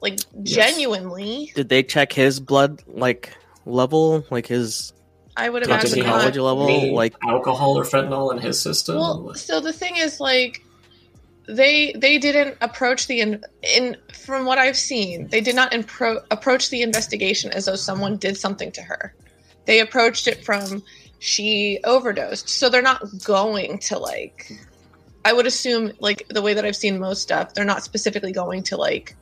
like 0.00 0.18
genuinely. 0.42 1.52
Did 1.54 1.68
they 1.68 1.82
check 1.82 2.12
his 2.12 2.40
blood 2.40 2.82
like 2.86 3.32
level, 3.64 4.24
like 4.30 4.46
his 4.46 4.92
I 5.36 5.48
would 5.48 5.62
imagine 5.64 5.94
he 5.94 6.00
have 6.00 6.06
not. 6.06 6.22
toxicology 6.24 6.40
level? 6.40 6.94
Like 6.94 7.14
alcohol 7.22 7.78
or 7.78 7.84
fentanyl 7.84 8.32
in 8.32 8.38
his 8.38 8.60
system? 8.60 8.96
Well, 8.96 9.34
so 9.34 9.60
the 9.60 9.72
thing 9.72 9.96
is, 9.96 10.20
like, 10.20 10.62
they 11.48 11.92
they 11.92 12.18
didn't 12.18 12.56
approach 12.60 13.06
the 13.06 13.20
in, 13.20 13.42
in 13.62 13.96
from 14.12 14.46
what 14.46 14.58
I've 14.58 14.76
seen, 14.76 15.28
they 15.28 15.40
did 15.40 15.54
not 15.54 15.72
impro- 15.72 16.24
approach 16.30 16.70
the 16.70 16.82
investigation 16.82 17.50
as 17.52 17.66
though 17.66 17.76
someone 17.76 18.16
did 18.16 18.36
something 18.36 18.72
to 18.72 18.82
her. 18.82 19.14
They 19.66 19.80
approached 19.80 20.26
it 20.28 20.44
from 20.44 20.82
she 21.18 21.78
overdosed, 21.84 22.48
so 22.48 22.68
they're 22.68 22.82
not 22.82 23.02
going 23.24 23.78
to 23.80 23.98
like. 23.98 24.50
I 25.24 25.32
would 25.32 25.46
assume, 25.46 25.92
like 25.98 26.26
the 26.28 26.40
way 26.42 26.54
that 26.54 26.64
I've 26.64 26.76
seen 26.76 26.98
most 27.00 27.22
stuff, 27.22 27.54
they're 27.54 27.64
not 27.64 27.82
specifically 27.82 28.32
going 28.32 28.62
to 28.64 28.76
like 28.76 29.16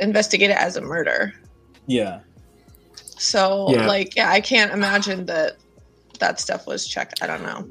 investigate 0.00 0.50
it 0.50 0.56
as 0.56 0.76
a 0.76 0.80
murder. 0.80 1.34
Yeah. 1.86 2.20
So, 3.18 3.70
Yeah. 3.70 3.86
like, 3.86 4.16
yeah, 4.16 4.30
I 4.30 4.40
can't 4.40 4.72
imagine 4.72 5.26
that 5.26 5.56
that 6.18 6.40
stuff 6.40 6.66
was 6.66 6.86
checked. 6.86 7.22
I 7.22 7.26
don't 7.26 7.42
know. 7.42 7.68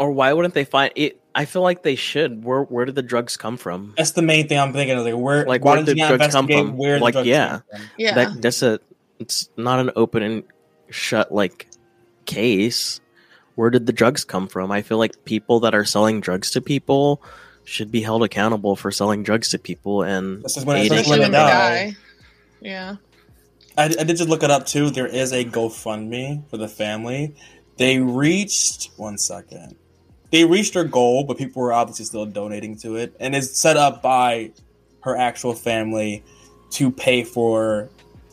or 0.00 0.12
why 0.12 0.32
wouldn't 0.32 0.54
they 0.54 0.64
find 0.64 0.92
it? 0.94 1.20
I 1.38 1.44
feel 1.44 1.62
like 1.62 1.84
they 1.84 1.94
should. 1.94 2.42
Where 2.44 2.62
where 2.62 2.84
did 2.84 2.96
the 2.96 3.02
drugs 3.02 3.36
come 3.36 3.56
from? 3.56 3.94
That's 3.96 4.10
the 4.10 4.22
main 4.22 4.48
thing 4.48 4.58
I'm 4.58 4.72
thinking. 4.72 4.98
Is 4.98 5.04
like, 5.04 5.14
where, 5.14 5.46
Like, 5.46 5.64
why 5.64 5.76
where 5.76 5.84
did 5.84 5.96
the 5.96 6.06
drugs 6.06 6.34
come 6.34 6.48
from? 6.48 6.76
where 6.76 6.98
Like, 6.98 7.14
yeah. 7.24 7.60
from? 7.70 7.80
Yeah. 7.96 8.14
That 8.14 8.42
that's 8.42 8.62
a 8.62 8.80
it's 9.20 9.48
not 9.56 9.78
an 9.78 9.92
open 9.94 10.22
and 10.24 10.42
shut 10.90 11.32
like 11.32 11.68
case. 12.26 13.00
Where 13.54 13.70
did 13.70 13.86
the 13.86 13.92
drugs 13.92 14.24
come 14.24 14.48
from? 14.48 14.70
I 14.72 14.82
feel 14.82 14.98
like 14.98 15.24
people 15.24 15.60
that 15.60 15.74
are 15.74 15.84
selling 15.84 16.20
drugs 16.20 16.50
to 16.52 16.60
people 16.60 17.22
should 17.64 17.90
be 17.92 18.00
held 18.02 18.22
accountable 18.24 18.74
for 18.76 18.90
selling 18.90 19.22
drugs 19.22 19.50
to 19.50 19.58
people 19.58 20.02
and 20.02 20.42
This 20.42 20.56
is 20.56 20.64
when- 20.64 20.76
aiding 20.78 20.98
this 20.98 21.08
when 21.08 21.20
when 21.20 21.28
it 21.28 21.32
the 21.32 21.38
died. 21.38 21.90
guy. 21.92 21.96
Yeah. 22.60 22.96
I, 23.76 23.84
I 23.84 24.04
did 24.04 24.16
just 24.16 24.28
look 24.28 24.42
it 24.42 24.50
up 24.50 24.66
too. 24.66 24.90
There 24.90 25.06
is 25.06 25.32
a 25.32 25.44
GoFundMe 25.44 26.48
for 26.50 26.56
the 26.56 26.66
family. 26.68 27.34
They 27.76 27.98
reached 28.00 28.90
one 28.96 29.18
second. 29.18 29.76
They 30.30 30.44
reached 30.44 30.74
their 30.74 30.84
goal, 30.84 31.24
but 31.24 31.38
people 31.38 31.62
were 31.62 31.72
obviously 31.72 32.04
still 32.04 32.26
donating 32.26 32.76
to 32.78 32.96
it, 32.96 33.14
and 33.18 33.34
it's 33.34 33.58
set 33.58 33.76
up 33.76 34.02
by 34.02 34.52
her 35.00 35.16
actual 35.16 35.54
family 35.54 36.22
to 36.70 36.90
pay 36.90 37.24
for 37.24 37.88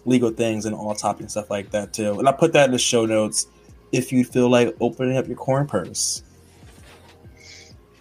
legal 0.05 0.29
things 0.29 0.65
and 0.65 0.75
autopsy 0.75 1.23
and 1.23 1.31
stuff 1.31 1.49
like 1.49 1.71
that 1.71 1.93
too. 1.93 2.19
And 2.19 2.27
I 2.27 2.31
put 2.31 2.53
that 2.53 2.65
in 2.65 2.71
the 2.71 2.79
show 2.79 3.05
notes 3.05 3.47
if 3.91 4.11
you 4.11 4.23
feel 4.23 4.49
like 4.49 4.75
opening 4.79 5.17
up 5.17 5.27
your 5.27 5.37
corn 5.37 5.67
purse. 5.67 6.21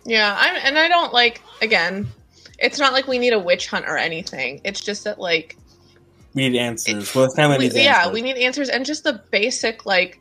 Yeah, 0.05 0.37
I'm, 0.39 0.57
and 0.63 0.79
I 0.79 0.89
don't 0.89 1.13
like 1.13 1.41
again. 1.63 2.07
It's 2.59 2.79
not 2.79 2.93
like 2.93 3.07
we 3.07 3.19
need 3.19 3.33
a 3.33 3.39
witch 3.39 3.69
hunt 3.69 3.87
or 3.87 3.97
anything. 3.97 4.61
It's 4.65 4.81
just 4.81 5.05
that 5.05 5.19
like 5.19 5.57
We 6.35 6.49
need 6.49 6.59
answers. 6.59 7.15
Well, 7.15 7.29
the 7.29 7.35
family 7.35 7.59
we, 7.59 7.65
needs 7.65 7.77
yeah, 7.77 8.01
answers. 8.01 8.13
we 8.13 8.23
need 8.23 8.37
answers 8.37 8.69
and 8.69 8.85
just 8.85 9.05
the 9.05 9.23
basic 9.31 9.87
like 9.87 10.21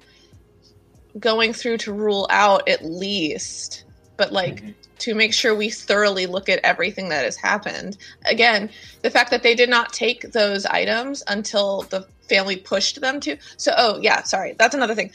going 1.20 1.54
through 1.54 1.78
to 1.78 1.94
rule 1.94 2.28
out 2.30 2.68
at 2.68 2.84
least, 2.84 3.84
but 4.18 4.32
like 4.32 4.64
Mhm. 4.64 4.74
to 5.00 5.16
make 5.16 5.34
sure 5.34 5.54
we 5.54 5.70
thoroughly 5.70 6.26
look 6.26 6.50
at 6.50 6.60
everything 6.64 7.10
that 7.10 7.26
has 7.26 7.36
happened. 7.36 7.98
Again, 8.26 8.70
the 9.02 9.10
fact 9.10 9.32
that 9.32 9.44
they 9.44 9.54
did 9.56 9.70
not 9.70 9.92
take 9.94 10.32
those 10.32 10.66
items 10.66 11.24
until 11.28 11.82
the 11.90 12.06
family 12.30 12.56
pushed 12.56 13.02
them 13.02 13.20
to. 13.20 13.38
So, 13.58 13.74
oh 13.78 14.00
yeah, 14.02 14.24
sorry, 14.24 14.56
that's 14.58 14.74
another 14.76 14.96
thing. 14.96 15.12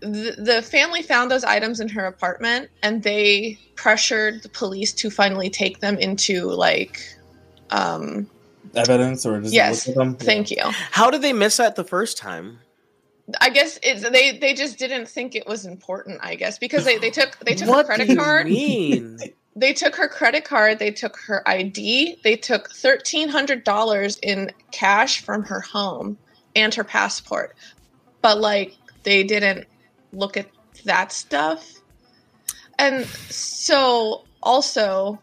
The, 0.00 0.34
the 0.36 0.62
family 0.62 1.00
found 1.02 1.30
those 1.30 1.44
items 1.44 1.80
in 1.80 1.88
her 1.88 2.04
apartment, 2.06 2.68
and 2.82 3.02
they 3.02 3.58
pressured 3.76 4.42
the 4.42 4.48
police 4.50 4.92
to 4.94 5.10
finally 5.10 5.48
take 5.48 5.80
them 5.80 5.96
into 5.98 6.50
like, 6.50 7.00
um, 7.70 8.28
evidence 8.74 9.24
or 9.24 9.40
just 9.40 9.54
yes, 9.54 9.86
look 9.86 9.96
at 9.96 9.98
them. 9.98 10.14
thank 10.16 10.50
you. 10.50 10.58
how 10.90 11.10
did 11.10 11.22
they 11.22 11.32
miss 11.32 11.56
that 11.56 11.76
the 11.76 11.84
first 11.84 12.18
time? 12.18 12.58
I 13.40 13.50
guess 13.50 13.78
it's 13.82 14.08
they 14.08 14.38
they 14.38 14.54
just 14.54 14.78
didn't 14.78 15.08
think 15.08 15.34
it 15.34 15.46
was 15.46 15.66
important. 15.66 16.20
I 16.22 16.36
guess 16.36 16.58
because 16.58 16.84
they, 16.84 16.98
they 16.98 17.10
took 17.10 17.38
they 17.40 17.54
took 17.54 17.66
her 17.66 17.72
what 17.72 17.86
credit 17.86 18.06
do 18.06 18.12
you 18.12 18.18
card. 18.18 18.46
mean? 18.46 19.18
They 19.58 19.72
took 19.72 19.96
her 19.96 20.06
credit 20.06 20.44
card. 20.44 20.78
They 20.78 20.90
took 20.90 21.16
her 21.16 21.42
ID. 21.48 22.18
They 22.22 22.36
took 22.36 22.70
thirteen 22.72 23.30
hundred 23.30 23.64
dollars 23.64 24.18
in 24.22 24.50
cash 24.70 25.22
from 25.22 25.44
her 25.44 25.60
home 25.60 26.18
and 26.54 26.74
her 26.74 26.84
passport. 26.84 27.56
But 28.20 28.38
like 28.38 28.74
they 29.04 29.22
didn't 29.24 29.66
look 30.12 30.36
at 30.36 30.50
that 30.84 31.10
stuff. 31.10 31.72
And 32.78 33.06
so 33.06 34.24
also 34.42 35.18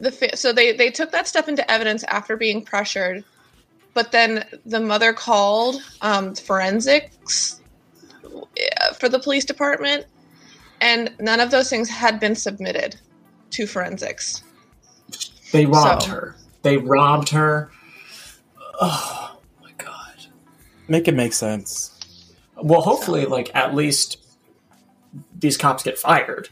the 0.00 0.10
fa- 0.10 0.36
so 0.36 0.52
they 0.52 0.72
they 0.72 0.90
took 0.90 1.12
that 1.12 1.28
stuff 1.28 1.48
into 1.48 1.70
evidence 1.70 2.02
after 2.04 2.36
being 2.36 2.64
pressured 2.64 3.24
but 3.94 4.12
then 4.12 4.44
the 4.66 4.80
mother 4.80 5.12
called 5.12 5.80
um, 6.02 6.34
forensics 6.34 7.60
uh, 8.24 8.92
for 8.94 9.08
the 9.08 9.18
police 9.18 9.44
department 9.44 10.06
and 10.80 11.12
none 11.20 11.40
of 11.40 11.50
those 11.50 11.70
things 11.70 11.88
had 11.88 12.18
been 12.20 12.34
submitted 12.34 12.96
to 13.50 13.66
forensics 13.66 14.42
They 15.52 15.66
robbed 15.66 16.02
So- 16.02 16.08
her. 16.10 16.36
They 16.62 16.78
robbed 16.78 17.28
her. 17.28 17.70
Oh 18.80 19.38
my 19.62 19.70
god. 19.76 20.26
Make 20.88 21.06
it 21.08 21.14
make 21.14 21.34
sense. 21.34 21.90
Well, 22.56 22.80
hopefully, 22.80 23.26
like 23.26 23.54
at 23.54 23.74
least 23.74 24.16
these 25.38 25.56
cops 25.58 25.82
get 25.82 25.98
fired. 25.98 26.48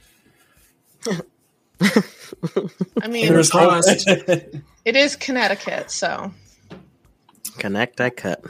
i 3.02 3.08
mean 3.08 3.26
Fingers 3.26 3.50
it 4.84 4.94
is 4.96 5.16
connecticut 5.16 5.90
so 5.90 6.32
Connect, 7.58 8.00
I 8.00 8.10
cut. 8.10 8.44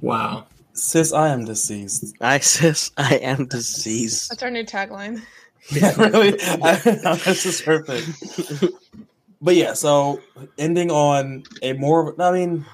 Wow. 0.00 0.46
Sis, 0.72 1.12
I 1.12 1.28
am 1.28 1.44
deceased. 1.44 2.14
I 2.20 2.38
sis, 2.40 2.90
I 2.96 3.16
am 3.16 3.46
deceased. 3.46 4.28
that's 4.30 4.42
our 4.42 4.50
new 4.50 4.64
tagline 4.64 5.22
Yeah, 5.70 5.94
really. 5.96 6.38
I, 6.42 6.74
this 7.24 7.46
is 7.46 7.62
perfect. 7.62 8.06
But 9.40 9.54
yeah, 9.56 9.72
so 9.74 10.20
ending 10.58 10.90
on 10.90 11.44
a 11.62 11.72
more. 11.74 12.14
I 12.20 12.32
mean, 12.32 12.66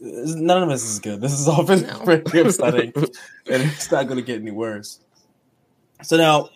none 0.00 0.62
of 0.62 0.68
this 0.68 0.84
is 0.84 1.00
good. 1.00 1.20
This 1.20 1.32
is 1.32 1.48
all 1.48 1.64
been 1.64 1.82
No. 1.82 1.98
pretty 2.04 2.38
upsetting, 2.40 2.92
and 2.96 3.62
it's 3.62 3.90
not 3.90 4.04
going 4.06 4.16
to 4.18 4.22
get 4.22 4.40
any 4.40 4.50
worse. 4.52 5.00
So 6.02 6.16
now, 6.16 6.50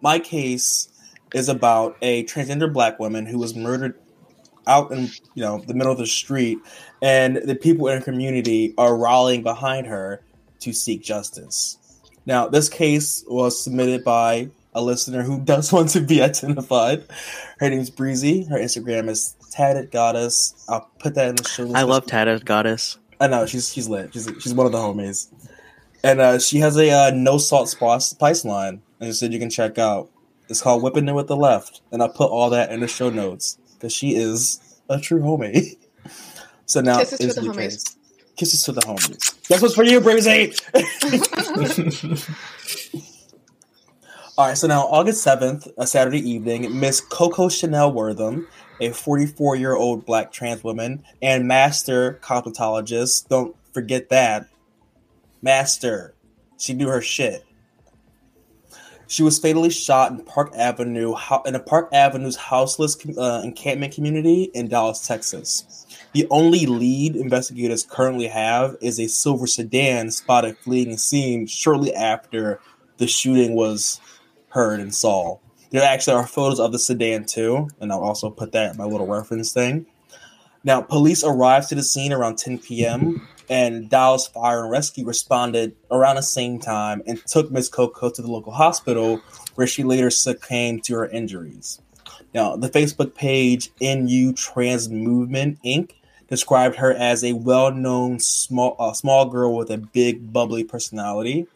my 0.00 0.18
case 0.18 0.88
is 1.32 1.48
about 1.48 1.96
a 2.02 2.24
transgender 2.24 2.72
black 2.72 2.98
woman 2.98 3.24
who 3.26 3.38
was 3.38 3.54
murdered 3.54 3.94
out 4.66 4.90
in 4.90 5.02
you 5.34 5.42
know 5.44 5.62
the 5.66 5.74
middle 5.74 5.92
of 5.92 5.98
the 5.98 6.06
street, 6.06 6.58
and 7.02 7.36
the 7.36 7.54
people 7.54 7.88
in 7.88 7.98
her 7.98 8.04
community 8.04 8.74
are 8.78 8.96
rallying 8.96 9.42
behind 9.42 9.86
her 9.86 10.22
to 10.60 10.72
seek 10.72 11.02
justice. 11.02 11.78
Now, 12.26 12.48
this 12.48 12.68
case 12.68 13.24
was 13.26 13.62
submitted 13.62 14.04
by 14.04 14.50
a 14.74 14.82
listener 14.82 15.22
who 15.22 15.40
does 15.44 15.72
want 15.72 15.90
to 15.90 16.00
be 16.00 16.22
identified. 16.22 17.04
Her 17.58 17.70
name's 17.70 17.90
Breezy. 17.90 18.44
Her 18.44 18.58
Instagram 18.58 19.08
is 19.08 19.34
tatted 19.50 19.90
goddess. 19.90 20.54
I'll 20.68 20.88
put 20.98 21.14
that 21.14 21.28
in 21.28 21.36
the 21.36 21.48
show. 21.48 21.72
I 21.74 21.82
love 21.82 22.06
Tatted 22.06 22.44
Goddess. 22.44 22.98
I 23.20 23.26
know 23.26 23.44
she's 23.46 23.72
she's 23.72 23.88
lit. 23.88 24.14
She's 24.14 24.30
she's 24.40 24.54
one 24.54 24.66
of 24.66 24.72
the 24.72 24.78
homies, 24.78 25.28
and 26.02 26.20
uh, 26.20 26.38
she 26.38 26.58
has 26.58 26.76
a 26.78 26.90
uh, 26.90 27.10
no 27.14 27.36
salt 27.36 27.68
spice, 27.68 28.44
line, 28.44 28.80
and 28.98 29.08
she 29.08 29.12
said 29.12 29.32
you 29.32 29.38
can 29.38 29.50
check 29.50 29.76
out. 29.78 30.08
It's 30.48 30.62
called 30.62 30.82
whipping 30.82 31.06
it 31.06 31.14
with 31.14 31.28
the 31.28 31.36
left, 31.36 31.82
and 31.92 32.02
I'll 32.02 32.08
put 32.08 32.30
all 32.30 32.50
that 32.50 32.72
in 32.72 32.80
the 32.80 32.88
show 32.88 33.10
notes 33.10 33.58
because 33.74 33.92
she 33.92 34.16
is 34.16 34.58
a 34.88 34.98
true 34.98 35.20
homie. 35.20 35.76
So 36.70 36.80
now 36.80 37.00
Kisses 37.00 37.34
to 37.34 37.40
the 37.40 37.48
homies. 37.48 37.56
case. 37.56 37.96
Kisses 38.36 38.62
to 38.62 38.70
the 38.70 38.80
homies. 38.82 39.48
That's 39.48 39.60
what's 39.60 39.74
for 39.74 39.82
you, 39.82 40.00
Breezy. 40.00 40.54
All 44.38 44.46
right, 44.46 44.56
so 44.56 44.68
now 44.68 44.82
August 44.82 45.26
7th, 45.26 45.68
a 45.78 45.84
Saturday 45.84 46.20
evening, 46.20 46.78
Miss 46.78 47.00
Coco 47.00 47.48
Chanel 47.48 47.92
Wortham, 47.92 48.46
a 48.80 48.92
44 48.92 49.56
year 49.56 49.74
old 49.74 50.06
black 50.06 50.30
trans 50.30 50.62
woman 50.62 51.02
and 51.20 51.48
master 51.48 52.20
cosmetologist, 52.22 53.26
don't 53.26 53.56
forget 53.74 54.08
that, 54.10 54.46
master, 55.42 56.14
she 56.56 56.72
knew 56.72 56.86
her 56.86 57.02
shit. 57.02 57.44
She 59.08 59.24
was 59.24 59.40
fatally 59.40 59.70
shot 59.70 60.12
in 60.12 60.22
Park 60.22 60.52
Avenue, 60.54 61.16
in 61.44 61.56
a 61.56 61.60
Park 61.60 61.88
Avenue's 61.92 62.36
houseless 62.36 62.96
uh, 63.18 63.40
encampment 63.42 63.92
community 63.92 64.52
in 64.54 64.68
Dallas, 64.68 65.04
Texas. 65.04 65.80
The 66.12 66.26
only 66.28 66.66
lead 66.66 67.14
investigators 67.14 67.84
currently 67.84 68.26
have 68.26 68.76
is 68.80 68.98
a 68.98 69.06
silver 69.06 69.46
sedan 69.46 70.10
spotted 70.10 70.58
fleeing 70.58 70.90
the 70.90 70.98
scene 70.98 71.46
shortly 71.46 71.94
after 71.94 72.60
the 72.96 73.06
shooting 73.06 73.54
was 73.54 74.00
heard 74.48 74.80
and 74.80 74.92
saw. 74.92 75.38
There 75.70 75.84
actually 75.84 76.14
are 76.14 76.26
photos 76.26 76.58
of 76.58 76.72
the 76.72 76.80
sedan 76.80 77.26
too, 77.26 77.68
and 77.80 77.92
I'll 77.92 78.00
also 78.00 78.28
put 78.28 78.50
that 78.52 78.72
in 78.72 78.76
my 78.76 78.84
little 78.84 79.06
reference 79.06 79.52
thing. 79.52 79.86
Now, 80.64 80.82
police 80.82 81.22
arrived 81.22 81.68
to 81.68 81.76
the 81.76 81.82
scene 81.82 82.12
around 82.12 82.36
10 82.36 82.58
p.m. 82.58 83.26
and 83.48 83.88
Dallas 83.88 84.26
Fire 84.26 84.64
and 84.64 84.70
Rescue 84.70 85.06
responded 85.06 85.76
around 85.92 86.16
the 86.16 86.22
same 86.22 86.58
time 86.58 87.02
and 87.06 87.24
took 87.24 87.52
Miss 87.52 87.68
Coco 87.68 88.10
to 88.10 88.20
the 88.20 88.30
local 88.30 88.52
hospital 88.52 89.22
where 89.54 89.68
she 89.68 89.84
later 89.84 90.10
succumbed 90.10 90.82
to 90.84 90.94
her 90.96 91.06
injuries. 91.06 91.80
Now, 92.34 92.56
the 92.56 92.68
Facebook 92.68 93.14
page 93.14 93.70
NU 93.80 94.32
Trans 94.32 94.88
Movement 94.88 95.58
Inc. 95.64 95.92
described 96.30 96.76
her 96.76 96.94
as 96.94 97.22
a 97.22 97.34
well-known 97.34 98.18
small 98.20 98.76
uh, 98.78 98.92
small 98.92 99.26
girl 99.26 99.54
with 99.54 99.70
a 99.70 99.76
big 99.76 100.32
bubbly 100.32 100.64
personality. 100.64 101.46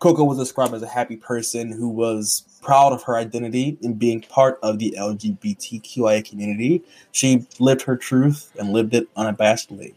Coco 0.00 0.24
was 0.24 0.38
described 0.38 0.74
as 0.74 0.82
a 0.82 0.88
happy 0.88 1.16
person 1.16 1.72
who 1.72 1.88
was 1.88 2.44
proud 2.62 2.92
of 2.92 3.02
her 3.04 3.16
identity 3.16 3.78
and 3.82 3.98
being 3.98 4.20
part 4.22 4.58
of 4.62 4.78
the 4.78 4.94
LGBTQIA 4.96 6.24
community. 6.28 6.82
She 7.12 7.46
lived 7.58 7.82
her 7.82 7.96
truth 7.96 8.52
and 8.58 8.72
lived 8.72 8.94
it 8.94 9.12
unabashedly. 9.14 9.94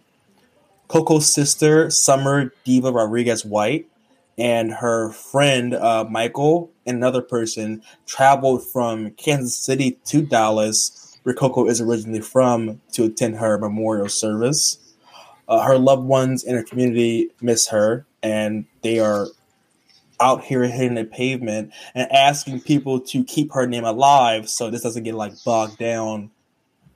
Coco's 0.88 1.32
sister, 1.32 1.90
Summer 1.90 2.52
Diva 2.64 2.92
Rodriguez 2.92 3.46
White, 3.46 3.88
and 4.38 4.72
her 4.74 5.12
friend 5.12 5.76
uh, 5.76 6.04
Michael 6.10 6.72
another 6.86 7.22
person 7.22 7.82
traveled 8.06 8.66
from 8.68 9.12
Kansas 9.12 9.58
City 9.58 10.00
to 10.06 10.22
Dallas, 10.22 11.11
where 11.24 11.36
Coco 11.36 11.68
is 11.68 11.80
originally 11.82 12.22
from, 12.22 12.82
to 12.94 13.06
attend 13.06 13.36
her 13.38 13.58
memorial 13.58 14.10
service. 14.10 14.78
Uh, 15.48 15.62
her 15.64 15.78
loved 15.78 16.04
ones 16.04 16.44
in 16.44 16.56
her 16.56 16.64
community 16.64 17.30
miss 17.42 17.68
her, 17.68 18.06
and 18.24 18.66
they 18.84 19.00
are 19.00 19.28
out 20.20 20.44
here 20.44 20.64
hitting 20.64 20.94
the 20.96 21.04
pavement 21.04 21.72
and 21.96 22.10
asking 22.12 22.62
people 22.62 23.00
to 23.00 23.24
keep 23.24 23.52
her 23.52 23.66
name 23.66 23.84
alive 23.84 24.48
so 24.48 24.70
this 24.70 24.84
doesn't 24.84 25.04
get 25.04 25.16
like 25.16 25.34
bogged 25.44 25.78
down 25.80 26.30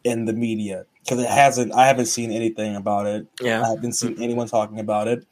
in 0.04 0.26
the 0.26 0.34
media 0.34 0.86
because 1.04 1.18
it 1.20 1.28
hasn't 1.28 1.74
i 1.74 1.88
haven't 1.88 2.06
seen 2.06 2.32
anything 2.32 2.76
about 2.76 3.08
it 3.08 3.26
Yeah. 3.42 3.64
i 3.64 3.70
haven't 3.70 3.94
seen 3.94 4.22
anyone 4.22 4.48
talking 4.48 4.80
about 4.80 5.08
it 5.08 5.26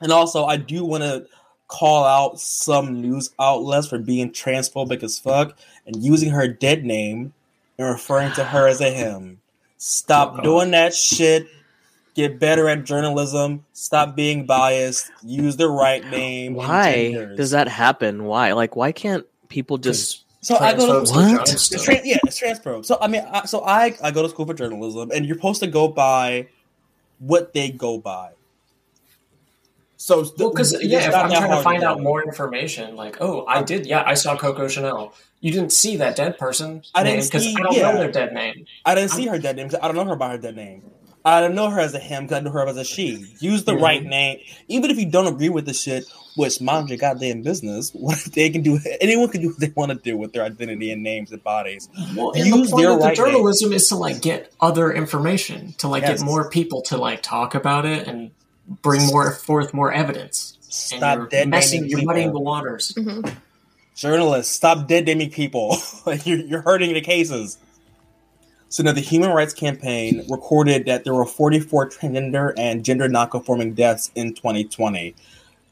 and 0.00 0.12
also 0.12 0.44
i 0.44 0.56
do 0.56 0.84
want 0.84 1.02
to 1.02 1.26
call 1.66 2.04
out 2.04 2.38
some 2.38 3.00
news 3.00 3.30
outlets 3.40 3.88
for 3.88 3.98
being 3.98 4.30
transphobic 4.30 5.02
as 5.02 5.18
fuck 5.18 5.58
and 5.86 5.96
using 6.00 6.30
her 6.30 6.46
dead 6.46 6.84
name 6.84 7.32
and 7.80 7.88
referring 7.90 8.32
to 8.34 8.44
her 8.44 8.68
as 8.68 8.80
a 8.80 8.90
him 8.90 9.40
stop 9.78 10.34
Okay. 10.34 10.42
doing 10.42 10.70
that 10.72 10.94
shit 10.94 11.46
get 12.14 12.38
better 12.38 12.68
at 12.68 12.84
journalism 12.84 13.64
stop 13.72 14.14
being 14.14 14.44
biased 14.44 15.10
use 15.22 15.56
the 15.56 15.68
right 15.68 16.04
name 16.06 16.54
Why 16.54 17.34
does 17.36 17.52
that 17.52 17.68
happen? 17.68 18.24
Why? 18.24 18.52
Like, 18.52 18.76
why 18.76 18.92
can't 18.92 19.24
people 19.48 19.78
just? 19.78 20.24
So 20.42 20.56
I 20.56 20.74
go 20.74 20.86
to 20.86 20.98
and 20.98 21.08
What? 21.08 21.30
jumps 21.36 21.52
it's 21.52 21.62
stuff. 21.64 21.86
yeah, 22.04 22.18
it's 22.24 22.40
transprobe. 22.40 22.84
So 22.84 22.98
I 23.00 23.08
mean, 23.08 23.22
I, 23.30 23.44
so 23.46 23.62
I 23.64 23.96
I 24.02 24.10
go 24.10 24.22
to 24.22 24.28
school 24.28 24.46
for 24.46 24.54
journalism, 24.54 25.10
and 25.14 25.24
you're 25.26 25.36
supposed 25.36 25.60
to 25.60 25.66
go 25.66 25.88
by 25.88 26.48
what 27.18 27.52
they 27.52 27.70
go 27.70 27.98
by. 27.98 28.32
So 30.02 30.24
Well, 30.38 30.48
because 30.50 30.74
yeah, 30.82 31.08
if 31.08 31.14
I'm 31.14 31.30
trying 31.30 31.50
to 31.50 31.62
find 31.62 31.82
out 31.84 32.00
more 32.00 32.22
information, 32.24 32.96
like, 32.96 33.18
oh, 33.20 33.44
I 33.46 33.62
did, 33.62 33.84
yeah, 33.84 34.02
I 34.06 34.14
saw 34.14 34.34
Coco 34.34 34.66
Chanel. 34.66 35.12
You 35.40 35.52
didn't 35.52 35.72
see 35.74 35.96
that 35.96 36.16
dead 36.16 36.38
person 36.38 36.82
I 36.94 37.04
didn't 37.04 37.26
because 37.26 37.44
see- 37.44 37.54
I 37.58 37.62
don't 37.62 37.74
yeah. 37.76 37.92
know 37.92 37.98
their 37.98 38.10
dead 38.10 38.32
name. 38.32 38.64
I 38.86 38.94
didn't 38.94 39.10
see 39.10 39.26
her 39.26 39.38
dead 39.38 39.56
name. 39.56 39.68
I 39.82 39.88
don't 39.88 39.96
know 39.96 40.06
her 40.06 40.16
by 40.16 40.30
her 40.30 40.38
dead 40.38 40.56
name. 40.56 40.82
I 41.22 41.42
don't 41.42 41.54
know 41.54 41.68
her 41.68 41.78
as 41.80 41.92
a 41.92 41.98
him 41.98 42.24
because 42.24 42.38
I 42.38 42.40
know 42.40 42.50
her 42.50 42.66
as 42.66 42.78
a 42.78 42.84
she. 42.84 43.26
Use 43.40 43.64
the 43.64 43.72
Mhm. 43.72 43.82
right 43.82 44.02
name, 44.02 44.38
even 44.68 44.90
if 44.90 44.98
you 44.98 45.04
don't 45.04 45.26
agree 45.26 45.50
with 45.50 45.66
the 45.66 45.74
shit. 45.74 46.04
Which 46.36 46.60
mind 46.62 46.88
your 46.88 46.96
goddamn 46.96 47.42
business. 47.42 47.90
What 47.94 48.16
they 48.34 48.48
can 48.48 48.62
do? 48.62 48.78
Anyone 49.02 49.28
can 49.28 49.42
do 49.42 49.48
what 49.48 49.58
they 49.60 49.70
want 49.76 49.90
to 49.92 49.98
do 49.98 50.16
with 50.16 50.32
their 50.32 50.44
identity 50.44 50.92
and 50.92 51.02
names 51.02 51.30
and 51.32 51.42
bodies. 51.44 51.90
Well, 52.16 52.30
and 52.30 52.46
Use 52.46 52.70
the 52.70 52.76
point 52.76 52.86
of 52.86 52.92
the 53.00 53.04
right 53.04 53.06
name. 53.08 53.14
journalism 53.16 53.72
is 53.74 53.88
to 53.88 53.96
like 53.96 54.22
get 54.22 54.50
other 54.62 54.90
information, 54.92 55.74
to 55.78 55.88
like 55.88 56.04
Yes. 56.04 56.20
get 56.20 56.24
more 56.24 56.48
people 56.48 56.80
to 56.82 56.96
like 56.96 57.20
talk 57.22 57.54
about 57.54 57.84
it 57.84 58.06
and 58.08 58.30
bring 58.82 59.06
more 59.06 59.32
forth 59.32 59.74
more 59.74 59.92
evidence. 59.92 60.56
Stop 60.60 61.18
you're 61.18 61.26
dead 61.28 61.48
messing, 61.48 61.80
naming 61.80 61.90
you're 61.90 61.98
people. 62.00 62.14
muddying 62.14 62.32
the 62.32 62.40
waters. 62.40 62.94
hmm 62.94 63.20
Journalists, 63.96 64.54
stop 64.54 64.88
dead 64.88 65.06
naming 65.06 65.30
people. 65.30 65.76
like 66.06 66.26
you're, 66.26 66.38
you're 66.38 66.62
hurting 66.62 66.94
the 66.94 67.00
cases. 67.00 67.58
So 68.68 68.84
now 68.84 68.92
the 68.92 69.00
Human 69.00 69.30
Rights 69.30 69.52
Campaign 69.52 70.24
recorded 70.30 70.86
that 70.86 71.02
there 71.02 71.12
were 71.12 71.26
44 71.26 71.90
transgender 71.90 72.54
and 72.56 72.84
gender 72.84 73.08
nonconforming 73.08 73.74
deaths 73.74 74.12
in 74.14 74.32
2020. 74.34 75.14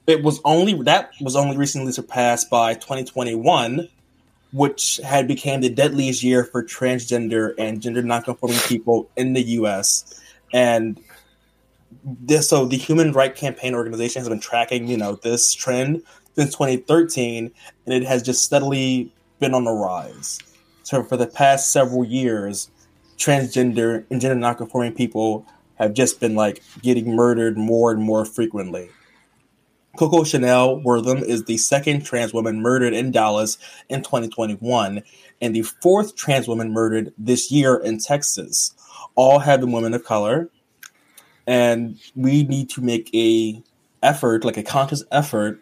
It 0.09 0.25
was 0.25 0.41
only 0.45 0.75
that 0.83 1.13
was 1.21 1.37
only 1.37 1.57
recently 1.57 1.93
surpassed 1.93 2.51
by 2.51 2.75
2021, 2.75 3.89
which 4.53 4.99
had 5.05 5.29
become 5.29 5.61
the 5.61 5.69
deadliest 5.69 6.25
year 6.25 6.45
for 6.45 6.65
transgender 6.65 7.55
and 7.57 7.81
gender 7.81 8.03
nonconforming 8.03 8.59
people 8.67 9.09
in 9.17 9.33
the 9.35 9.43
U.S. 9.43 10.21
And 10.53 10.99
this, 12.05 12.49
so 12.49 12.67
the 12.67 12.77
Human 12.77 13.13
Rights 13.13 13.41
Campaign 13.41 13.75
organization 13.75 14.21
has 14.21 14.29
been 14.29 14.41
tracking, 14.41 14.89
you 14.89 14.97
know, 14.97 15.15
this 15.15 15.55
trend 15.55 16.03
since 16.35 16.53
2013, 16.53 17.51
and 17.87 17.95
it 17.95 18.05
has 18.05 18.23
just 18.23 18.45
steadily 18.45 19.13
been 19.41 19.55
on 19.55 19.65
the 19.65 19.73
rise. 19.73 20.39
So 20.83 21.03
for 21.03 21.17
the 21.17 21.27
past 21.27 21.71
several 21.73 22.05
years, 22.05 22.71
transgender 23.17 24.05
and 24.11 24.21
gender 24.21 24.37
nonconforming 24.37 24.95
people 24.95 25.47
have 25.75 25.95
just 25.95 26.21
been 26.21 26.35
like 26.35 26.63
getting 26.83 27.15
murdered 27.15 27.57
more 27.57 27.91
and 27.91 28.01
more 28.01 28.25
frequently. 28.25 28.91
Coco 29.97 30.23
Chanel 30.23 30.81
Wortham 30.81 31.19
is 31.19 31.45
the 31.45 31.57
second 31.57 32.05
trans 32.05 32.33
woman 32.33 32.63
murdered 32.63 32.95
in 32.95 33.11
Dallas 33.11 33.59
in 33.89 34.03
2021, 34.03 35.03
and 35.41 35.57
the 35.57 35.63
fourth 35.63 36.15
trans 36.15 36.47
woman 36.47 36.73
murdered 36.73 37.13
this 37.19 37.51
year 37.51 37.77
in 37.77 37.99
Texas. 37.99 38.75
All 39.17 39.41
have 39.41 39.61
been 39.61 39.73
women 39.73 39.95
of 39.95 40.05
color, 40.05 40.51
and 41.49 41.99
we 42.15 42.45
need 42.45 42.69
to 42.69 42.83
make 42.83 43.13
a 43.15 43.61
effort, 44.03 44.45
like 44.45 44.59
a 44.59 44.63
conscious 44.63 45.03
effort, 45.11 45.61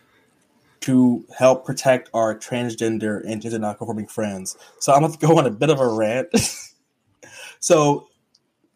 to 0.80 1.24
help 1.38 1.64
protect 1.64 2.10
our 2.12 2.36
transgender 2.36 3.22
and 3.24 3.40
gender 3.40 3.60
non-conforming 3.60 4.08
friends. 4.08 4.58
So 4.80 4.92
I'm 4.92 5.00
going 5.00 5.12
to 5.12 5.18
go 5.18 5.38
on 5.38 5.46
a 5.46 5.50
bit 5.50 5.70
of 5.70 5.78
a 5.78 5.88
rant. 5.88 6.28
so 7.60 8.08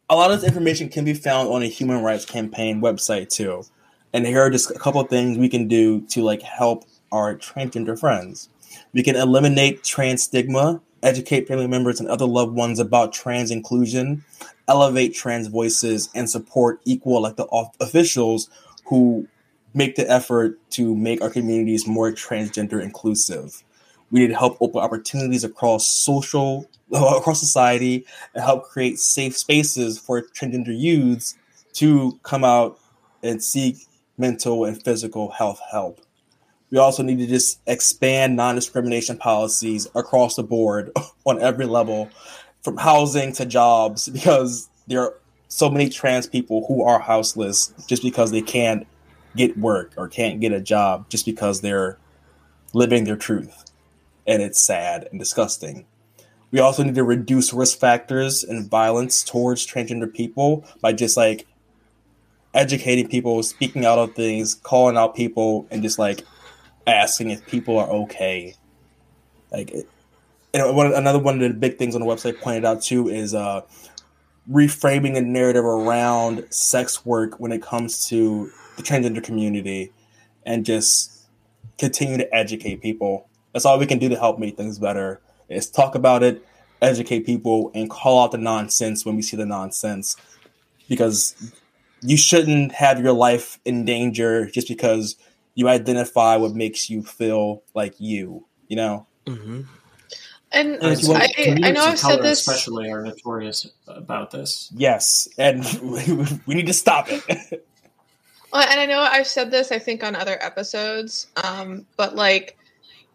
a 0.08 0.14
lot 0.14 0.30
of 0.30 0.40
this 0.40 0.48
information 0.48 0.88
can 0.88 1.04
be 1.04 1.12
found 1.12 1.48
on 1.48 1.62
a 1.62 1.66
human 1.66 2.00
rights 2.02 2.24
campaign 2.24 2.80
website 2.80 3.28
too. 3.28 3.64
And 4.12 4.24
here 4.24 4.40
are 4.40 4.50
just 4.50 4.70
a 4.70 4.78
couple 4.78 5.00
of 5.00 5.08
things 5.08 5.36
we 5.36 5.48
can 5.48 5.66
do 5.66 6.02
to 6.08 6.22
like 6.22 6.42
help 6.42 6.84
our 7.10 7.34
transgender 7.34 7.98
friends. 7.98 8.48
We 8.92 9.02
can 9.02 9.16
eliminate 9.16 9.82
trans 9.82 10.22
stigma, 10.22 10.80
educate 11.02 11.48
family 11.48 11.66
members 11.66 11.98
and 11.98 12.08
other 12.08 12.26
loved 12.26 12.54
ones 12.54 12.78
about 12.78 13.12
trans 13.12 13.50
inclusion, 13.50 14.24
elevate 14.70 15.14
trans 15.14 15.48
voices, 15.48 16.08
and 16.14 16.30
support 16.30 16.80
equal 16.84 17.18
elected 17.18 17.46
off- 17.50 17.76
officials 17.80 18.48
who 18.86 19.26
make 19.74 19.96
the 19.96 20.10
effort 20.10 20.58
to 20.70 20.96
make 20.96 21.20
our 21.20 21.30
communities 21.30 21.86
more 21.86 22.10
transgender 22.12 22.82
inclusive. 22.82 23.62
We 24.10 24.20
need 24.20 24.28
to 24.28 24.36
help 24.36 24.56
open 24.60 24.80
opportunities 24.80 25.44
across 25.44 25.86
social, 25.86 26.68
across 26.92 27.40
society, 27.40 28.06
and 28.34 28.44
help 28.44 28.64
create 28.64 28.98
safe 28.98 29.36
spaces 29.36 29.98
for 29.98 30.22
transgender 30.22 30.76
youths 30.76 31.36
to 31.74 32.18
come 32.22 32.44
out 32.44 32.78
and 33.22 33.42
seek 33.42 33.76
mental 34.18 34.64
and 34.64 34.82
physical 34.82 35.30
health 35.30 35.60
help. 35.70 36.00
We 36.70 36.78
also 36.78 37.02
need 37.02 37.18
to 37.18 37.26
just 37.26 37.60
expand 37.66 38.36
non 38.36 38.54
discrimination 38.54 39.16
policies 39.16 39.88
across 39.94 40.36
the 40.36 40.44
board 40.44 40.90
on 41.26 41.40
every 41.40 41.66
level, 41.66 42.08
from 42.62 42.76
housing 42.76 43.32
to 43.34 43.46
jobs, 43.46 44.08
because 44.08 44.68
there 44.86 45.00
are 45.00 45.14
so 45.48 45.70
many 45.70 45.88
trans 45.88 46.26
people 46.26 46.66
who 46.66 46.82
are 46.82 47.00
houseless 47.00 47.72
just 47.86 48.02
because 48.02 48.30
they 48.30 48.42
can't 48.42 48.86
get 49.36 49.56
work 49.56 49.92
or 49.96 50.08
can't 50.08 50.40
get 50.40 50.52
a 50.52 50.60
job 50.60 51.08
just 51.08 51.24
because 51.24 51.60
they're 51.60 51.98
living 52.72 53.04
their 53.04 53.16
truth. 53.16 53.64
And 54.26 54.42
it's 54.42 54.60
sad 54.60 55.08
and 55.10 55.18
disgusting. 55.18 55.86
We 56.50 56.60
also 56.60 56.82
need 56.82 56.96
to 56.96 57.04
reduce 57.04 57.52
risk 57.52 57.78
factors 57.78 58.44
and 58.44 58.68
violence 58.68 59.22
towards 59.24 59.66
transgender 59.66 60.12
people 60.12 60.64
by 60.80 60.92
just 60.92 61.16
like 61.16 61.46
educating 62.52 63.08
people, 63.08 63.42
speaking 63.42 63.84
out 63.84 63.98
of 63.98 64.14
things, 64.14 64.54
calling 64.54 64.96
out 64.96 65.14
people, 65.14 65.66
and 65.70 65.82
just 65.82 65.98
like 65.98 66.24
asking 66.86 67.30
if 67.30 67.46
people 67.46 67.78
are 67.78 67.88
okay. 67.88 68.54
Like, 69.52 69.72
and 70.52 70.76
one, 70.76 70.92
another 70.92 71.18
one 71.18 71.40
of 71.40 71.40
the 71.40 71.58
big 71.58 71.78
things 71.78 71.94
on 71.94 72.00
the 72.00 72.06
website 72.06 72.40
pointed 72.40 72.64
out 72.64 72.82
too 72.82 73.08
is 73.08 73.34
uh, 73.34 73.62
reframing 74.50 75.16
a 75.16 75.20
narrative 75.20 75.64
around 75.64 76.46
sex 76.52 77.04
work 77.04 77.38
when 77.38 77.52
it 77.52 77.62
comes 77.62 78.08
to 78.08 78.50
the 78.76 78.82
transgender 78.82 79.22
community, 79.22 79.92
and 80.44 80.64
just 80.64 81.26
continue 81.78 82.16
to 82.16 82.34
educate 82.34 82.82
people. 82.82 83.28
That's 83.52 83.64
all 83.64 83.78
we 83.78 83.86
can 83.86 83.98
do 83.98 84.08
to 84.08 84.16
help 84.16 84.38
make 84.38 84.56
things 84.56 84.78
better. 84.78 85.20
Is 85.48 85.68
talk 85.68 85.94
about 85.94 86.22
it, 86.22 86.44
educate 86.80 87.26
people, 87.26 87.70
and 87.74 87.90
call 87.90 88.22
out 88.22 88.32
the 88.32 88.38
nonsense 88.38 89.04
when 89.04 89.16
we 89.16 89.22
see 89.22 89.36
the 89.36 89.46
nonsense, 89.46 90.16
because 90.88 91.34
you 92.02 92.16
shouldn't 92.16 92.72
have 92.72 93.00
your 93.00 93.12
life 93.12 93.58
in 93.64 93.84
danger 93.84 94.46
just 94.46 94.68
because 94.68 95.16
you 95.54 95.68
identify 95.68 96.36
what 96.36 96.54
makes 96.54 96.88
you 96.88 97.02
feel 97.02 97.62
like 97.74 97.94
you. 97.98 98.46
You 98.68 98.76
know. 98.76 99.06
hmm 99.26 99.62
And 100.52 100.82
And 100.82 101.00
if 101.00 101.08
I, 101.08 101.68
I 101.68 101.70
know 101.70 101.84
I've 101.84 101.98
said 101.98 102.22
this. 102.22 102.46
especially 102.46 102.90
are 102.90 103.02
notorious 103.02 103.70
about 103.86 104.30
this. 104.30 104.70
Yes, 104.74 105.28
and 105.38 105.64
we 106.46 106.54
need 106.54 106.66
to 106.66 106.72
stop 106.72 107.06
it. 107.08 107.66
Well, 108.52 108.66
and 108.68 108.80
I 108.80 108.86
know 108.86 109.00
I've 109.00 109.28
said 109.28 109.50
this, 109.50 109.70
I 109.70 109.78
think, 109.78 110.02
on 110.02 110.16
other 110.16 110.36
episodes, 110.42 111.28
um, 111.44 111.86
but 111.96 112.16
like, 112.16 112.58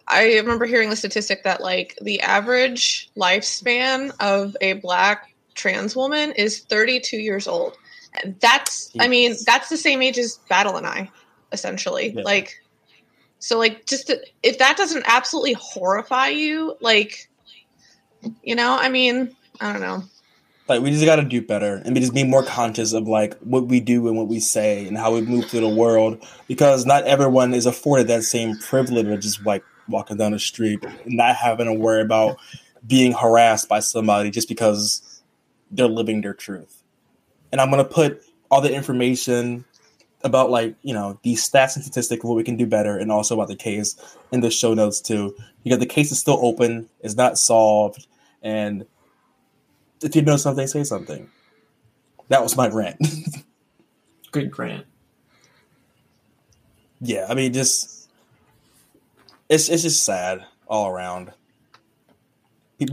I 0.08 0.36
remember 0.36 0.66
hearing 0.66 0.90
the 0.90 0.96
statistic 0.96 1.44
that 1.44 1.62
like 1.62 1.98
the 2.02 2.22
average 2.22 3.10
lifespan 3.18 4.14
of 4.20 4.56
a 4.62 4.74
black 4.74 5.34
trans 5.54 5.96
woman 5.96 6.32
is 6.34 6.60
32 6.60 7.18
years 7.18 7.48
old. 7.48 7.78
And 8.24 8.40
that's, 8.40 8.94
I 9.00 9.08
mean, 9.08 9.36
that's 9.46 9.68
the 9.68 9.78
same 9.78 10.02
age 10.02 10.18
as 10.18 10.40
Battle 10.48 10.78
and 10.78 10.88
I, 10.88 11.10
essentially. 11.52 12.14
Yeah. 12.16 12.22
Like, 12.24 12.64
so 13.40 13.58
like, 13.58 13.86
just 13.86 14.08
to, 14.08 14.20
if 14.44 14.58
that 14.60 14.78
doesn't 14.78 15.04
absolutely 15.08 15.54
horrify 15.54 16.30
you, 16.30 16.76
like, 16.82 17.30
you 18.44 18.56
know, 18.56 18.76
I 18.80 18.90
mean, 18.90 19.36
I 19.62 19.72
don't 19.72 19.82
know. 19.82 20.04
like 20.68 20.82
we 20.82 20.90
just 20.92 21.06
got 21.06 21.18
to 21.18 21.24
do 21.24 21.42
better 21.42 21.82
and 21.86 21.96
just 21.96 22.14
be 22.14 22.24
more 22.24 22.44
conscious 22.44 22.94
of 22.94 23.08
like 23.08 23.38
what 23.40 23.68
we 23.68 23.80
do 23.80 24.08
and 24.08 24.18
what 24.18 24.28
we 24.28 24.40
say 24.40 24.88
and 24.88 24.98
how 24.98 25.14
we 25.14 25.22
move 25.22 25.46
through 25.46 25.62
the 25.62 25.70
world 25.70 26.24
because 26.48 26.86
not 26.86 27.04
everyone 27.04 27.54
is 27.54 27.66
afforded 27.66 28.08
that 28.08 28.24
same 28.24 28.58
privilege 28.58 29.08
of 29.08 29.20
just 29.20 29.46
like 29.46 29.64
walking 29.88 30.18
down 30.18 30.32
the 30.32 30.40
street 30.40 30.84
and 30.84 31.16
not 31.16 31.36
having 31.36 31.68
to 31.68 31.74
worry 31.74 32.02
about 32.02 32.38
being 32.88 33.12
harassed 33.12 33.70
by 33.70 33.80
somebody 33.80 34.32
just 34.32 34.48
because 34.48 35.22
they're 35.72 35.88
living 35.88 36.22
their 36.22 36.34
truth 36.34 36.82
and 37.52 37.62
i'm 37.62 37.70
going 37.70 37.84
to 37.84 37.90
put 37.90 38.24
all 38.50 38.62
the 38.62 38.74
information 38.74 39.64
about 40.26 40.50
like 40.50 40.76
you 40.82 40.94
know 40.94 41.18
these 41.24 41.50
stats 41.50 41.76
and 41.76 41.86
statistics 41.86 42.24
of 42.24 42.30
what 42.30 42.36
we 42.36 42.44
can 42.44 42.58
do 42.58 42.66
better 42.66 42.98
and 42.98 43.12
also 43.12 43.36
about 43.36 43.48
the 43.48 43.56
case 43.56 43.96
in 44.34 44.42
the 44.42 44.52
show 44.52 44.74
notes 44.74 45.00
too 45.00 45.34
because 45.64 45.80
the 45.80 45.86
case 45.86 46.12
is 46.12 46.20
still 46.20 46.40
open 46.42 46.90
it's 47.00 47.16
not 47.16 47.38
solved 47.38 48.08
and 48.42 48.86
if 50.04 50.16
you 50.16 50.22
know 50.22 50.36
something, 50.36 50.68
say 50.68 50.84
something. 50.84 51.30
That 52.28 52.44
was 52.44 52.58
my 52.58 52.68
rant. 52.68 52.98
Good 54.32 54.60
rant 54.60 54.86
yeah, 57.02 57.28
I 57.30 57.34
mean, 57.34 57.54
just 57.54 58.10
it's 59.50 59.70
it's 59.70 59.84
just 59.84 60.04
sad 60.04 60.46
all 60.68 60.90
around. 60.90 61.32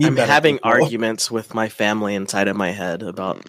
I'm 0.02 0.16
having 0.16 0.56
people. 0.56 0.70
arguments 0.82 1.30
with 1.30 1.54
my 1.54 1.68
family 1.68 2.14
inside 2.14 2.48
of 2.48 2.56
my 2.56 2.70
head 2.70 3.02
about 3.02 3.44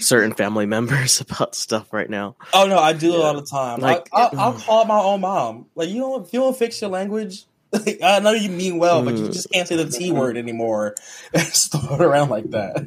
certain 0.00 0.34
family 0.34 0.66
members 0.76 1.20
about 1.20 1.54
stuff 1.54 1.92
right 1.92 2.10
now. 2.10 2.36
Oh 2.52 2.66
no, 2.66 2.78
I 2.78 2.92
do 2.92 3.14
it 3.14 3.20
all 3.20 3.34
the 3.34 3.46
time. 3.46 3.80
Like- 3.80 4.08
I, 4.12 4.22
I'll, 4.32 4.38
I'll 4.40 4.52
call 4.54 4.84
my 4.84 4.98
own 4.98 5.20
mom. 5.20 5.66
Like 5.74 5.88
you 5.88 6.00
don't, 6.00 6.26
if 6.26 6.32
you 6.32 6.40
don't 6.40 6.56
fix 6.56 6.80
your 6.80 6.90
language. 6.90 7.44
Like, 7.72 7.98
I 8.02 8.20
know 8.20 8.30
you 8.30 8.48
mean 8.48 8.78
well, 8.78 9.02
but 9.04 9.16
you 9.16 9.24
Mm. 9.24 9.32
just 9.32 9.50
can't 9.50 9.66
say 9.68 9.74
the 9.76 9.84
T 9.90 10.12
word 10.12 10.36
anymore. 10.38 10.94
Throw 11.36 11.96
it 11.96 12.00
around 12.00 12.30
like 12.30 12.48
that. 12.52 12.86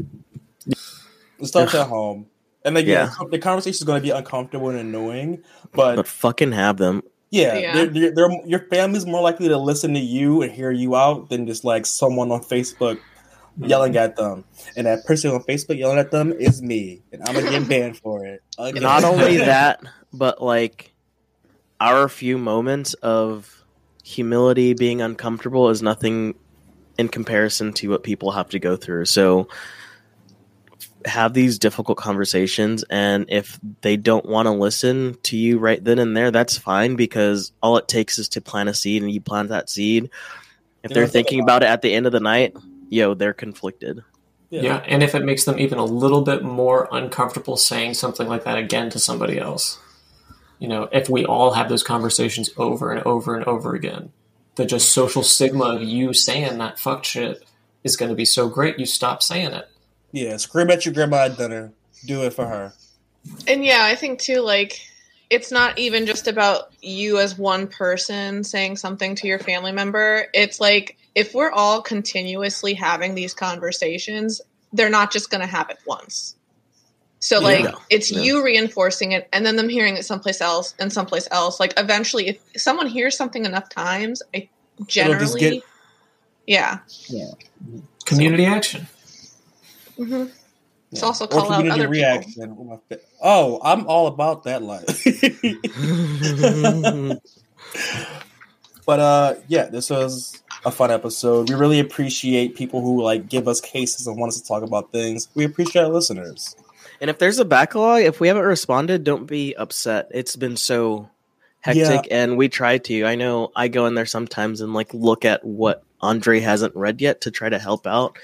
It 0.65 1.45
starts 1.45 1.75
at 1.75 1.87
home, 1.87 2.27
and 2.63 2.75
like 2.75 2.85
yeah, 2.85 3.11
Yeah. 3.19 3.27
the 3.29 3.39
conversation 3.39 3.75
is 3.75 3.83
going 3.83 4.01
to 4.01 4.03
be 4.03 4.11
uncomfortable 4.11 4.69
and 4.69 4.79
annoying. 4.79 5.43
But 5.73 5.97
But 5.97 6.07
fucking 6.07 6.53
have 6.53 6.77
them. 6.77 7.03
Yeah, 7.31 7.57
Yeah. 7.57 7.73
They're, 7.73 7.87
they're, 7.87 8.11
they're- 8.11 8.41
your 8.45 8.59
family's 8.69 9.05
more 9.05 9.21
likely 9.21 9.49
to 9.49 9.57
listen 9.57 9.93
to 9.93 9.99
you 9.99 10.41
and 10.41 10.51
hear 10.51 10.71
you 10.71 10.95
out 10.95 11.29
than 11.29 11.47
just 11.47 11.63
like 11.63 11.85
someone 11.85 12.31
on 12.31 12.41
Facebook 12.41 12.99
yelling 13.57 13.93
mm-hmm. 13.93 14.03
at 14.03 14.15
them. 14.15 14.45
And 14.75 14.87
that 14.87 15.05
person 15.05 15.31
on 15.31 15.43
Facebook 15.43 15.77
yelling 15.77 15.99
at 15.99 16.11
them 16.11 16.31
is 16.31 16.61
me, 16.61 17.01
and 17.11 17.21
I'm 17.25 17.33
gonna 17.33 17.49
get 17.49 17.67
banned 17.69 17.97
for 17.97 18.25
it. 18.25 18.41
Again. 18.57 18.81
Not 18.81 19.03
only 19.03 19.37
that, 19.51 19.81
but 20.13 20.41
like 20.41 20.93
our 21.79 22.09
few 22.09 22.37
moments 22.37 22.93
of 22.95 23.63
humility 24.03 24.73
being 24.73 25.01
uncomfortable 25.01 25.69
is 25.69 25.81
nothing 25.81 26.35
in 26.97 27.07
comparison 27.07 27.73
to 27.73 27.89
what 27.89 28.03
people 28.03 28.31
have 28.31 28.49
to 28.49 28.59
go 28.59 28.75
through. 28.75 29.05
So 29.05 29.47
have 31.09 31.33
these 31.33 31.59
difficult 31.59 31.97
conversations 31.97 32.83
and 32.89 33.25
if 33.27 33.59
they 33.81 33.97
don't 33.97 34.25
want 34.25 34.45
to 34.45 34.51
listen 34.51 35.17
to 35.23 35.35
you 35.35 35.59
right 35.59 35.83
then 35.83 35.99
and 35.99 36.15
there 36.15 36.31
that's 36.31 36.57
fine 36.57 36.95
because 36.95 37.51
all 37.61 37.77
it 37.77 37.87
takes 37.87 38.17
is 38.17 38.29
to 38.29 38.41
plant 38.41 38.69
a 38.69 38.73
seed 38.73 39.01
and 39.03 39.11
you 39.11 39.19
plant 39.21 39.49
that 39.49 39.69
seed 39.69 40.09
if 40.83 40.91
they're 40.91 41.07
thinking 41.07 41.41
about 41.41 41.63
it 41.63 41.67
at 41.67 41.81
the 41.81 41.93
end 41.93 42.05
of 42.05 42.11
the 42.13 42.19
night 42.19 42.55
yo 42.89 43.13
they're 43.13 43.33
conflicted 43.33 44.03
Yeah. 44.49 44.83
and 44.87 45.03
if 45.03 45.13
it 45.13 45.23
makes 45.25 45.43
them 45.45 45.59
even 45.59 45.77
a 45.77 45.85
little 45.85 46.21
bit 46.21 46.43
more 46.43 46.87
uncomfortable 46.91 47.57
saying 47.57 47.93
something 47.95 48.27
like 48.27 48.45
that 48.45 48.57
again 48.57 48.89
to 48.91 48.99
somebody 48.99 49.37
else, 49.37 49.77
you 50.57 50.67
know, 50.67 50.89
if 50.91 51.07
we 51.09 51.23
all 51.25 51.51
have 51.53 51.69
those 51.69 51.83
conversations 51.83 52.49
over 52.57 52.91
and 52.91 53.05
over 53.05 53.35
and 53.35 53.45
over 53.45 53.75
again, 53.75 54.11
the 54.55 54.65
just 54.65 54.91
social 54.91 55.21
stigma 55.23 55.65
of 55.65 55.83
you 55.83 56.13
saying 56.13 56.57
that 56.57 56.79
fuck 56.79 57.05
shit 57.05 57.43
is 57.83 57.95
going 57.95 58.09
to 58.09 58.15
be 58.15 58.25
so 58.25 58.49
great, 58.49 58.79
you 58.79 58.85
stop 58.85 59.21
saying 59.21 59.53
it. 59.53 59.69
Yeah, 60.11 60.37
scream 60.37 60.69
at 60.69 60.85
your 60.85 60.93
grandma 60.93 61.25
at 61.25 61.37
dinner. 61.37 61.71
Do 62.05 62.23
it 62.23 62.33
for 62.33 62.45
her. 62.47 62.73
And 63.47 63.65
yeah, 63.65 63.83
I 63.83 63.95
think 63.95 64.19
too, 64.21 64.41
like, 64.41 64.79
it's 65.29 65.51
not 65.51 65.77
even 65.77 66.05
just 66.05 66.27
about 66.27 66.73
you 66.81 67.19
as 67.19 67.37
one 67.37 67.67
person 67.67 68.43
saying 68.43 68.77
something 68.77 69.15
to 69.15 69.27
your 69.27 69.39
family 69.39 69.71
member. 69.71 70.25
It's 70.33 70.59
like 70.59 70.97
if 71.15 71.33
we're 71.33 71.51
all 71.51 71.81
continuously 71.81 72.73
having 72.73 73.15
these 73.15 73.33
conversations, 73.33 74.41
they're 74.73 74.89
not 74.89 75.11
just 75.11 75.29
going 75.29 75.41
to 75.41 75.47
happen 75.47 75.77
once. 75.85 76.35
So, 77.19 77.39
like, 77.39 77.65
Yeah. 77.65 77.71
it's 77.89 78.09
Yeah. 78.09 78.21
you 78.21 78.43
reinforcing 78.43 79.11
it 79.11 79.27
and 79.33 79.45
then 79.45 79.57
them 79.57 79.67
hearing 79.67 79.97
it 79.97 80.05
someplace 80.05 80.39
else 80.39 80.73
and 80.79 80.91
someplace 80.91 81.27
else. 81.31 81.59
Like, 81.59 81.73
eventually, 81.75 82.29
if 82.29 82.39
someone 82.61 82.87
hears 82.87 83.17
something 83.17 83.45
enough 83.45 83.67
times, 83.69 84.23
I 84.33 84.47
generally, 84.87 85.39
get- 85.39 85.63
yeah. 86.47 86.77
Community 88.05 88.45
action. 88.45 88.87
Hmm 89.99 90.25
It's 90.91 91.01
Yeah. 91.01 91.05
also 91.05 91.25
Or 91.25 91.29
call 91.29 91.51
out 91.51 91.57
community 91.57 91.81
other 91.81 91.89
reaction. 91.89 92.55
with 92.55 92.67
my 92.67 92.77
fa- 92.89 93.01
Oh, 93.21 93.59
I'm 93.63 93.85
all 93.87 94.07
about 94.07 94.43
that 94.45 94.63
life. 94.63 94.85
but 98.85 98.99
uh 98.99 99.35
yeah, 99.47 99.65
this 99.65 99.89
was 99.89 100.41
a 100.65 100.71
fun 100.71 100.91
episode. 100.91 101.49
We 101.49 101.55
really 101.55 101.79
appreciate 101.79 102.55
people 102.55 102.81
who 102.81 103.01
like 103.03 103.29
give 103.29 103.47
us 103.47 103.61
cases 103.61 104.07
and 104.07 104.17
want 104.17 104.29
us 104.33 104.41
to 104.41 104.47
talk 104.47 104.63
about 104.63 104.91
things. 104.91 105.29
We 105.35 105.45
appreciate 105.45 105.83
our 105.83 105.89
listeners. 105.89 106.55
And 107.01 107.09
if 107.09 107.17
there's 107.19 107.39
a 107.39 107.45
backlog, 107.45 108.01
if 108.01 108.19
we 108.19 108.27
haven't 108.27 108.43
responded, 108.43 109.03
don't 109.03 109.25
be 109.25 109.55
upset. 109.55 110.07
It's 110.11 110.35
been 110.35 110.57
so 110.57 111.09
hectic 111.61 112.07
and 112.11 112.37
we 112.37 112.49
try 112.49 112.77
to. 112.77 113.05
I 113.05 113.15
know 113.15 113.51
I 113.55 113.67
go 113.69 113.85
in 113.85 113.95
there 113.95 114.05
sometimes 114.05 114.61
and 114.61 114.73
like 114.73 114.93
look 114.93 115.23
at 115.23 115.45
what 115.45 115.83
Andre 116.01 116.39
hasn't 116.39 116.75
read 116.75 117.01
yet 117.01 117.21
to 117.21 117.31
try 117.31 117.49
to 117.49 117.59
help 117.59 117.87
out. 117.87 118.17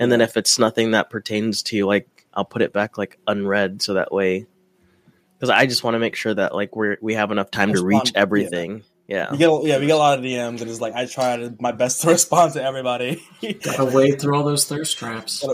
And 0.00 0.10
then 0.10 0.20
if 0.20 0.36
it's 0.36 0.58
nothing 0.58 0.90
that 0.92 1.10
pertains 1.10 1.62
to 1.64 1.76
you, 1.76 1.86
like 1.86 2.26
I'll 2.34 2.44
put 2.44 2.62
it 2.62 2.72
back 2.72 2.98
like 2.98 3.18
unread 3.26 3.82
so 3.82 3.94
that 3.94 4.10
way 4.12 4.46
cuz 5.40 5.48
I 5.50 5.66
just 5.66 5.84
want 5.84 5.94
to 5.94 5.98
make 5.98 6.16
sure 6.16 6.34
that 6.34 6.54
like 6.54 6.74
we're 6.74 6.96
we 7.00 7.14
have 7.14 7.30
enough 7.30 7.50
time 7.52 7.72
to 7.74 7.82
Respond- 7.82 8.08
reach 8.08 8.12
everything. 8.16 8.82
Yeah. 9.08 9.30
We 9.32 9.38
get 9.38 9.50
yeah, 9.64 9.78
we 9.78 9.86
get 9.86 9.94
a 9.94 9.96
lot 9.96 10.18
of 10.18 10.24
DMs 10.24 10.60
and 10.60 10.70
it's 10.70 10.80
like 10.80 10.94
I 10.94 11.04
try 11.06 11.36
to, 11.36 11.54
my 11.60 11.72
best 11.72 12.00
to 12.02 12.08
respond 12.10 12.52
to 12.54 12.62
everybody. 12.62 13.22
Gotta 13.62 13.84
wade 13.86 14.20
through 14.20 14.36
all 14.36 14.44
those 14.44 14.64
thirst 14.66 14.96
traps. 14.96 15.44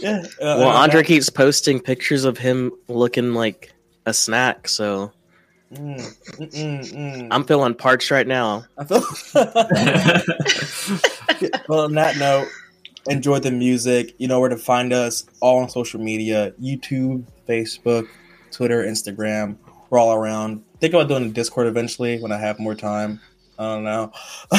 yeah. 0.00 0.22
uh, 0.40 0.56
Well, 0.58 0.68
Andre 0.68 1.02
keeps 1.02 1.30
posting 1.30 1.80
pictures 1.80 2.24
of 2.24 2.38
him 2.38 2.72
looking 2.88 3.34
like 3.34 3.72
a 4.04 4.12
snack, 4.14 4.68
so 4.68 5.12
mm, 5.72 5.98
mm, 5.98 6.52
mm, 6.52 6.92
mm. 6.92 7.28
I'm 7.30 7.44
feeling 7.44 7.74
parched 7.74 8.10
right 8.10 8.26
now. 8.26 8.64
I 8.78 8.84
feel- 8.84 9.04
well, 11.68 11.80
on 11.80 11.94
that 11.94 12.16
note, 12.18 12.48
enjoy 13.08 13.38
the 13.38 13.50
music. 13.50 14.14
You 14.18 14.28
know 14.28 14.40
where 14.40 14.48
to 14.48 14.56
find 14.56 14.92
us 14.92 15.24
all 15.40 15.58
on 15.58 15.68
social 15.68 16.00
media 16.00 16.52
YouTube, 16.62 17.24
Facebook, 17.48 18.08
Twitter, 18.50 18.84
Instagram. 18.84 19.56
We're 19.90 19.98
all 19.98 20.14
around. 20.14 20.64
Think 20.80 20.94
about 20.94 21.08
doing 21.08 21.24
a 21.24 21.28
Discord 21.30 21.66
eventually 21.66 22.20
when 22.20 22.32
I 22.32 22.38
have 22.38 22.58
more 22.58 22.74
time. 22.74 23.20
I 23.58 23.74
don't 23.74 23.84
know. 23.84 24.12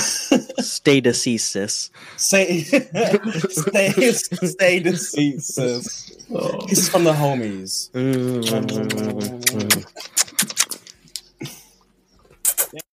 Stay 0.59 1.01
deceased, 1.01 1.49
sis. 1.49 1.91
Say, 2.15 2.61
stay, 2.63 4.11
stay 4.11 4.79
deceased, 4.79 5.53
sis. 5.53 6.25
Oh. 6.33 6.65
This 6.67 6.79
is 6.79 6.89
from 6.89 7.03
the 7.03 7.13
homies. 7.13 7.91
Mm. 7.91 9.85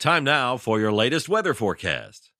Time 0.00 0.24
now 0.24 0.56
for 0.56 0.80
your 0.80 0.92
latest 0.92 1.28
weather 1.28 1.52
forecast. 1.52 2.30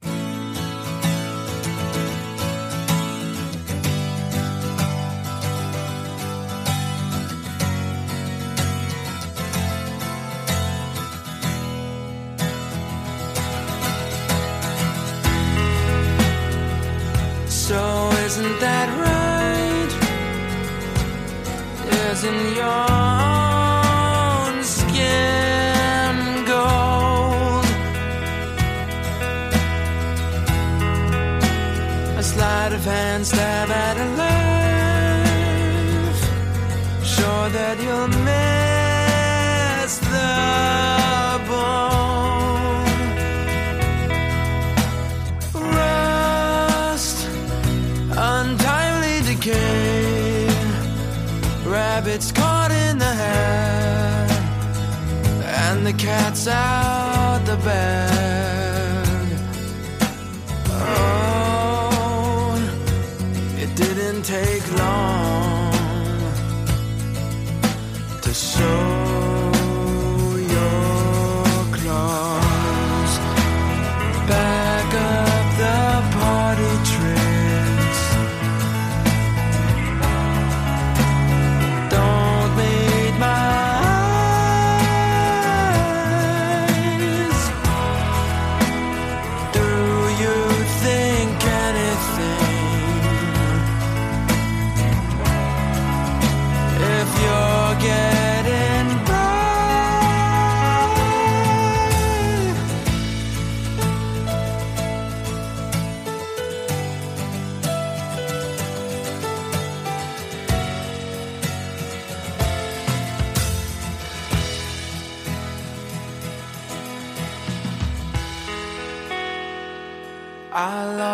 So 17.51 18.11
isn't 18.25 18.61
that 18.61 18.89
right? 19.05 19.91
Isn't 22.11 22.57
your 22.57 23.20
of 32.81 32.87
hand 32.87 33.27
stab 33.27 33.69
at 33.71 33.97
a 33.97 34.07
life. 34.23 35.41
Sure 37.05 37.49
that 37.57 37.77
you'll 37.85 38.09
miss 38.31 39.99
the 40.15 40.37
bone. 41.49 42.87
Rust, 45.75 47.19
untimely 48.17 49.17
decay, 49.31 50.49
rabbits 51.67 52.33
caught 52.33 52.73
in 52.73 52.99
the 52.99 53.15
hair, 53.25 54.27
and 55.67 55.87
the 55.87 55.93
cat's 55.93 56.47
out 56.49 57.43
the 57.45 57.57
bag. 57.57 58.10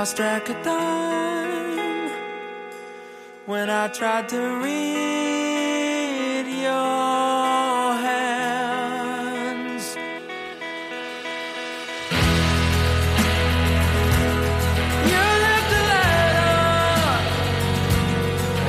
Lost 0.06 0.16
track 0.18 0.48
of 0.48 0.62
time 0.62 2.10
when 3.46 3.68
I 3.68 3.88
tried 3.88 4.28
to 4.28 4.40
read 4.62 6.46
your 6.46 7.92
hands. 8.06 8.36
You 15.10 15.24
left 15.46 15.72
a 15.72 15.82
letter 15.92 16.66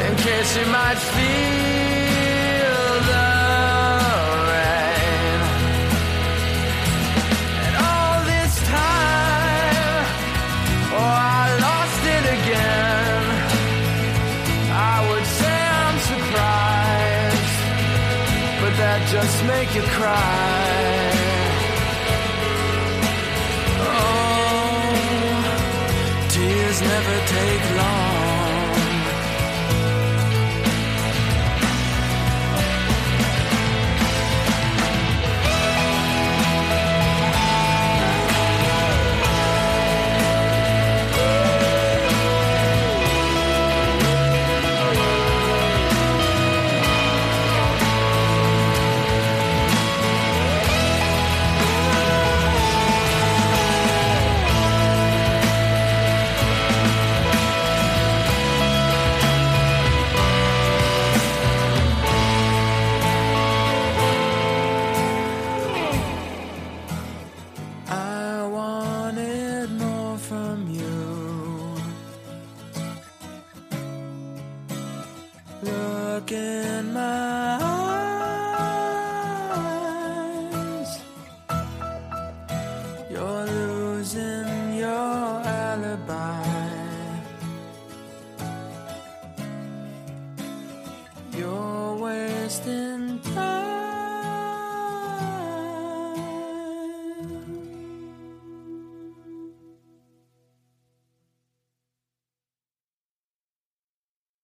in 0.07 0.13
case 0.25 0.51
you 0.57 0.65
might 0.71 0.97
feel 0.97 1.56
just 19.37 19.47
make 19.47 19.75
you 19.75 19.81
cry. 19.81 21.11
Oh, 23.79 24.97
tears 26.29 26.81
never 26.81 27.25
take 27.27 27.77
long. 27.77 28.06